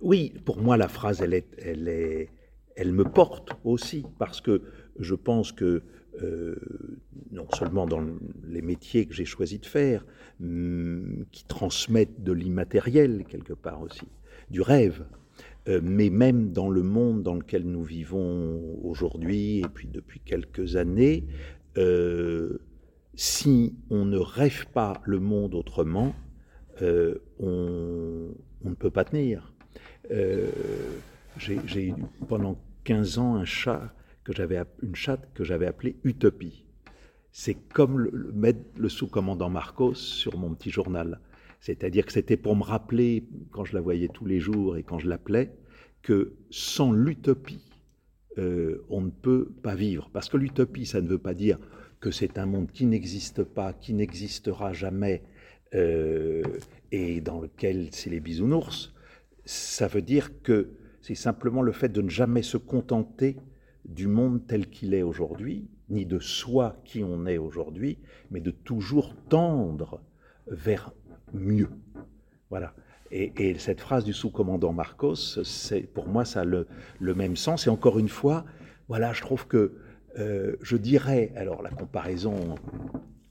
Oui, 0.00 0.34
pour 0.44 0.58
moi, 0.58 0.76
la 0.76 0.88
phrase, 0.88 1.20
elle, 1.20 1.34
est, 1.34 2.28
elle, 2.76 2.92
me 2.92 3.04
porte 3.04 3.50
aussi, 3.64 4.04
parce 4.18 4.40
que 4.40 4.62
je 5.00 5.14
pense 5.14 5.50
que, 5.50 5.82
euh, 6.22 6.54
non 7.32 7.46
seulement 7.52 7.86
dans 7.86 8.04
les 8.44 8.62
métiers 8.62 9.06
que 9.06 9.14
j'ai 9.14 9.24
choisi 9.24 9.58
de 9.58 9.66
faire, 9.66 10.06
hum, 10.40 11.24
qui 11.32 11.44
transmettent 11.44 12.22
de 12.22 12.32
l'immatériel 12.32 13.24
quelque 13.28 13.52
part 13.52 13.82
aussi, 13.82 14.06
du 14.48 14.60
rêve, 14.60 15.04
euh, 15.68 15.80
mais 15.82 16.08
même 16.08 16.52
dans 16.52 16.70
le 16.70 16.82
monde 16.82 17.24
dans 17.24 17.34
lequel 17.34 17.64
nous 17.64 17.82
vivons 17.82 18.78
aujourd'hui 18.84 19.58
et 19.58 19.68
puis 19.72 19.88
depuis 19.88 20.20
quelques 20.20 20.76
années, 20.76 21.26
euh, 21.78 22.58
si 23.14 23.74
on 23.90 24.04
ne 24.04 24.18
rêve 24.18 24.66
pas 24.72 25.02
le 25.04 25.18
monde 25.18 25.54
autrement, 25.54 26.14
on, 26.80 28.34
ne 28.64 28.74
peut 28.74 28.90
pas 28.90 29.04
tenir. 29.04 29.53
Euh, 30.10 30.50
j'ai 31.36 31.88
eu 31.88 31.94
pendant 32.28 32.58
15 32.84 33.18
ans 33.18 33.36
un 33.36 33.44
chat 33.44 33.94
que 34.22 34.32
j'avais 34.32 34.62
une 34.82 34.94
chatte 34.94 35.28
que 35.34 35.44
j'avais 35.44 35.66
appelée 35.66 35.96
Utopie. 36.04 36.64
C'est 37.32 37.54
comme 37.54 37.98
le, 37.98 38.32
mettre 38.32 38.60
le 38.76 38.88
sous-commandant 38.88 39.50
Marcos 39.50 39.94
sur 39.94 40.38
mon 40.38 40.54
petit 40.54 40.70
journal. 40.70 41.20
C'est-à-dire 41.60 42.06
que 42.06 42.12
c'était 42.12 42.36
pour 42.36 42.54
me 42.56 42.62
rappeler, 42.62 43.24
quand 43.50 43.64
je 43.64 43.74
la 43.74 43.80
voyais 43.80 44.08
tous 44.08 44.26
les 44.26 44.38
jours 44.38 44.76
et 44.76 44.82
quand 44.82 44.98
je 44.98 45.08
l'appelais, 45.08 45.50
que 46.02 46.34
sans 46.50 46.92
l'utopie, 46.92 47.72
euh, 48.38 48.84
on 48.88 49.00
ne 49.00 49.10
peut 49.10 49.48
pas 49.62 49.74
vivre. 49.74 50.10
Parce 50.12 50.28
que 50.28 50.36
l'utopie, 50.36 50.86
ça 50.86 51.00
ne 51.00 51.08
veut 51.08 51.18
pas 51.18 51.34
dire 51.34 51.58
que 52.00 52.10
c'est 52.10 52.38
un 52.38 52.46
monde 52.46 52.70
qui 52.70 52.86
n'existe 52.86 53.42
pas, 53.42 53.72
qui 53.72 53.94
n'existera 53.94 54.72
jamais, 54.72 55.22
euh, 55.74 56.42
et 56.92 57.20
dans 57.20 57.40
lequel 57.40 57.88
c'est 57.92 58.10
les 58.10 58.20
bisounours 58.20 58.93
ça 59.44 59.88
veut 59.88 60.02
dire 60.02 60.42
que 60.42 60.70
c'est 61.00 61.14
simplement 61.14 61.62
le 61.62 61.72
fait 61.72 61.90
de 61.90 62.00
ne 62.00 62.08
jamais 62.08 62.42
se 62.42 62.56
contenter 62.56 63.36
du 63.84 64.06
monde 64.06 64.46
tel 64.46 64.68
qu'il 64.70 64.94
est 64.94 65.02
aujourd'hui, 65.02 65.68
ni 65.90 66.06
de 66.06 66.18
soi 66.18 66.80
qui 66.84 67.04
on 67.04 67.26
est 67.26 67.38
aujourd'hui, 67.38 67.98
mais 68.30 68.40
de 68.40 68.50
toujours 68.50 69.14
tendre 69.28 70.00
vers 70.46 70.92
mieux. 71.32 71.68
Voilà. 72.50 72.74
Et, 73.10 73.54
cette 73.58 73.80
phrase 73.80 74.04
du 74.04 74.12
sous-commandant 74.12 74.72
Marcos, 74.72 75.14
c'est 75.44 75.82
pour 75.82 76.08
moi 76.08 76.24
ça 76.24 76.40
a 76.40 76.44
le, 76.44 76.66
même 77.00 77.36
sens. 77.36 77.66
Et 77.66 77.70
encore 77.70 77.98
une 77.98 78.08
fois, 78.08 78.44
voilà, 78.88 79.12
je 79.12 79.20
trouve 79.20 79.46
que 79.46 79.74
euh, 80.18 80.56
je 80.62 80.76
dirais, 80.76 81.32
alors 81.36 81.62
la 81.62 81.70
comparaison 81.70 82.56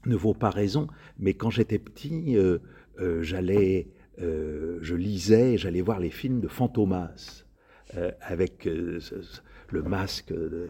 ne 0.05 0.15
vaut 0.15 0.33
pas 0.33 0.49
raison, 0.49 0.87
mais 1.17 1.33
quand 1.33 1.49
j'étais 1.49 1.79
petit, 1.79 2.37
euh, 2.37 2.59
euh, 2.99 3.23
j'allais 3.23 3.87
euh, 4.21 4.77
je 4.81 4.95
lisais, 4.95 5.57
j'allais 5.57 5.81
voir 5.81 5.99
les 5.99 6.11
films 6.11 6.39
de 6.39 6.47
Fantomas, 6.47 7.45
euh, 7.95 8.11
avec 8.21 8.67
euh, 8.67 8.99
le 9.69 9.83
masque 9.83 10.31
de 10.31 10.69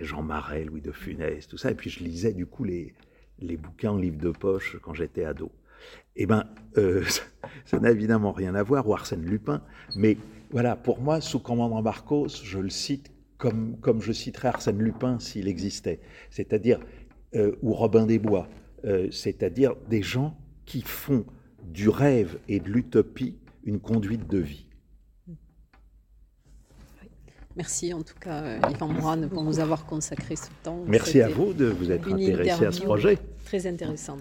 Jean 0.00 0.22
Marais, 0.22 0.64
Louis 0.64 0.80
de 0.80 0.92
Funès, 0.92 1.46
tout 1.46 1.58
ça. 1.58 1.70
Et 1.70 1.74
puis 1.74 1.90
je 1.90 2.02
lisais 2.02 2.32
du 2.32 2.46
coup 2.46 2.64
les, 2.64 2.94
les 3.38 3.56
bouquins 3.56 3.90
en 3.90 3.98
livre 3.98 4.18
de 4.18 4.30
poche 4.30 4.78
quand 4.82 4.94
j'étais 4.94 5.24
ado. 5.24 5.52
Eh 6.16 6.26
bien, 6.26 6.44
ça 7.64 7.80
n'a 7.80 7.90
évidemment 7.90 8.32
rien 8.32 8.54
à 8.54 8.62
voir, 8.62 8.88
ou 8.88 8.94
Arsène 8.94 9.24
Lupin, 9.24 9.62
mais 9.96 10.16
voilà, 10.50 10.76
pour 10.76 11.00
moi, 11.00 11.20
sous 11.20 11.40
commandant 11.40 11.82
Marcos, 11.82 12.28
je 12.28 12.58
le 12.58 12.70
cite 12.70 13.10
comme, 13.36 13.78
comme 13.80 14.00
je 14.00 14.12
citerais 14.12 14.48
Arsène 14.48 14.78
Lupin 14.78 15.18
s'il 15.18 15.48
existait, 15.48 16.00
c'est-à-dire, 16.30 16.78
ou 17.62 17.72
Robin 17.72 18.06
des 18.06 18.18
Bois, 18.18 18.48
c'est-à-dire 19.10 19.74
des 19.88 20.02
gens 20.02 20.36
qui 20.66 20.82
font 20.82 21.24
du 21.72 21.88
rêve 21.88 22.38
et 22.48 22.60
de 22.60 22.68
l'utopie 22.68 23.36
une 23.64 23.80
conduite 23.80 24.28
de 24.28 24.38
vie. 24.38 24.66
Merci 27.56 27.92
en 27.92 28.02
tout 28.02 28.18
cas, 28.18 28.42
euh, 28.42 28.60
Yvan 28.70 28.88
Moine, 28.88 29.28
pour 29.28 29.42
nous 29.42 29.58
avoir 29.58 29.84
consacré 29.84 30.36
ce 30.36 30.48
temps. 30.62 30.82
Merci 30.86 31.20
à 31.20 31.28
vous 31.28 31.52
de 31.52 31.66
vous 31.66 31.90
être 31.90 32.10
intéressé 32.10 32.64
à 32.64 32.72
ce 32.72 32.82
projet. 32.82 33.18
Très 33.44 33.66
intéressant. 33.66 34.16